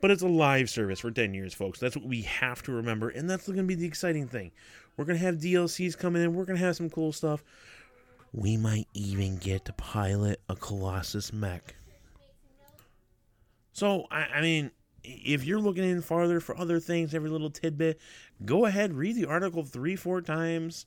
But 0.00 0.12
it's 0.12 0.22
a 0.22 0.28
live 0.28 0.70
service 0.70 1.00
for 1.00 1.10
10 1.10 1.34
years, 1.34 1.54
folks. 1.54 1.80
That's 1.80 1.96
what 1.96 2.04
we 2.04 2.22
have 2.22 2.62
to 2.62 2.72
remember. 2.72 3.08
And 3.08 3.28
that's 3.28 3.46
going 3.46 3.56
to 3.56 3.64
be 3.64 3.74
the 3.74 3.86
exciting 3.86 4.28
thing. 4.28 4.52
We're 4.98 5.04
going 5.04 5.16
to 5.16 5.24
have 5.24 5.36
DLCs 5.36 5.96
coming 5.96 6.24
in. 6.24 6.34
We're 6.34 6.44
going 6.44 6.58
to 6.58 6.64
have 6.64 6.74
some 6.74 6.90
cool 6.90 7.12
stuff. 7.12 7.44
We 8.32 8.56
might 8.56 8.88
even 8.94 9.36
get 9.36 9.64
to 9.66 9.72
pilot 9.72 10.40
a 10.48 10.56
Colossus 10.56 11.32
mech. 11.32 11.76
So, 13.72 14.08
I, 14.10 14.24
I 14.24 14.40
mean, 14.40 14.72
if 15.04 15.44
you're 15.44 15.60
looking 15.60 15.84
in 15.84 16.02
farther 16.02 16.40
for 16.40 16.58
other 16.58 16.80
things, 16.80 17.14
every 17.14 17.30
little 17.30 17.48
tidbit, 17.48 18.00
go 18.44 18.66
ahead, 18.66 18.92
read 18.92 19.14
the 19.14 19.26
article 19.26 19.62
three, 19.62 19.94
four 19.94 20.20
times. 20.20 20.84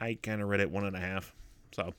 I 0.00 0.16
kind 0.22 0.40
of 0.40 0.48
read 0.48 0.60
it 0.60 0.70
one 0.70 0.84
and 0.84 0.94
a 0.94 1.00
half. 1.00 1.34
So, 1.72 1.94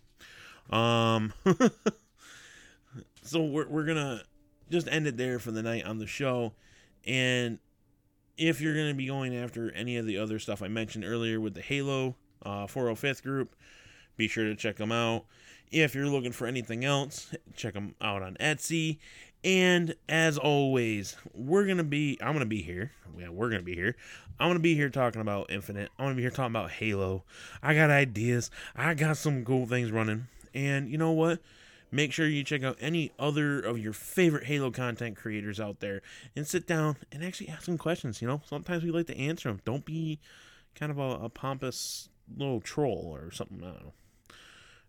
um, 0.74 1.34
so 3.22 3.44
we're, 3.44 3.68
we're 3.68 3.86
going 3.86 3.98
to 3.98 4.24
just 4.72 4.88
end 4.88 5.08
it 5.08 5.18
there 5.18 5.40
for 5.40 5.52
the 5.52 5.62
night 5.62 5.84
on 5.84 5.98
the 5.98 6.08
show. 6.08 6.54
And 7.06 7.60
if 8.40 8.62
you're 8.62 8.74
going 8.74 8.88
to 8.88 8.96
be 8.96 9.06
going 9.06 9.36
after 9.36 9.70
any 9.72 9.98
of 9.98 10.06
the 10.06 10.18
other 10.18 10.40
stuff 10.40 10.64
I 10.64 10.70
mentioned 10.70 11.04
earlier 11.04 11.40
with 11.42 11.54
the 11.54 11.62
Halo 11.62 12.16
uh, 12.44 12.66
405th 12.66 13.22
group, 13.22 13.56
be 14.16 14.28
sure 14.28 14.46
to 14.46 14.56
check 14.56 14.78
them 14.78 14.92
out. 14.92 15.26
If 15.72 15.94
you're 15.94 16.08
looking 16.08 16.32
for 16.32 16.48
anything 16.48 16.86
else, 16.86 17.36
check 17.56 17.74
them 17.74 17.96
out 18.02 18.24
on 18.24 18.36
Etsy. 18.40 18.98
And 19.44 19.94
as 20.08 20.38
always, 20.38 21.18
we're 21.34 21.66
to 21.78 21.84
be, 21.84 22.18
I'm 22.22 22.32
to 22.40 22.46
be 22.46 22.62
here. 22.62 22.92
Yeah, 23.18 23.30
we're 23.30 23.50
going 23.50 23.62
to 23.62 23.66
be 23.66 23.76
here. 23.76 23.96
I'm 24.40 24.48
going 24.48 24.58
to 24.58 24.64
be 24.64 24.74
here 24.74 24.90
talking 24.90 25.22
about 25.22 25.52
Infinite. 25.52 25.92
I'm 26.00 26.06
going 26.06 26.16
to 26.16 26.18
be 26.18 26.24
here 26.24 26.32
talking 26.32 26.56
about 26.56 26.72
Halo. 26.72 27.24
I 27.62 27.76
got 27.76 27.90
ideas. 27.90 28.50
I 28.76 28.94
got 28.94 29.18
some 29.18 29.44
cool 29.44 29.66
things 29.66 29.92
running. 29.92 30.28
And 30.54 30.90
you 30.90 30.98
know 30.98 31.12
what? 31.12 31.40
Make 31.92 32.14
sure 32.14 32.28
you 32.28 32.44
check 32.44 32.64
out 32.64 32.78
any 32.80 33.12
other 33.18 33.60
of 33.60 33.80
your 33.80 33.94
favorite 33.94 34.46
Halo 34.46 34.70
content 34.70 35.18
creators 35.18 35.60
out 35.60 35.80
there 35.80 36.02
and 36.36 36.46
sit 36.46 36.68
down 36.68 36.98
and 37.12 37.24
actually 37.24 37.50
ask 37.50 37.66
them 37.66 37.78
questions. 37.78 38.22
You 38.22 38.28
know, 38.28 38.42
sometimes 38.46 38.84
we 38.84 38.92
like 38.92 39.08
to 39.08 39.18
answer 39.18 39.50
them. 39.50 39.62
Don't 39.66 39.86
be 39.86 40.20
kind 40.76 40.92
of 40.92 41.00
a, 41.00 41.26
a 41.26 41.30
pompous 41.30 42.10
little 42.38 42.62
troll 42.62 43.10
or 43.12 43.32
something. 43.32 43.64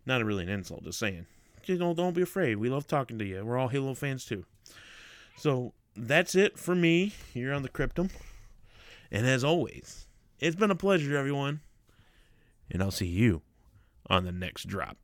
Not 0.04 0.24
really 0.24 0.42
an 0.42 0.50
insult, 0.50 0.84
just 0.84 0.98
saying. 0.98 1.26
You 1.64 1.78
know, 1.78 1.94
don't 1.94 2.14
be 2.14 2.22
afraid. 2.22 2.56
We 2.56 2.68
love 2.68 2.86
talking 2.86 3.18
to 3.18 3.24
you. 3.24 3.44
We're 3.44 3.58
all 3.58 3.68
Halo 3.68 3.94
fans 3.94 4.24
too. 4.24 4.44
So 5.36 5.72
that's 5.96 6.34
it 6.34 6.58
for 6.58 6.74
me 6.74 7.14
here 7.32 7.52
on 7.52 7.62
the 7.62 7.68
Cryptum. 7.68 8.10
And 9.10 9.26
as 9.26 9.42
always, 9.42 10.06
it's 10.38 10.56
been 10.56 10.70
a 10.70 10.76
pleasure, 10.76 11.16
everyone. 11.16 11.60
And 12.70 12.82
I'll 12.82 12.90
see 12.90 13.06
you 13.06 13.42
on 14.08 14.24
the 14.24 14.32
next 14.32 14.64
drop. 14.68 14.96